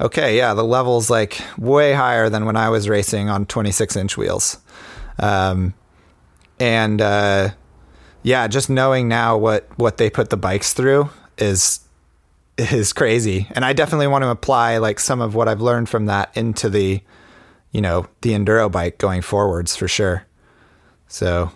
Okay, 0.00 0.36
yeah, 0.36 0.54
the 0.54 0.64
level's 0.64 1.10
like 1.10 1.40
way 1.58 1.92
higher 1.92 2.28
than 2.28 2.44
when 2.44 2.56
I 2.56 2.70
was 2.70 2.88
racing 2.88 3.28
on 3.28 3.46
26 3.46 3.94
inch 3.94 4.16
wheels. 4.16 4.58
Um, 5.18 5.74
and 6.58 7.00
uh, 7.00 7.50
yeah, 8.22 8.48
just 8.48 8.70
knowing 8.70 9.06
now 9.06 9.36
what 9.36 9.68
what 9.76 9.98
they 9.98 10.10
put 10.10 10.30
the 10.30 10.36
bikes 10.36 10.72
through 10.72 11.10
is 11.38 11.80
is 12.56 12.92
crazy. 12.92 13.46
And 13.52 13.64
I 13.64 13.74
definitely 13.74 14.08
want 14.08 14.22
to 14.22 14.30
apply 14.30 14.78
like 14.78 14.98
some 14.98 15.20
of 15.20 15.34
what 15.34 15.46
I've 15.46 15.60
learned 15.60 15.88
from 15.88 16.06
that 16.06 16.36
into 16.36 16.68
the 16.68 17.02
you 17.72 17.80
know, 17.80 18.06
the 18.20 18.30
enduro 18.30 18.70
bike 18.70 18.98
going 18.98 19.22
forwards 19.22 19.74
for 19.74 19.88
sure. 19.88 20.26
So 21.08 21.50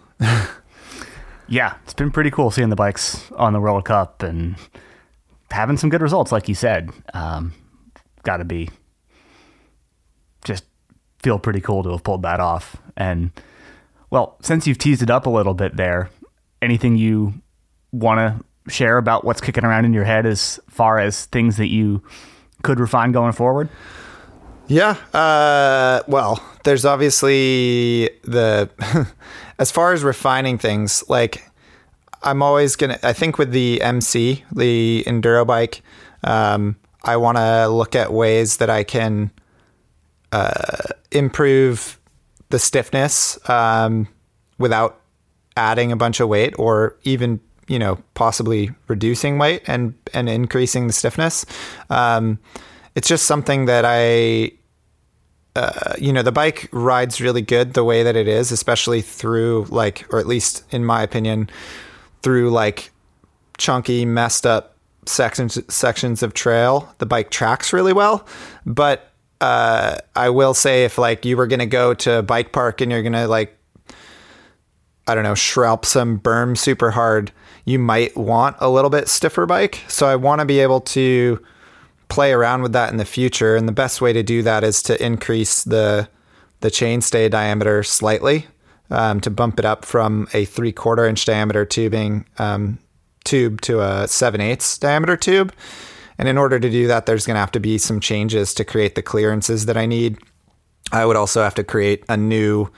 Yeah, 1.49 1.75
it's 1.85 1.95
been 1.95 2.11
pretty 2.11 2.31
cool 2.31 2.51
seeing 2.51 2.71
the 2.71 2.77
bikes 2.77 3.31
on 3.33 3.53
the 3.53 3.61
World 3.61 3.85
Cup 3.85 4.25
and 4.25 4.57
having 5.51 5.77
some 5.77 5.91
good 5.91 6.03
results, 6.03 6.33
like 6.33 6.49
you 6.49 6.57
said. 6.57 6.91
Um, 7.15 7.53
Got 8.25 8.39
to 8.39 8.45
be 8.45 8.69
just 10.45 10.65
feel 11.23 11.39
pretty 11.39 11.61
cool 11.61 11.83
to 11.83 11.91
have 11.91 12.03
pulled 12.03 12.23
that 12.23 12.41
off. 12.41 12.77
And 12.97 13.31
well, 14.11 14.37
since 14.43 14.67
you've 14.67 14.79
teased 14.79 15.03
it 15.03 15.11
up 15.11 15.27
a 15.27 15.31
little 15.31 15.55
bit 15.55 15.77
there, 15.77 16.11
anything 16.63 16.97
you 16.97 17.35
want 17.93 18.19
to 18.19 18.73
share 18.73 18.99
about 18.99 19.25
what's 19.25 19.41
kicking 19.41 19.65
around 19.65 19.85
in 19.85 19.93
your 19.93 20.05
head 20.05 20.27
as 20.27 20.59
far 20.69 20.99
as 20.99 21.27
things 21.27 21.57
that 21.57 21.69
you 21.69 22.03
could 22.63 22.81
refine 22.81 23.13
going 23.13 23.33
forward? 23.33 23.69
Yeah. 24.69 24.97
Uh, 25.15 26.03
well, 26.09 26.43
there's 26.65 26.85
obviously 26.85 28.11
the 28.25 28.69
as 29.59 29.71
far 29.71 29.93
as 29.93 30.03
refining 30.03 30.59
things, 30.59 31.05
like 31.09 31.49
I'm 32.23 32.43
always 32.43 32.77
gonna. 32.77 32.99
I 33.03 33.13
think 33.13 33.39
with 33.39 33.53
the 33.53 33.81
MC, 33.83 34.45
the 34.53 35.05
enduro 35.07 35.47
bike, 35.47 35.83
um, 36.25 36.77
I 37.05 37.17
want 37.17 37.39
to 37.39 37.69
look 37.69 37.95
at 37.95 38.13
ways 38.13 38.57
that 38.57 38.69
I 38.69 38.83
can 38.83 39.31
uh, 40.33 40.89
improve 41.13 42.01
the 42.51 42.59
stiffness 42.59 43.39
um, 43.49 44.09
without 44.59 45.01
adding 45.57 45.93
a 45.93 45.97
bunch 45.97 46.21
of 46.21 46.29
weight, 46.29 46.55
or 46.59 46.97
even 47.05 47.41
you 47.69 47.79
know 47.79 47.99
possibly 48.15 48.71
reducing 48.89 49.39
weight 49.39 49.63
and 49.69 49.95
and 50.13 50.29
increasing 50.29 50.89
the 50.89 50.93
stiffness. 50.93 51.47
Um, 51.91 52.41
it's 52.97 53.07
just 53.07 53.27
something 53.27 53.67
that 53.67 53.85
I 53.87 54.53
uh, 55.55 55.95
you 55.99 56.13
know, 56.13 56.23
the 56.23 56.33
bike 56.33 56.69
rides 56.71 57.19
really 57.19 57.41
good 57.41 57.73
the 57.73 57.85
way 57.85 58.03
that 58.03 58.15
it 58.15 58.29
is, 58.29 58.53
especially 58.53 59.01
through 59.01 59.67
like, 59.71 60.07
or 60.13 60.19
at 60.19 60.27
least 60.27 60.65
in 60.71 60.85
my 60.85 61.03
opinion, 61.03 61.49
through 62.23 62.51
like 62.51 62.91
chunky, 63.57 64.05
messed 64.05 64.45
up 64.45 64.77
sections 65.07 65.59
sections 65.73 66.23
of 66.23 66.35
trail. 66.35 66.95
The 66.99 67.07
bike 67.07 67.31
tracks 67.31 67.73
really 67.73 67.95
well, 67.95 68.27
but 68.67 69.11
uh, 69.41 69.97
I 70.15 70.29
will 70.29 70.53
say 70.53 70.85
if 70.85 70.99
like 70.99 71.25
you 71.25 71.39
were 71.39 71.47
gonna 71.47 71.65
go 71.65 71.95
to 71.95 72.19
a 72.19 72.23
bike 72.23 72.53
park 72.53 72.83
and 72.83 72.93
you're 72.93 73.03
gonna 73.03 73.29
like, 73.29 73.57
I 75.07 75.15
don't 75.15 75.25
know, 75.25 75.35
shrelp 75.35 75.87
some 75.87 76.19
berm 76.19 76.57
super 76.57 76.91
hard, 76.91 77.33
you 77.65 77.79
might 77.79 78.15
want 78.15 78.57
a 78.59 78.69
little 78.69 78.91
bit 78.91 79.09
stiffer 79.09 79.47
bike. 79.47 79.83
So 79.89 80.07
I 80.07 80.17
want 80.17 80.41
to 80.41 80.45
be 80.45 80.61
able 80.61 80.83
to 80.83 81.43
play 82.09 82.33
around 82.33 82.63
with 82.63 82.73
that 82.73 82.91
in 82.91 82.97
the 82.97 83.05
future. 83.05 83.57
And 83.57 83.69
the 83.69 83.73
best 83.73 84.01
way 84.01 84.13
to 84.13 84.23
do 84.23 84.43
that 84.43 84.65
is 84.65 84.83
to 84.85 85.05
increase 85.05 85.65
the 85.65 86.09
the 86.61 86.71
chainstay 86.71 87.31
diameter 87.31 87.83
slightly 87.83 88.47
um, 88.91 89.21
to 89.21 89.31
bump 89.31 89.59
it 89.59 89.65
up 89.65 89.85
from 89.85 90.27
a 90.33 90.45
three 90.45 90.73
quarter 90.73 91.05
inch 91.05 91.25
diameter 91.25 91.65
tubing 91.65 92.25
um, 92.39 92.79
tube 93.25 93.61
to 93.63 93.81
a 93.81 94.09
seven 94.09 94.41
eighths 94.41 94.79
diameter 94.79 95.17
tube. 95.17 95.53
And 96.19 96.29
in 96.29 96.39
order 96.39 96.59
to 96.59 96.71
do 96.71 96.87
that, 96.87 97.05
there's 97.05 97.27
going 97.27 97.35
to 97.35 97.41
have 97.41 97.53
to 97.53 97.61
be 97.61 97.77
some 97.77 98.01
changes 98.01 98.55
to 98.55 98.65
create 98.65 98.95
the 98.95 99.03
clearances 99.03 99.67
that 99.67 99.77
I 99.77 99.85
need. 99.85 100.19
I 100.93 101.05
would 101.05 101.17
also 101.17 101.43
have 101.43 101.55
to 101.57 101.65
create 101.65 102.05
a 102.09 102.17
new 102.17 102.71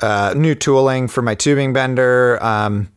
uh, 0.00 0.34
new 0.36 0.54
tooling 0.54 1.08
for 1.08 1.22
my 1.22 1.34
tubing 1.34 1.72
bender. 1.72 2.42
Um, 2.42 2.88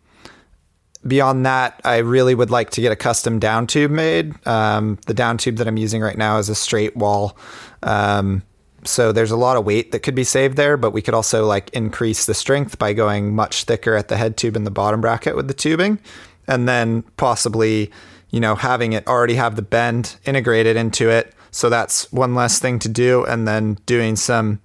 beyond 1.06 1.46
that, 1.46 1.80
I 1.84 1.98
really 1.98 2.36
would 2.36 2.52
like 2.52 2.70
to 2.72 2.82
get 2.82 2.92
a 2.92 2.96
custom 2.96 3.40
down 3.40 3.68
tube 3.68 3.92
made. 3.92 4.36
Um, 4.48 5.00
the 5.08 5.14
down 5.14 5.38
tube 5.38 5.58
that 5.58 5.68
I'm 5.68 5.78
using 5.78 6.02
right 6.02 6.18
now 6.18 6.38
is 6.38 6.50
a 6.50 6.56
straight 6.56 6.96
wall. 6.96 7.38
Um, 7.84 8.44
so 8.84 9.12
there's 9.12 9.32
a 9.32 9.38
lot 9.38 9.58
of 9.58 9.66
weight 9.66 9.92
that 9.92 10.00
could 10.00 10.16
be 10.16 10.24
saved 10.24 10.58
there, 10.58 10.78
but 10.78 10.92
we 10.92 11.02
could 11.02 11.14
also 11.14 11.46
like 11.46 11.70
increase 11.72 12.26
the 12.26 12.34
strength 12.34 12.80
by 12.80 12.94
going 12.94 13.36
much 13.36 13.64
thicker 13.64 13.96
at 13.96 14.08
the 14.08 14.18
head 14.18 14.38
tube 14.38 14.56
and 14.56 14.66
the 14.66 14.72
bottom 14.72 15.02
bracket 15.02 15.36
with 15.36 15.48
the 15.48 15.54
tubing. 15.54 16.00
And 16.48 16.68
then 16.68 17.04
possibly, 17.18 17.92
you 18.30 18.40
know, 18.40 18.56
having 18.56 18.94
it 18.94 19.08
already 19.08 19.36
have 19.36 19.56
the 19.56 19.62
bend 19.62 20.18
integrated 20.26 20.76
into 20.76 21.10
it. 21.10 21.34
So 21.52 21.70
that's 21.70 22.12
one 22.12 22.34
less 22.34 22.60
thing 22.60 22.80
to 22.80 22.90
do. 22.90 23.24
And 23.26 23.48
then 23.48 23.76
doing 23.86 24.16
some, 24.16 24.62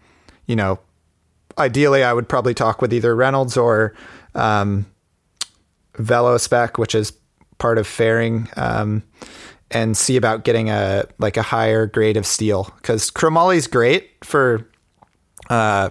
you 0.46 0.56
know, 0.56 0.78
ideally, 1.58 2.02
I 2.02 2.12
would 2.12 2.28
probably 2.28 2.54
talk 2.54 2.80
with 2.80 2.92
either 2.92 3.14
Reynolds 3.14 3.56
or, 3.56 3.94
um, 4.34 4.86
Velospec, 5.96 6.78
which 6.78 6.94
is 6.94 7.12
part 7.58 7.78
of 7.78 7.86
fairing, 7.86 8.48
um, 8.56 9.02
and 9.70 9.96
see 9.96 10.16
about 10.16 10.44
getting 10.44 10.70
a 10.70 11.06
like 11.18 11.36
a 11.36 11.42
higher 11.42 11.86
grade 11.86 12.16
of 12.16 12.26
steel 12.26 12.72
because 12.76 13.10
chromoly 13.10 13.56
is 13.56 13.66
great 13.66 14.10
for 14.24 14.68
uh, 15.50 15.90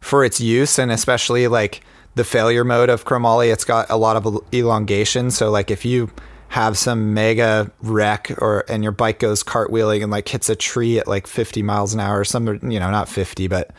for 0.00 0.24
its 0.24 0.40
use 0.40 0.78
and 0.78 0.92
especially 0.92 1.48
like 1.48 1.82
the 2.14 2.24
failure 2.24 2.64
mode 2.64 2.88
of 2.88 3.04
chromoly. 3.04 3.52
It's 3.52 3.64
got 3.64 3.88
a 3.90 3.96
lot 3.96 4.16
of 4.16 4.38
elongation, 4.52 5.30
so 5.30 5.50
like 5.50 5.70
if 5.70 5.84
you 5.84 6.10
have 6.48 6.76
some 6.76 7.14
mega 7.14 7.70
wreck 7.80 8.32
or 8.38 8.64
and 8.68 8.82
your 8.82 8.92
bike 8.92 9.20
goes 9.20 9.42
cartwheeling 9.42 10.02
and 10.02 10.10
like 10.10 10.28
hits 10.28 10.48
a 10.48 10.56
tree 10.56 10.98
at 10.98 11.06
like 11.06 11.26
50 11.26 11.62
miles 11.62 11.94
an 11.94 12.00
hour, 12.00 12.24
some 12.24 12.46
you 12.70 12.78
know 12.80 12.90
not 12.90 13.08
50 13.08 13.48
but 13.48 13.70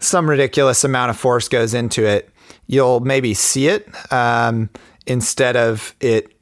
some 0.00 0.28
ridiculous 0.28 0.84
amount 0.84 1.10
of 1.10 1.16
force 1.16 1.48
goes 1.48 1.72
into 1.72 2.04
it 2.04 2.30
you'll 2.66 3.00
maybe 3.00 3.34
see 3.34 3.68
it 3.68 3.88
um, 4.12 4.70
instead 5.06 5.56
of 5.56 5.94
it 6.00 6.32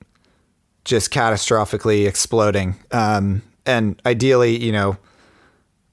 just 0.84 1.12
catastrophically 1.12 2.06
exploding. 2.06 2.76
Um, 2.90 3.42
and 3.66 4.00
ideally, 4.04 4.62
you 4.62 4.72
know, 4.72 4.96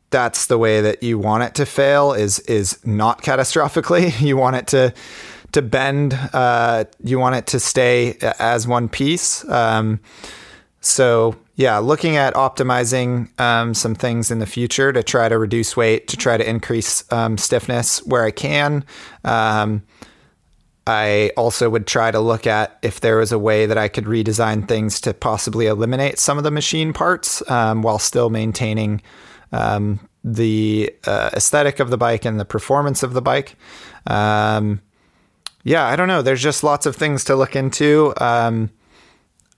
that's 0.09 0.47
the 0.47 0.57
way 0.57 0.81
that 0.81 1.03
you 1.03 1.19
want 1.19 1.43
it 1.43 1.55
to 1.55 1.65
fail 1.65 2.13
is 2.13 2.39
is 2.41 2.83
not 2.85 3.21
catastrophically. 3.21 4.19
You 4.29 4.37
want 4.37 4.55
it 4.55 4.67
to 4.67 4.93
to 5.51 5.61
bend. 5.61 6.17
Uh, 6.33 6.85
you 7.03 7.19
want 7.19 7.35
it 7.35 7.47
to 7.47 7.59
stay 7.59 8.17
as 8.39 8.67
one 8.67 8.89
piece. 8.89 9.47
Um, 9.49 9.99
so 10.81 11.35
yeah, 11.55 11.77
looking 11.79 12.15
at 12.15 12.35
optimizing 12.35 13.39
um, 13.39 13.73
some 13.73 13.95
things 13.95 14.31
in 14.31 14.39
the 14.39 14.45
future 14.45 14.93
to 14.93 15.03
try 15.03 15.27
to 15.27 15.37
reduce 15.37 15.75
weight, 15.75 16.07
to 16.07 16.17
try 16.17 16.37
to 16.37 16.47
increase 16.47 17.03
um, 17.11 17.37
stiffness 17.37 17.99
where 18.05 18.23
I 18.23 18.31
can. 18.31 18.85
I 20.89 21.29
also 21.37 21.69
would 21.69 21.85
try 21.85 22.09
to 22.09 22.19
look 22.19 22.47
at 22.47 22.79
if 22.81 23.01
there 23.01 23.17
was 23.17 23.31
a 23.31 23.37
way 23.37 23.67
that 23.67 23.77
I 23.77 23.89
could 23.89 24.05
redesign 24.05 24.67
things 24.67 24.99
to 25.01 25.13
possibly 25.13 25.67
eliminate 25.67 26.17
some 26.17 26.39
of 26.39 26.43
the 26.43 26.49
machine 26.49 26.93
parts 26.93 27.47
um, 27.47 27.83
while 27.83 27.99
still 27.99 28.31
maintaining 28.31 29.03
um, 29.51 29.99
the 30.23 30.91
uh, 31.05 31.29
aesthetic 31.33 31.79
of 31.79 31.91
the 31.91 31.97
bike 31.97 32.25
and 32.25 32.39
the 32.39 32.45
performance 32.45 33.03
of 33.03 33.13
the 33.13 33.21
bike. 33.21 33.55
Um, 34.07 34.81
yeah, 35.63 35.85
I 35.85 35.95
don't 35.95 36.07
know. 36.07 36.23
There's 36.23 36.41
just 36.41 36.63
lots 36.63 36.87
of 36.87 36.95
things 36.95 37.23
to 37.25 37.35
look 37.35 37.55
into. 37.55 38.11
Um, 38.17 38.71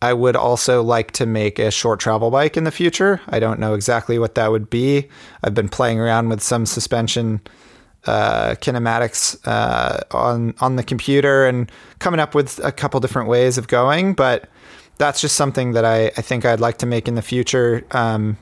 I 0.02 0.12
would 0.12 0.36
also 0.36 0.84
like 0.84 1.12
to 1.12 1.26
make 1.26 1.60
a 1.60 1.72
short 1.72 2.02
travel 2.02 2.30
bike 2.30 2.58
in 2.58 2.66
the 2.66 2.72
future. 2.72 3.22
I 3.30 3.40
don't 3.40 3.62
know 3.62 3.74
exactly 3.74 4.20
what 4.20 4.36
that 4.36 4.52
would 4.52 4.70
be. 4.70 5.08
I've 5.46 5.54
been 5.54 5.70
playing 5.70 5.98
around 5.98 6.28
with 6.28 6.44
some 6.44 6.66
suspension 6.66 7.40
uh, 8.06 8.56
kinematics 8.56 9.38
uh, 9.46 10.00
on 10.12 10.54
on 10.60 10.76
the 10.76 10.84
computer 10.84 11.46
and 11.46 11.72
coming 12.00 12.20
up 12.20 12.34
with 12.34 12.60
a 12.64 12.72
couple 12.72 13.00
different 13.00 13.30
ways 13.30 13.58
of 13.58 13.68
going. 13.68 14.14
But 14.14 14.50
that's 14.98 15.22
just 15.22 15.36
something 15.36 15.74
that 15.74 15.86
I, 15.86 16.08
I 16.18 16.22
think 16.22 16.46
I'd 16.46 16.60
like 16.60 16.78
to 16.80 16.86
make 16.86 17.08
in 17.08 17.16
the 17.16 17.22
future, 17.22 17.86
um, 17.92 18.38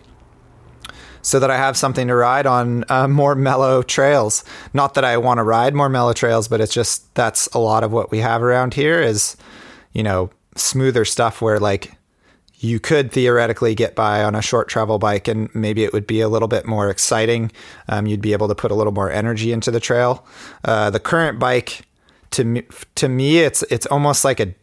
so 1.22 1.40
that 1.40 1.50
I 1.50 1.58
have 1.58 1.78
something 1.78 2.08
to 2.08 2.16
ride 2.16 2.46
on 2.46 2.84
uh, 2.90 3.08
more 3.08 3.36
mellow 3.36 3.82
trails. 3.84 4.44
Not 4.74 4.94
that 4.94 5.04
I 5.04 5.18
want 5.18 5.38
to 5.38 5.44
ride 5.44 5.74
more 5.74 5.90
mellow 5.90 6.14
trails, 6.14 6.48
but 6.48 6.62
it's 6.62 6.74
just 6.74 7.14
that's 7.16 7.48
a 7.48 7.60
lot 7.60 7.84
of 7.84 7.92
what 7.92 8.12
we 8.12 8.20
have 8.20 8.42
around 8.42 8.74
here 8.74 9.02
is, 9.02 9.38
you 9.94 10.04
know, 10.04 10.30
smoother 10.56 11.06
stuff 11.06 11.42
where 11.42 11.60
like 11.60 11.94
you 12.60 12.80
could 12.80 13.12
theoretically 13.12 13.74
get 13.74 13.96
by 13.96 14.22
on 14.24 14.36
a 14.36 14.42
short 14.42 14.68
travel 14.68 15.00
bike 15.00 15.28
and 15.30 15.54
maybe 15.56 15.84
it 15.86 15.94
would 15.94 16.06
be 16.06 16.20
a 16.20 16.28
little 16.28 16.48
bit 16.48 16.66
more 16.66 16.90
exciting. 16.90 17.52
Um, 17.88 18.06
you'd 18.06 18.22
be 18.22 18.34
able 18.34 18.50
to 18.50 18.56
put 18.56 18.70
a 18.70 18.76
little 18.76 18.92
more 18.92 19.10
energy 19.10 19.54
into 19.54 19.72
the 19.72 19.80
trail. 19.80 20.26
Uh, 20.66 20.90
the 20.90 21.00
current 21.00 21.40
bike, 21.40 21.84
to 22.32 22.44
me, 22.44 22.64
to 22.96 23.08
me, 23.08 23.40
it's 23.40 23.64
it's 23.64 23.86
almost 23.88 24.26
like 24.26 24.40
a 24.40 24.54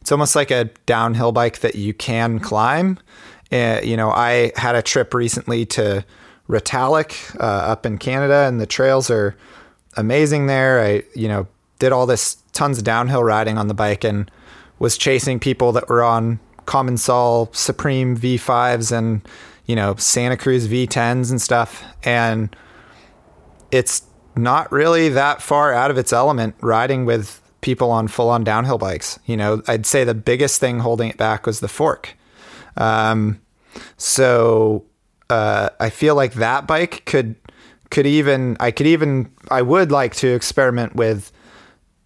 it's 0.00 0.10
almost 0.10 0.34
like 0.34 0.50
a 0.50 0.64
downhill 0.86 1.30
bike 1.30 1.60
that 1.60 1.74
you 1.74 1.92
can 1.92 2.38
climb. 2.40 2.98
Uh, 3.52 3.80
you 3.84 3.96
know, 3.96 4.10
I 4.10 4.52
had 4.56 4.74
a 4.74 4.82
trip 4.82 5.12
recently 5.12 5.66
to 5.66 6.04
Retallack 6.48 7.38
uh, 7.38 7.42
up 7.42 7.84
in 7.84 7.98
Canada, 7.98 8.46
and 8.48 8.60
the 8.60 8.66
trails 8.66 9.10
are 9.10 9.36
amazing 9.96 10.46
there. 10.46 10.80
I 10.80 11.02
you 11.14 11.28
know 11.28 11.46
did 11.78 11.92
all 11.92 12.06
this 12.06 12.36
tons 12.54 12.78
of 12.78 12.84
downhill 12.84 13.22
riding 13.22 13.58
on 13.58 13.68
the 13.68 13.74
bike 13.74 14.04
and 14.04 14.30
was 14.78 14.96
chasing 14.96 15.38
people 15.38 15.72
that 15.72 15.88
were 15.88 16.02
on 16.02 16.40
Commencal 16.66 17.48
Supreme 17.54 18.16
V5s 18.16 18.96
and 18.96 19.26
you 19.66 19.76
know 19.76 19.94
Santa 19.96 20.36
Cruz 20.36 20.68
V10s 20.68 21.30
and 21.30 21.40
stuff, 21.40 21.84
and 22.02 22.54
it's 23.70 24.02
not 24.36 24.70
really 24.70 25.08
that 25.08 25.40
far 25.40 25.72
out 25.72 25.90
of 25.90 25.98
its 25.98 26.12
element 26.12 26.54
riding 26.60 27.06
with 27.06 27.40
people 27.62 27.90
on 27.90 28.06
full 28.08 28.28
on 28.28 28.44
downhill 28.44 28.78
bikes. 28.78 29.18
You 29.26 29.36
know, 29.36 29.62
I'd 29.66 29.86
say 29.86 30.04
the 30.04 30.14
biggest 30.14 30.60
thing 30.60 30.80
holding 30.80 31.10
it 31.10 31.16
back 31.16 31.46
was 31.46 31.60
the 31.60 31.68
fork. 31.68 32.14
Um, 32.76 33.40
so 33.96 34.84
uh, 35.30 35.70
I 35.80 35.90
feel 35.90 36.14
like 36.14 36.34
that 36.34 36.66
bike 36.66 37.04
could 37.06 37.36
could 37.90 38.06
even 38.06 38.56
I 38.60 38.70
could 38.70 38.86
even 38.86 39.32
I 39.50 39.62
would 39.62 39.90
like 39.90 40.14
to 40.16 40.28
experiment 40.28 40.96
with 40.96 41.32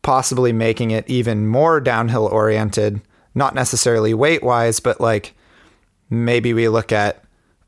possibly 0.03 0.53
making 0.53 0.93
it 0.93 1.09
even 1.09 1.47
more 1.47 1.81
downhill 1.81 2.27
oriented 2.27 3.01
not 3.35 3.55
necessarily 3.55 4.15
weight 4.15 4.43
wise, 4.43 4.81
but 4.81 5.01
like 5.01 5.35
maybe 6.09 6.53
we 6.53 6.69
look 6.69 6.93
at 6.93 7.25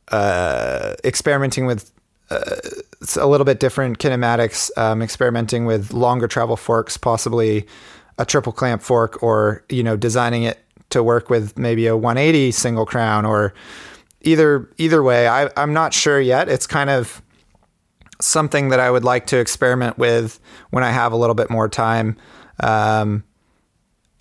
uh, 0.08 0.94
experimenting 1.04 1.66
with 1.66 1.92
uh, 2.30 2.56
a 3.16 3.26
little 3.26 3.44
bit 3.44 3.60
different 3.60 3.98
kinematics, 3.98 4.70
um, 4.76 5.02
experimenting 5.02 5.66
with 5.66 5.92
longer 5.92 6.26
travel 6.28 6.56
forks, 6.56 6.96
possibly 6.96 7.66
a 8.18 8.24
triple 8.24 8.52
clamp 8.52 8.82
fork, 8.82 9.22
or 9.22 9.64
you 9.68 9.82
know 9.82 9.96
designing 9.96 10.42
it 10.42 10.58
to 10.90 11.02
work 11.02 11.30
with 11.30 11.58
maybe 11.58 11.86
a 11.86 11.96
180 11.96 12.52
single 12.52 12.86
crown, 12.86 13.24
or 13.24 13.54
either 14.22 14.68
either 14.78 15.02
way, 15.02 15.28
I, 15.28 15.50
I'm 15.56 15.72
not 15.72 15.94
sure 15.94 16.20
yet. 16.20 16.48
It's 16.48 16.66
kind 16.66 16.90
of 16.90 17.22
something 18.20 18.68
that 18.68 18.80
I 18.80 18.90
would 18.90 19.04
like 19.04 19.26
to 19.26 19.38
experiment 19.38 19.98
with 19.98 20.38
when 20.70 20.84
I 20.84 20.90
have 20.90 21.12
a 21.12 21.16
little 21.16 21.34
bit 21.34 21.50
more 21.50 21.68
time. 21.68 22.16
Um, 22.60 23.24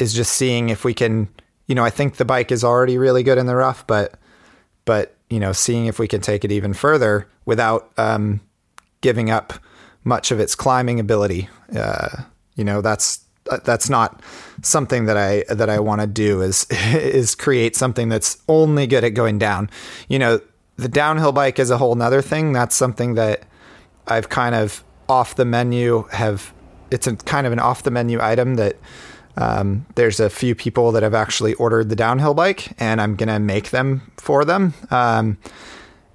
is 0.01 0.13
just 0.13 0.33
seeing 0.33 0.69
if 0.69 0.83
we 0.83 0.93
can, 0.93 1.29
you 1.67 1.75
know, 1.75 1.85
I 1.85 1.91
think 1.91 2.17
the 2.17 2.25
bike 2.25 2.51
is 2.51 2.63
already 2.63 2.97
really 2.97 3.23
good 3.23 3.37
in 3.37 3.45
the 3.45 3.55
rough, 3.55 3.85
but 3.85 4.15
but 4.83 5.15
you 5.29 5.39
know, 5.39 5.53
seeing 5.53 5.85
if 5.85 5.99
we 5.99 6.07
can 6.07 6.21
take 6.21 6.43
it 6.43 6.51
even 6.51 6.73
further 6.73 7.27
without 7.45 7.91
um, 7.97 8.41
giving 9.01 9.29
up 9.29 9.53
much 10.03 10.31
of 10.31 10.39
its 10.39 10.55
climbing 10.55 10.99
ability. 10.99 11.47
Uh, 11.75 12.09
you 12.55 12.63
know, 12.63 12.81
that's 12.81 13.25
that's 13.63 13.89
not 13.89 14.21
something 14.61 15.05
that 15.05 15.17
I 15.17 15.43
that 15.53 15.69
I 15.69 15.79
want 15.79 16.01
to 16.01 16.07
do 16.07 16.41
is 16.41 16.65
is 16.71 17.35
create 17.35 17.75
something 17.75 18.09
that's 18.09 18.41
only 18.47 18.87
good 18.87 19.03
at 19.03 19.09
going 19.09 19.39
down. 19.39 19.69
You 20.09 20.19
know, 20.19 20.41
the 20.77 20.89
downhill 20.89 21.31
bike 21.31 21.59
is 21.59 21.69
a 21.69 21.77
whole 21.77 21.95
nother 21.95 22.21
thing. 22.21 22.53
That's 22.53 22.75
something 22.75 23.13
that 23.15 23.43
I've 24.07 24.29
kind 24.29 24.55
of 24.55 24.83
off 25.07 25.35
the 25.35 25.45
menu 25.45 26.07
have 26.11 26.53
it's 26.89 27.07
a 27.07 27.15
kind 27.15 27.47
of 27.47 27.53
an 27.53 27.59
off 27.59 27.83
the 27.83 27.91
menu 27.91 28.19
item 28.21 28.55
that 28.55 28.77
um, 29.37 29.85
there's 29.95 30.19
a 30.19 30.29
few 30.29 30.55
people 30.55 30.91
that 30.91 31.03
have 31.03 31.13
actually 31.13 31.53
ordered 31.55 31.89
the 31.89 31.95
downhill 31.95 32.33
bike 32.33 32.73
and 32.79 33.01
I'm 33.01 33.15
gonna 33.15 33.39
make 33.39 33.69
them 33.71 34.01
for 34.17 34.45
them. 34.45 34.73
Um, 34.89 35.37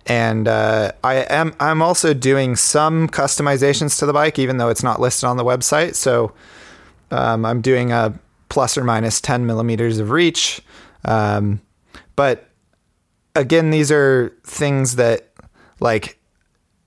and 0.07 0.47
uh, 0.47 0.93
I 1.03 1.15
am 1.15 1.55
I'm 1.59 1.83
also 1.83 2.15
doing 2.15 2.57
some 2.57 3.09
customizations 3.09 3.99
to 3.99 4.07
the 4.07 4.13
bike, 4.13 4.39
even 4.39 4.59
though 4.59 4.69
it's 4.69 4.83
not 4.83 5.01
listed 5.01 5.25
on 5.25 5.37
the 5.37 5.45
website. 5.45 5.95
So 5.95 6.33
um, 7.11 7.45
I'm 7.45 7.61
doing 7.61 7.93
a 7.93 8.19
plus 8.49 8.79
or 8.79 8.85
minus 8.85 9.21
10 9.21 9.47
millimeters 9.47 9.99
of 9.99 10.11
reach. 10.11 10.61
Um, 11.05 11.61
but 12.15 12.49
again, 13.35 13.71
these 13.71 13.91
are 13.91 14.33
things 14.45 14.97
that 14.97 15.33
like 15.81 16.19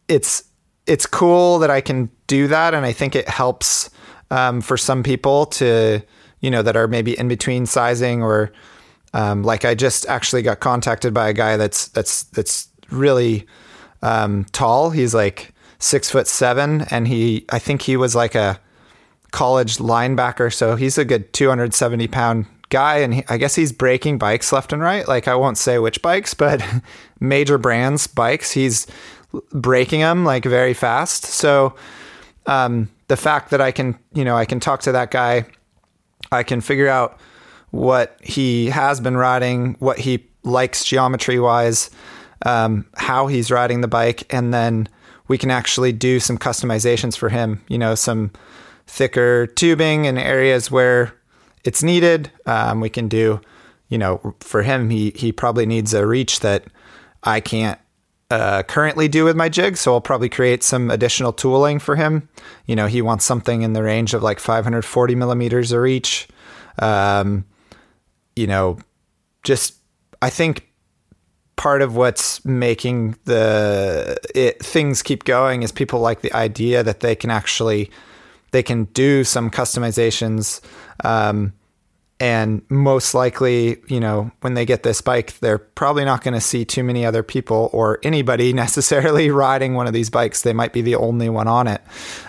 it's 0.08 0.44
it's 0.88 1.06
cool 1.06 1.60
that 1.60 1.70
I 1.70 1.82
can 1.82 2.10
do 2.28 2.48
that, 2.48 2.74
and 2.74 2.86
I 2.86 2.94
think 2.94 3.16
it 3.16 3.30
helps 3.30 3.90
um, 4.32 4.62
for 4.62 4.78
some 4.78 5.04
people 5.04 5.46
to 5.46 6.02
you 6.42 6.52
know 6.52 6.62
that 6.62 6.76
are 6.76 6.88
maybe 6.88 7.18
in 7.18 7.28
between 7.28 7.66
sizing 7.66 8.22
or 8.24 8.52
um, 9.14 9.44
like 9.44 9.66
I 9.66 9.76
just 9.76 10.06
actually 10.08 10.42
got 10.42 10.60
contacted 10.60 11.14
by 11.14 11.30
a 11.30 11.34
guy 11.34 11.58
that's 11.58 11.88
that's 11.90 12.24
that's 12.24 12.70
really 12.92 13.46
um, 14.02 14.46
tall. 14.52 14.92
He's 14.92 15.14
like 15.14 15.54
six 15.80 16.10
foot 16.10 16.28
seven, 16.28 16.86
and 16.92 17.08
he 17.08 17.46
I 17.50 17.60
think 17.60 17.82
he 17.82 17.98
was 17.98 18.16
like 18.16 18.36
a 18.36 18.60
college 19.32 19.78
linebacker, 19.78 20.54
so 20.54 20.76
he's 20.76 20.98
a 20.98 21.06
good 21.06 21.32
270 21.34 22.08
pound 22.08 22.46
guy, 22.70 22.98
and 22.98 23.16
he, 23.16 23.24
I 23.30 23.38
guess 23.38 23.56
he's 23.56 23.72
breaking 23.72 24.18
bikes 24.18 24.52
left 24.52 24.74
and 24.74 24.82
right. 24.82 25.08
Like 25.08 25.28
I 25.28 25.36
won't 25.36 25.58
say 25.58 25.80
which 25.80 26.02
bikes, 26.02 26.34
but 26.34 26.64
major 27.20 27.58
brands 27.58 28.08
bikes. 28.08 28.52
He's 28.52 28.88
breaking 29.52 30.02
them 30.02 30.26
like 30.26 30.46
very 30.46 30.74
fast. 30.74 31.26
So 31.26 31.76
um, 32.46 32.90
the 33.08 33.18
fact 33.18 33.52
that 33.52 33.62
I 33.62 33.72
can, 33.72 33.98
you 34.14 34.24
know, 34.24 34.36
I 34.36 34.46
can 34.46 34.60
talk 34.60 34.82
to 34.82 34.92
that 34.92 35.12
guy, 35.12 35.46
I 36.32 36.44
can 36.44 36.62
figure 36.62 36.88
out 36.88 37.20
what 37.72 38.18
he 38.22 38.68
has 38.68 39.00
been 39.00 39.18
riding, 39.18 39.76
what 39.80 40.00
he 40.00 40.28
likes 40.44 40.84
geometry 40.84 41.40
wise, 41.40 41.90
um, 42.46 42.86
how 42.96 43.28
he's 43.28 43.52
riding 43.52 43.82
the 43.82 43.88
bike, 43.88 44.32
and 44.34 44.54
then 44.54 44.88
we 45.28 45.38
can 45.38 45.52
actually 45.52 45.92
do 45.92 46.20
some 46.20 46.38
customizations 46.38 47.18
for 47.18 47.30
him. 47.30 47.64
You 47.68 47.78
know, 47.78 47.96
some 47.96 48.32
thicker 48.88 49.48
tubing 49.48 50.06
in 50.06 50.18
areas 50.18 50.72
where 50.72 51.14
it's 51.64 51.84
needed. 51.84 52.32
Um, 52.46 52.80
we 52.80 52.90
can 52.90 53.08
do, 53.08 53.42
you 53.90 53.98
know, 53.98 54.36
for 54.40 54.64
him, 54.64 54.90
he 54.90 55.12
he 55.16 55.32
probably 55.32 55.66
needs 55.66 55.94
a 55.94 56.08
reach 56.08 56.40
that 56.40 56.66
I 57.24 57.40
can't 57.40 57.80
uh, 58.32 58.64
currently 58.64 59.08
do 59.08 59.24
with 59.26 59.36
my 59.36 59.50
jig. 59.50 59.78
So 59.78 59.94
I'll 59.94 60.02
probably 60.02 60.30
create 60.30 60.64
some 60.64 60.92
additional 60.92 61.34
tooling 61.34 61.80
for 61.80 61.96
him. 61.96 62.30
You 62.66 62.76
know, 62.76 62.88
he 62.88 63.02
wants 63.02 63.26
something 63.26 63.62
in 63.62 63.74
the 63.74 63.84
range 63.84 64.14
of 64.14 64.22
like 64.22 64.40
540 64.40 65.16
millimeters 65.16 65.72
a 65.72 65.80
reach. 65.80 66.28
Um, 66.80 67.46
you 68.36 68.48
know, 68.48 68.78
just 69.44 69.76
I 70.22 70.30
think 70.30 70.68
part 71.56 71.82
of 71.82 71.96
what's 71.96 72.46
making 72.46 73.18
the 73.26 74.18
it, 74.34 74.64
things 74.64 75.02
keep 75.02 75.26
going 75.26 75.64
is 75.64 75.72
people 75.72 76.00
like 76.00 76.22
the 76.22 76.32
idea 76.34 76.84
that 76.84 77.02
they 77.02 77.16
can 77.16 77.30
actually 77.32 77.92
they 78.52 78.64
can 78.64 78.86
do 78.86 79.24
some 79.24 79.50
customizations. 79.50 80.62
Um, 81.04 81.54
and 82.20 82.62
most 82.70 83.14
likely, 83.14 83.78
you 83.88 84.00
know, 84.00 84.32
when 84.42 84.54
they 84.54 84.66
get 84.66 84.84
this 84.84 85.00
bike, 85.00 85.40
they're 85.40 85.58
probably 85.58 86.04
not 86.04 86.24
going 86.24 86.34
to 86.34 86.42
see 86.42 86.66
too 86.66 86.84
many 86.84 87.06
other 87.06 87.24
people 87.24 87.70
or 87.72 88.00
anybody 88.04 88.52
necessarily 88.66 89.30
riding 89.30 89.74
one 89.74 89.88
of 89.88 89.94
these 89.94 90.10
bikes. 90.10 90.42
They 90.42 90.54
might 90.54 90.74
be 90.74 90.82
the 90.82 90.96
only 90.96 91.30
one 91.30 91.48
on 91.48 91.68
it, 91.68 91.82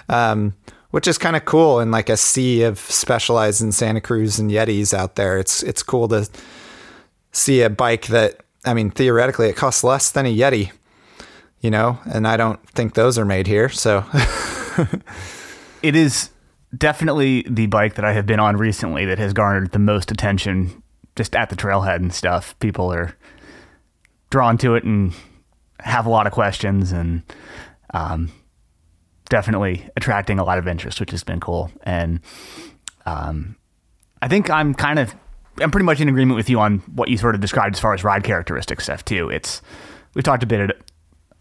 um, 0.09 0.55
which 0.91 1.09
is 1.09 1.19
kind 1.19 1.37
of 1.37 1.45
cool. 1.45 1.81
In 1.81 1.91
like 1.91 2.09
a 2.09 2.17
sea 2.17 2.62
of 2.62 2.79
specialized 2.79 3.62
in 3.62 3.73
Santa 3.73 4.01
Cruz 4.01 4.39
and 4.39 4.51
Yetis 4.51 4.95
out 4.95 5.17
there, 5.17 5.39
it's 5.39 5.62
it's 5.62 5.83
cool 5.83 6.07
to 6.09 6.29
see 7.33 7.62
a 7.62 7.71
bike 7.71 8.07
that 8.09 8.41
I 8.65 8.75
mean, 8.75 8.91
theoretically, 8.91 9.49
it 9.49 9.57
costs 9.57 9.83
less 9.83 10.11
than 10.11 10.27
a 10.27 10.37
Yeti, 10.37 10.71
you 11.61 11.71
know, 11.71 11.99
and 12.05 12.29
I 12.29 12.37
don't 12.37 12.61
think 12.71 12.95
those 12.95 13.19
are 13.19 13.25
made 13.25 13.47
here. 13.47 13.69
So 13.71 14.05
it 15.83 15.97
is 15.97 16.31
definitely 16.77 17.45
the 17.49 17.67
bike 17.67 17.95
that 17.95 18.05
I 18.05 18.13
have 18.13 18.27
been 18.27 18.41
on 18.41 18.57
recently 18.57 19.05
that 19.07 19.19
has 19.19 19.33
garnered 19.33 19.73
the 19.73 19.79
most 19.79 20.11
attention 20.11 20.83
just 21.17 21.35
at 21.35 21.51
the 21.51 21.57
trailhead 21.57 21.97
and 21.97 22.13
stuff. 22.13 22.59
People 22.61 22.93
are 22.93 23.17
drawn 24.31 24.57
to 24.59 24.75
it 24.75 24.85
and 24.85 25.13
have 25.81 26.07
a 26.07 26.11
lot 26.11 26.27
of 26.27 26.33
questions 26.33 26.93
and 26.93 27.23
um, 27.93 28.31
definitely 29.29 29.89
attracting 29.97 30.39
a 30.39 30.45
lot 30.45 30.59
of 30.59 30.69
interest, 30.69 31.01
which 31.01 31.11
has 31.11 31.25
been 31.25 31.41
cool. 31.41 31.71
And 31.83 32.21
um, 33.07 33.57
I 34.23 34.29
think 34.29 34.51
I'm 34.51 34.75
kind 34.75 34.99
of 34.99 35.15
I'm 35.61 35.71
pretty 35.71 35.85
much 35.85 36.01
in 36.01 36.09
agreement 36.09 36.37
with 36.37 36.49
you 36.49 36.61
on 36.61 36.79
what 36.95 37.09
you 37.09 37.17
sort 37.17 37.35
of 37.35 37.41
described 37.41 37.75
as 37.75 37.81
far 37.81 37.93
as 37.93 38.05
ride 38.05 38.25
characteristic 38.25 38.81
stuff 38.81 39.05
too. 39.05 39.29
It's 39.31 39.61
we've 40.15 40.25
talked 40.25 40.43
a 40.43 40.47
bit 40.47 40.71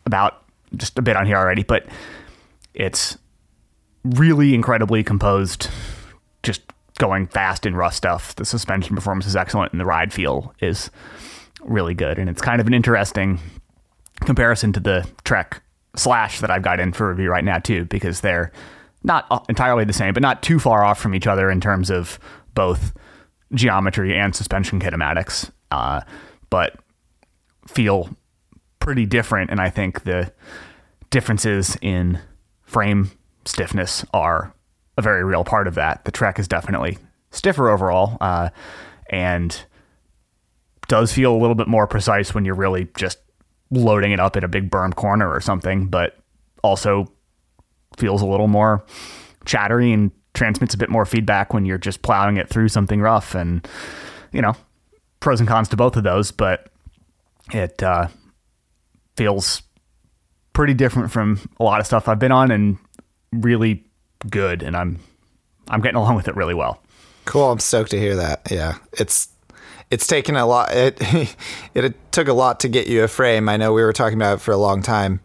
about 0.06 0.44
just 0.76 0.98
a 0.98 1.02
bit 1.02 1.16
on 1.16 1.26
here 1.26 1.38
already, 1.38 1.64
but 1.64 1.86
it's 2.74 3.18
really 4.04 4.54
incredibly 4.54 5.04
composed, 5.04 5.70
just 6.44 6.62
going 6.98 7.28
fast 7.28 7.66
in 7.66 7.76
rough 7.76 7.94
stuff. 7.94 8.36
The 8.36 8.46
suspension 8.46 8.96
performance 8.96 9.26
is 9.26 9.36
excellent, 9.36 9.72
and 9.72 9.80
the 9.80 9.86
ride 9.86 10.14
feel 10.14 10.54
is 10.60 10.90
really 11.62 11.94
good. 11.94 12.20
And 12.20 12.30
it's 12.30 12.42
kind 12.42 12.62
of 12.62 12.68
an 12.68 12.74
interesting 12.74 13.40
comparison 14.22 14.74
to 14.74 14.80
the 14.80 15.08
Trek 15.24 15.62
Slash 15.96 16.40
that 16.40 16.52
I've 16.52 16.62
got 16.62 16.80
in 16.80 16.94
for 16.94 17.10
review 17.10 17.30
right 17.30 17.44
now 17.44 17.60
too, 17.60 17.86
because 17.86 18.22
they're 18.22 18.52
not 19.04 19.46
entirely 19.50 19.86
the 19.86 19.94
same, 19.94 20.14
but 20.14 20.22
not 20.22 20.44
too 20.44 20.60
far 20.60 20.84
off 20.84 21.00
from 21.00 21.16
each 21.16 21.28
other 21.28 21.50
in 21.50 21.60
terms 21.62 21.90
of 21.90 22.20
both 22.54 22.94
geometry 23.54 24.16
and 24.16 24.36
suspension 24.36 24.80
kinematics, 24.80 25.50
uh, 25.72 26.02
but 26.50 26.76
feel 27.68 28.10
pretty 28.80 29.06
different. 29.06 29.50
And 29.50 29.60
I 29.60 29.70
think 29.70 30.04
the 30.04 30.32
differences 31.10 31.78
in 31.82 32.20
frame 32.64 33.12
stiffness 33.46 34.06
are 34.14 34.54
a 34.98 35.02
very 35.02 35.24
real 35.24 35.44
part 35.44 35.68
of 35.68 35.76
that. 35.76 36.06
The 36.06 36.12
Trek 36.12 36.40
is 36.40 36.48
definitely 36.48 36.98
stiffer 37.32 37.70
overall, 37.70 38.18
uh, 38.22 38.50
and 39.10 39.64
does 40.88 41.14
feel 41.14 41.34
a 41.34 41.38
little 41.38 41.56
bit 41.56 41.68
more 41.68 41.88
precise 41.88 42.34
when 42.34 42.46
you're 42.46 42.56
really 42.56 42.88
just 42.98 43.20
loading 43.72 44.12
it 44.12 44.20
up 44.20 44.36
in 44.36 44.44
a 44.44 44.48
big 44.48 44.70
berm 44.70 44.94
corner 44.96 45.32
or 45.32 45.40
something, 45.40 45.88
but 45.88 46.18
also 46.64 47.12
feels 47.98 48.22
a 48.22 48.26
little 48.26 48.48
more 48.48 48.84
chattery 49.46 49.92
and 49.94 50.12
transmits 50.34 50.74
a 50.74 50.78
bit 50.78 50.90
more 50.90 51.06
feedback 51.06 51.54
when 51.54 51.66
you're 51.66 51.78
just 51.78 52.02
plowing 52.02 52.38
it 52.38 52.50
through 52.50 52.68
something 52.68 53.02
rough. 53.02 53.36
And, 53.36 53.68
you 54.32 54.42
know, 54.42 54.56
pros 55.20 55.40
and 55.40 55.48
cons 55.48 55.70
to 55.70 55.78
both 55.78 55.96
of 55.96 56.04
those, 56.04 56.32
but 56.32 56.70
it 57.52 57.82
uh, 57.84 58.08
feels 59.16 59.62
pretty 60.54 60.74
different 60.74 61.12
from 61.12 61.40
a 61.60 61.64
lot 61.64 61.80
of 61.80 61.86
stuff 61.86 62.08
I've 62.08 62.20
been 62.20 62.32
on 62.32 62.52
and 62.52 62.78
really 63.32 63.84
good, 64.30 64.64
and 64.64 64.76
I'm 64.76 65.00
I'm 65.70 65.82
getting 65.82 65.98
along 65.98 66.16
with 66.16 66.28
it 66.28 66.36
really 66.36 66.54
well. 66.54 66.82
Cool. 67.26 67.52
I'm 67.52 67.60
stoked 67.60 67.92
to 67.92 68.00
hear 68.00 68.16
that. 68.16 68.42
Yeah, 68.50 68.78
it's 68.94 69.30
it's 69.92 70.08
taken 70.08 70.36
a 70.36 70.46
lot. 70.46 70.74
It 70.74 70.98
it 71.74 72.12
took 72.12 72.28
a 72.28 72.34
lot 72.34 72.60
to 72.62 72.70
get 72.70 72.88
you 72.88 73.04
a 73.04 73.08
frame. 73.08 73.50
I 73.50 73.58
know 73.58 73.74
we 73.74 73.82
were 73.82 73.94
talking 73.94 74.18
about 74.18 74.36
it 74.38 74.42
for 74.42 74.52
a 74.52 74.58
long 74.58 74.82
time, 74.82 75.20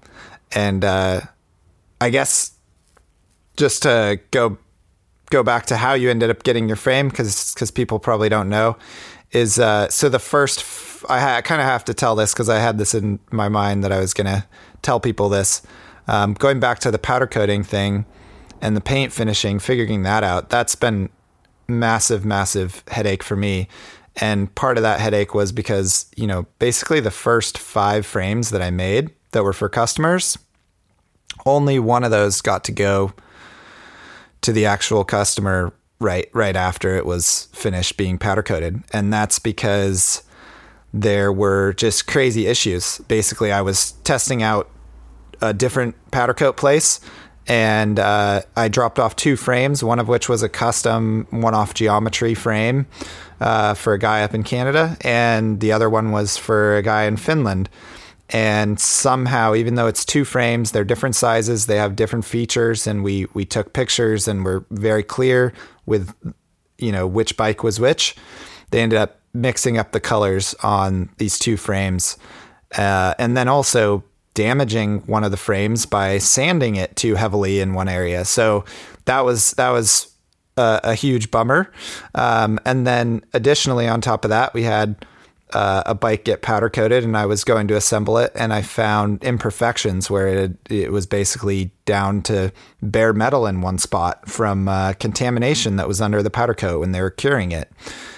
and 0.52 0.84
uh, 0.84 1.20
I 2.00 2.10
guess 2.10 2.52
just 3.56 3.82
to 3.82 4.20
go 4.30 4.58
go 5.30 5.42
back 5.42 5.66
to 5.66 5.76
how 5.76 5.94
you 5.94 6.10
ended 6.10 6.30
up 6.30 6.42
getting 6.42 6.68
your 6.68 6.76
frame 6.76 7.08
because 7.08 7.54
because 7.54 7.70
people 7.70 7.98
probably 7.98 8.28
don't 8.28 8.48
know 8.48 8.76
is 9.32 9.58
uh, 9.58 9.88
so 9.88 10.08
the 10.08 10.18
first 10.18 10.60
f- 10.60 11.04
I, 11.08 11.20
ha- 11.20 11.36
I 11.36 11.42
kind 11.42 11.60
of 11.60 11.66
have 11.66 11.84
to 11.86 11.94
tell 11.94 12.14
this 12.14 12.32
because 12.32 12.48
I 12.48 12.58
had 12.58 12.78
this 12.78 12.94
in 12.94 13.18
my 13.30 13.48
mind 13.48 13.82
that 13.84 13.92
I 13.92 13.98
was 13.98 14.14
gonna 14.14 14.46
tell 14.82 15.00
people 15.00 15.28
this 15.28 15.62
um, 16.06 16.34
going 16.34 16.60
back 16.60 16.78
to 16.80 16.90
the 16.90 16.98
powder 16.98 17.26
coating 17.26 17.62
thing 17.62 18.04
and 18.60 18.76
the 18.76 18.80
paint 18.80 19.12
finishing, 19.12 19.58
figuring 19.58 20.02
that 20.02 20.24
out, 20.24 20.48
that's 20.48 20.74
been 20.74 21.08
massive, 21.68 22.24
massive 22.24 22.82
headache 22.88 23.22
for 23.22 23.36
me. 23.36 23.68
And 24.16 24.54
part 24.54 24.76
of 24.76 24.82
that 24.82 25.00
headache 25.00 25.34
was 25.34 25.50
because, 25.50 26.06
you 26.16 26.26
know, 26.26 26.46
basically 26.58 27.00
the 27.00 27.10
first 27.10 27.58
five 27.58 28.06
frames 28.06 28.50
that 28.50 28.62
I 28.62 28.70
made 28.70 29.10
that 29.32 29.42
were 29.42 29.52
for 29.52 29.68
customers, 29.68 30.38
only 31.44 31.78
one 31.78 32.04
of 32.04 32.10
those 32.10 32.40
got 32.40 32.64
to 32.64 32.72
go 32.72 33.12
to 34.42 34.52
the 34.52 34.66
actual 34.66 35.04
customer 35.04 35.72
right 36.00 36.28
right 36.32 36.54
after 36.54 36.96
it 36.96 37.06
was 37.06 37.48
finished 37.52 37.96
being 37.96 38.18
powder 38.18 38.42
coated. 38.42 38.82
And 38.92 39.12
that's 39.12 39.38
because 39.38 40.22
there 40.92 41.32
were 41.32 41.72
just 41.72 42.06
crazy 42.06 42.46
issues. 42.46 42.98
Basically, 43.08 43.50
I 43.50 43.62
was 43.62 43.92
testing 44.04 44.42
out 44.42 44.70
a 45.40 45.52
different 45.52 45.94
powder 46.10 46.34
coat 46.34 46.56
place 46.56 47.00
and 47.46 47.98
uh, 47.98 48.42
I 48.56 48.68
dropped 48.68 48.98
off 48.98 49.16
two 49.16 49.36
frames, 49.36 49.84
one 49.84 49.98
of 49.98 50.08
which 50.08 50.28
was 50.28 50.42
a 50.42 50.48
custom 50.48 51.26
one 51.30 51.54
off 51.54 51.74
geometry 51.74 52.34
frame 52.34 52.86
uh, 53.40 53.74
for 53.74 53.92
a 53.92 53.98
guy 53.98 54.22
up 54.22 54.34
in 54.34 54.44
Canada, 54.44 54.96
and 55.02 55.60
the 55.60 55.72
other 55.72 55.90
one 55.90 56.10
was 56.10 56.36
for 56.36 56.76
a 56.76 56.82
guy 56.82 57.04
in 57.04 57.16
Finland. 57.16 57.68
And 58.30 58.80
somehow, 58.80 59.54
even 59.54 59.74
though 59.74 59.86
it's 59.86 60.04
two 60.04 60.24
frames, 60.24 60.72
they're 60.72 60.84
different 60.84 61.14
sizes, 61.14 61.66
they 61.66 61.76
have 61.76 61.94
different 61.94 62.24
features, 62.24 62.86
and 62.86 63.04
we 63.04 63.26
we 63.34 63.44
took 63.44 63.74
pictures 63.74 64.26
and 64.26 64.44
were 64.44 64.64
very 64.70 65.02
clear 65.02 65.52
with 65.84 66.14
you 66.78 66.90
know 66.90 67.06
which 67.06 67.36
bike 67.36 67.62
was 67.62 67.78
which. 67.78 68.16
They 68.70 68.80
ended 68.80 68.98
up 68.98 69.20
mixing 69.34 69.76
up 69.76 69.92
the 69.92 70.00
colors 70.00 70.54
on 70.62 71.10
these 71.18 71.38
two 71.38 71.58
frames, 71.58 72.16
uh, 72.78 73.14
and 73.18 73.36
then 73.36 73.48
also 73.48 74.02
damaging 74.34 75.00
one 75.06 75.24
of 75.24 75.30
the 75.30 75.36
frames 75.36 75.86
by 75.86 76.18
sanding 76.18 76.76
it 76.76 76.94
too 76.96 77.14
heavily 77.14 77.60
in 77.60 77.74
one 77.74 77.88
area. 77.88 78.24
So 78.24 78.64
that 79.04 79.24
was 79.24 79.52
that 79.52 79.70
was 79.70 80.14
a, 80.56 80.80
a 80.84 80.94
huge 80.94 81.30
bummer. 81.30 81.72
Um, 82.14 82.58
and 82.64 82.86
then 82.86 83.24
additionally, 83.32 83.88
on 83.88 84.00
top 84.00 84.24
of 84.24 84.30
that, 84.30 84.54
we 84.54 84.64
had 84.64 85.04
uh, 85.52 85.84
a 85.86 85.94
bike 85.94 86.24
get 86.24 86.42
powder 86.42 86.68
coated, 86.68 87.04
and 87.04 87.16
I 87.16 87.26
was 87.26 87.44
going 87.44 87.68
to 87.68 87.76
assemble 87.76 88.18
it, 88.18 88.32
and 88.34 88.52
I 88.52 88.62
found 88.62 89.22
imperfections 89.22 90.10
where 90.10 90.26
it 90.26 90.56
it 90.68 90.92
was 90.92 91.06
basically 91.06 91.70
down 91.84 92.22
to 92.22 92.52
bare 92.82 93.12
metal 93.12 93.46
in 93.46 93.60
one 93.60 93.78
spot 93.78 94.28
from 94.28 94.68
uh, 94.68 94.94
contamination 94.94 95.76
that 95.76 95.86
was 95.86 96.00
under 96.00 96.22
the 96.22 96.30
powder 96.30 96.54
coat 96.54 96.80
when 96.80 96.92
they 96.92 97.00
were 97.00 97.10
curing 97.10 97.52
it. 97.52 97.70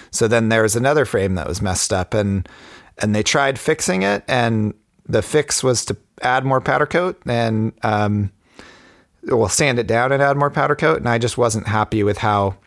So 0.09 0.27
then 0.27 0.49
there 0.49 0.63
was 0.63 0.75
another 0.75 1.05
frame 1.05 1.35
that 1.35 1.47
was 1.47 1.61
messed 1.61 1.93
up, 1.93 2.13
and 2.13 2.49
and 2.97 3.13
they 3.13 3.23
tried 3.23 3.59
fixing 3.59 4.01
it, 4.01 4.23
and 4.27 4.73
the 5.07 5.21
fix 5.21 5.63
was 5.63 5.85
to 5.85 5.97
add 6.21 6.45
more 6.45 6.61
powder 6.61 6.85
coat 6.85 7.21
and 7.25 7.73
um, 7.83 8.31
well 9.23 9.49
sand 9.49 9.79
it 9.79 9.87
down 9.87 10.11
and 10.11 10.21
add 10.21 10.37
more 10.37 10.49
powder 10.49 10.75
coat, 10.75 10.97
and 10.97 11.09
I 11.09 11.17
just 11.17 11.37
wasn't 11.37 11.67
happy 11.67 12.03
with 12.03 12.17
how 12.17 12.57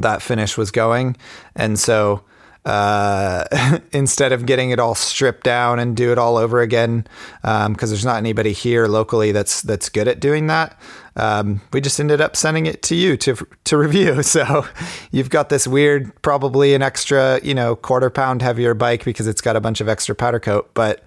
that 0.00 0.22
finish 0.22 0.56
was 0.56 0.70
going, 0.70 1.16
and 1.56 1.78
so 1.78 2.22
uh, 2.64 3.44
instead 3.92 4.32
of 4.32 4.46
getting 4.46 4.70
it 4.70 4.78
all 4.78 4.94
stripped 4.94 5.44
down 5.44 5.78
and 5.78 5.96
do 5.96 6.12
it 6.12 6.18
all 6.18 6.36
over 6.36 6.60
again, 6.60 7.06
because 7.42 7.66
um, 7.66 7.74
there's 7.74 8.04
not 8.04 8.16
anybody 8.16 8.52
here 8.52 8.86
locally 8.86 9.32
that's 9.32 9.62
that's 9.62 9.88
good 9.88 10.08
at 10.08 10.20
doing 10.20 10.46
that. 10.48 10.78
Um, 11.18 11.60
we 11.72 11.80
just 11.80 11.98
ended 11.98 12.20
up 12.20 12.36
sending 12.36 12.66
it 12.66 12.82
to 12.84 12.94
you 12.94 13.16
to 13.18 13.36
to 13.64 13.76
review. 13.76 14.22
So 14.28 14.66
you've 15.10 15.30
got 15.30 15.48
this 15.48 15.66
weird, 15.66 16.12
probably 16.22 16.74
an 16.74 16.82
extra, 16.82 17.40
you 17.42 17.54
know, 17.54 17.74
quarter 17.74 18.10
pound 18.10 18.42
heavier 18.42 18.74
bike 18.74 19.04
because 19.04 19.26
it's 19.26 19.40
got 19.40 19.56
a 19.56 19.60
bunch 19.60 19.80
of 19.80 19.88
extra 19.88 20.14
powder 20.14 20.38
coat, 20.38 20.70
but 20.74 21.02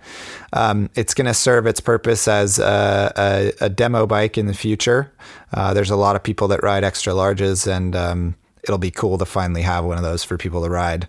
um, 0.53 0.89
it's 0.95 1.13
going 1.13 1.27
to 1.27 1.33
serve 1.33 1.67
its 1.67 1.79
purpose 1.79 2.27
as 2.27 2.57
a, 2.57 3.13
a, 3.15 3.65
a, 3.65 3.69
demo 3.69 4.07
bike 4.07 4.37
in 4.37 4.47
the 4.47 4.53
future. 4.53 5.11
Uh, 5.53 5.73
there's 5.73 5.91
a 5.91 5.95
lot 5.95 6.15
of 6.15 6.23
people 6.23 6.47
that 6.47 6.63
ride 6.63 6.83
extra 6.83 7.13
larges, 7.13 7.67
and 7.71 7.95
um, 7.95 8.35
it'll 8.63 8.77
be 8.77 8.91
cool 8.91 9.17
to 9.17 9.25
finally 9.25 9.61
have 9.61 9.85
one 9.85 9.97
of 9.97 10.03
those 10.03 10.23
for 10.23 10.38
people 10.38 10.63
to 10.63 10.69
ride 10.69 11.07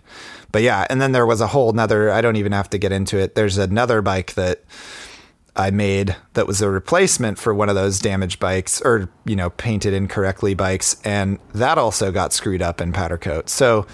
but 0.53 0.61
yeah, 0.61 0.85
and 0.89 1.01
then 1.01 1.13
there 1.13 1.25
was 1.25 1.41
a 1.41 1.47
whole 1.47 1.73
nother, 1.73 2.11
I 2.11 2.21
don't 2.21 2.35
even 2.35 2.51
have 2.51 2.69
to 2.69 2.77
get 2.77 2.91
into 2.91 3.17
it. 3.17 3.33
There's 3.33 3.57
another 3.57 4.03
bike 4.03 4.35
that 4.35 4.63
I 5.55 5.71
made 5.71 6.15
that 6.33 6.45
was 6.45 6.61
a 6.61 6.69
replacement 6.69 7.39
for 7.39 7.55
one 7.55 7.69
of 7.69 7.75
those 7.75 7.99
damaged 7.99 8.39
bikes 8.39 8.79
or, 8.81 9.09
you 9.25 9.35
know, 9.35 9.49
painted 9.49 9.95
incorrectly 9.95 10.53
bikes. 10.53 11.01
And 11.03 11.39
that 11.53 11.79
also 11.79 12.11
got 12.11 12.33
screwed 12.33 12.61
up 12.61 12.81
in 12.81 12.93
powder 12.93 13.17
coat. 13.17 13.49
So 13.49 13.87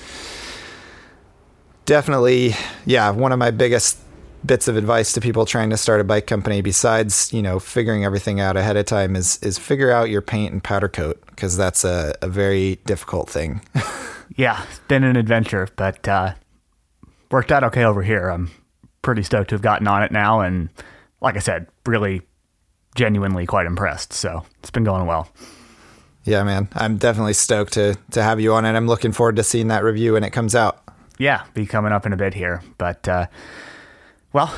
definitely, 1.86 2.56
yeah, 2.86 3.10
one 3.12 3.32
of 3.32 3.40
my 3.40 3.52
biggest 3.52 3.98
bits 4.46 4.68
of 4.68 4.78
advice 4.78 5.14
to 5.14 5.22
people 5.22 5.46
trying 5.46 5.70
to 5.70 5.78
start 5.78 6.02
a 6.02 6.04
bike 6.04 6.28
company 6.28 6.62
besides 6.62 7.32
you 7.34 7.42
know 7.42 7.60
figuring 7.60 8.06
everything 8.06 8.40
out 8.40 8.56
ahead 8.56 8.78
of 8.78 8.86
time 8.86 9.16
is 9.16 9.38
is 9.44 9.58
figure 9.58 9.92
out 9.92 10.10
your 10.10 10.22
paint 10.22 10.54
and 10.54 10.64
powder 10.64 10.88
coat 10.88 11.22
because 11.28 11.58
that's 11.58 11.84
a, 11.84 12.14
a 12.22 12.28
very 12.28 12.78
difficult 12.86 13.30
thing 13.30 13.62
yeah 14.36 14.64
it's 14.70 14.80
been 14.88 15.04
an 15.04 15.16
adventure 15.16 15.68
but 15.76 16.08
uh, 16.08 16.34
worked 17.32 17.52
out 17.52 17.64
okay 17.64 17.84
over 17.84 18.02
here. 18.02 18.30
I'm 18.30 18.52
pretty 19.02 19.24
stoked 19.24 19.50
to 19.50 19.56
have 19.56 19.62
gotten 19.62 19.88
on 19.88 20.04
it 20.04 20.12
now, 20.12 20.42
and 20.42 20.70
like 21.22 21.36
I 21.36 21.40
said, 21.40 21.68
really 21.86 22.22
genuinely 22.96 23.46
quite 23.46 23.66
impressed. 23.66 24.14
So 24.14 24.46
it's 24.60 24.72
been 24.72 24.84
going 24.84 25.06
well. 25.06 25.30
Yeah, 26.26 26.44
man, 26.44 26.68
I'm 26.74 26.98
definitely 26.98 27.34
stoked 27.34 27.74
to 27.74 27.98
to 28.12 28.24
have 28.24 28.40
you 28.40 28.54
on 28.54 28.66
it. 28.66 28.76
I'm 28.76 28.88
looking 28.88 29.12
forward 29.12 29.36
to 29.38 29.44
seeing 29.44 29.68
that 29.70 29.84
review 29.84 30.14
when 30.14 30.24
it 30.24 30.32
comes 30.32 30.56
out. 30.56 30.84
Yeah, 31.18 31.44
be 31.54 31.66
coming 31.66 31.92
up 31.92 32.06
in 32.06 32.14
a 32.14 32.18
bit 32.18 32.34
here, 32.34 32.62
but 32.78 33.08
uh, 33.08 33.28
well, 34.34 34.54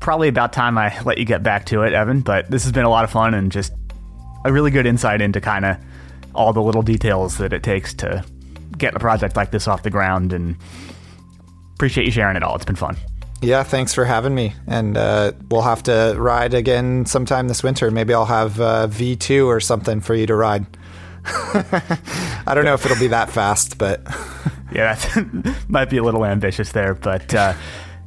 probably 0.00 0.28
about 0.28 0.52
time 0.52 0.78
I 0.78 1.00
let 1.02 1.18
you 1.18 1.24
get 1.24 1.42
back 1.42 1.66
to 1.66 1.82
it, 1.82 1.92
Evan. 1.92 2.20
But 2.20 2.50
this 2.50 2.64
has 2.64 2.72
been 2.72 2.84
a 2.84 2.90
lot 2.90 3.04
of 3.04 3.10
fun 3.10 3.34
and 3.34 3.50
just 3.52 3.72
a 4.44 4.52
really 4.52 4.70
good 4.70 4.86
insight 4.86 5.20
into 5.20 5.40
kind 5.40 5.64
of 5.64 5.76
all 6.34 6.52
the 6.52 6.62
little 6.62 6.82
details 6.82 7.38
that 7.38 7.52
it 7.52 7.62
takes 7.62 7.94
to 7.94 8.24
get 8.76 8.94
a 8.94 8.98
project 8.98 9.36
like 9.36 9.50
this 9.50 9.68
off 9.68 9.82
the 9.82 9.90
ground 9.90 10.32
and 10.32 10.56
appreciate 11.74 12.04
you 12.04 12.10
sharing 12.10 12.36
it 12.36 12.42
all. 12.42 12.56
It's 12.56 12.64
been 12.64 12.76
fun. 12.76 12.96
Yeah, 13.42 13.64
thanks 13.64 13.92
for 13.92 14.04
having 14.04 14.34
me. 14.34 14.54
And 14.68 14.96
uh, 14.96 15.32
we'll 15.50 15.62
have 15.62 15.82
to 15.84 16.14
ride 16.16 16.54
again 16.54 17.06
sometime 17.06 17.48
this 17.48 17.62
winter. 17.62 17.90
Maybe 17.90 18.14
I'll 18.14 18.24
have 18.24 18.60
uh, 18.60 18.86
V2 18.86 19.46
or 19.46 19.58
something 19.58 20.00
for 20.00 20.14
you 20.14 20.26
to 20.26 20.34
ride. 20.34 20.64
I 21.24 22.52
don't 22.54 22.64
know 22.64 22.74
if 22.74 22.84
it'll 22.84 22.98
be 22.98 23.08
that 23.08 23.30
fast, 23.30 23.78
but 23.78 24.00
yeah, 24.72 24.94
that 24.94 25.64
might 25.68 25.90
be 25.90 25.96
a 25.96 26.02
little 26.04 26.24
ambitious 26.24 26.70
there. 26.70 26.94
But 26.94 27.34
uh, 27.34 27.54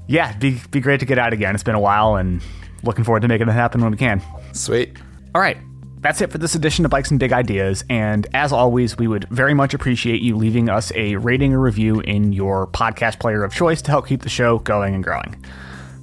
yeah, 0.08 0.38
be 0.38 0.62
be 0.72 0.80
great 0.80 1.00
to 1.00 1.06
get 1.06 1.18
out 1.20 1.34
again. 1.34 1.56
It's 1.56 1.64
been 1.64 1.76
a 1.76 1.80
while, 1.80 2.16
and 2.16 2.42
looking 2.84 3.04
forward 3.04 3.22
to 3.22 3.28
making 3.28 3.48
it 3.48 3.54
happen 3.54 3.82
when 3.82 3.92
we 3.92 3.98
can. 3.98 4.22
Sweet. 4.54 4.98
All 5.34 5.42
right, 5.42 5.58
that's 6.00 6.22
it 6.22 6.32
for 6.32 6.38
this 6.38 6.56
edition 6.56 6.86
of 6.86 6.92
Bikes 6.92 7.12
and 7.12 7.20
Big 7.20 7.34
Ideas. 7.34 7.84
And 7.90 8.28
as 8.34 8.54
always, 8.54 8.98
we 8.98 9.08
would 9.08 9.28
very 9.30 9.54
much 9.54 9.74
appreciate 9.74 10.22
you 10.22 10.36
leaving 10.36 10.70
us 10.70 10.92
a 10.96 11.16
rating 11.16 11.54
or 11.54 11.60
review 11.60 12.00
in 12.02 12.32
your 12.32 12.68
podcast 12.68 13.20
player 13.20 13.44
of 13.44 13.54
choice 13.54 13.82
to 13.84 13.92
help 13.92 14.08
keep 14.08 14.22
the 14.22 14.30
show 14.30 14.60
going 14.60 14.96
and 14.96 15.04
growing. 15.04 15.44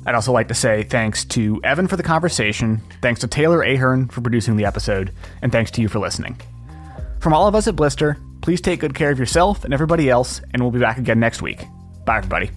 I'd 0.04 0.16
also 0.16 0.32
like 0.32 0.48
to 0.48 0.54
say 0.54 0.82
thanks 0.82 1.24
to 1.26 1.60
Evan 1.62 1.86
for 1.86 1.96
the 1.96 2.02
conversation, 2.02 2.82
thanks 3.00 3.20
to 3.20 3.28
Taylor 3.28 3.62
Ahern 3.62 4.08
for 4.08 4.20
producing 4.20 4.56
the 4.56 4.64
episode, 4.64 5.12
and 5.40 5.52
thanks 5.52 5.70
to 5.72 5.80
you 5.80 5.88
for 5.88 6.00
listening. 6.00 6.40
From 7.20 7.32
all 7.32 7.46
of 7.46 7.54
us 7.54 7.68
at 7.68 7.76
Blister, 7.76 8.18
please 8.40 8.60
take 8.60 8.80
good 8.80 8.94
care 8.96 9.10
of 9.10 9.18
yourself 9.20 9.64
and 9.64 9.72
everybody 9.72 10.10
else, 10.10 10.40
and 10.52 10.60
we'll 10.60 10.72
be 10.72 10.80
back 10.80 10.98
again 10.98 11.20
next 11.20 11.40
week. 11.40 11.64
Bye, 12.04 12.18
everybody. 12.18 12.50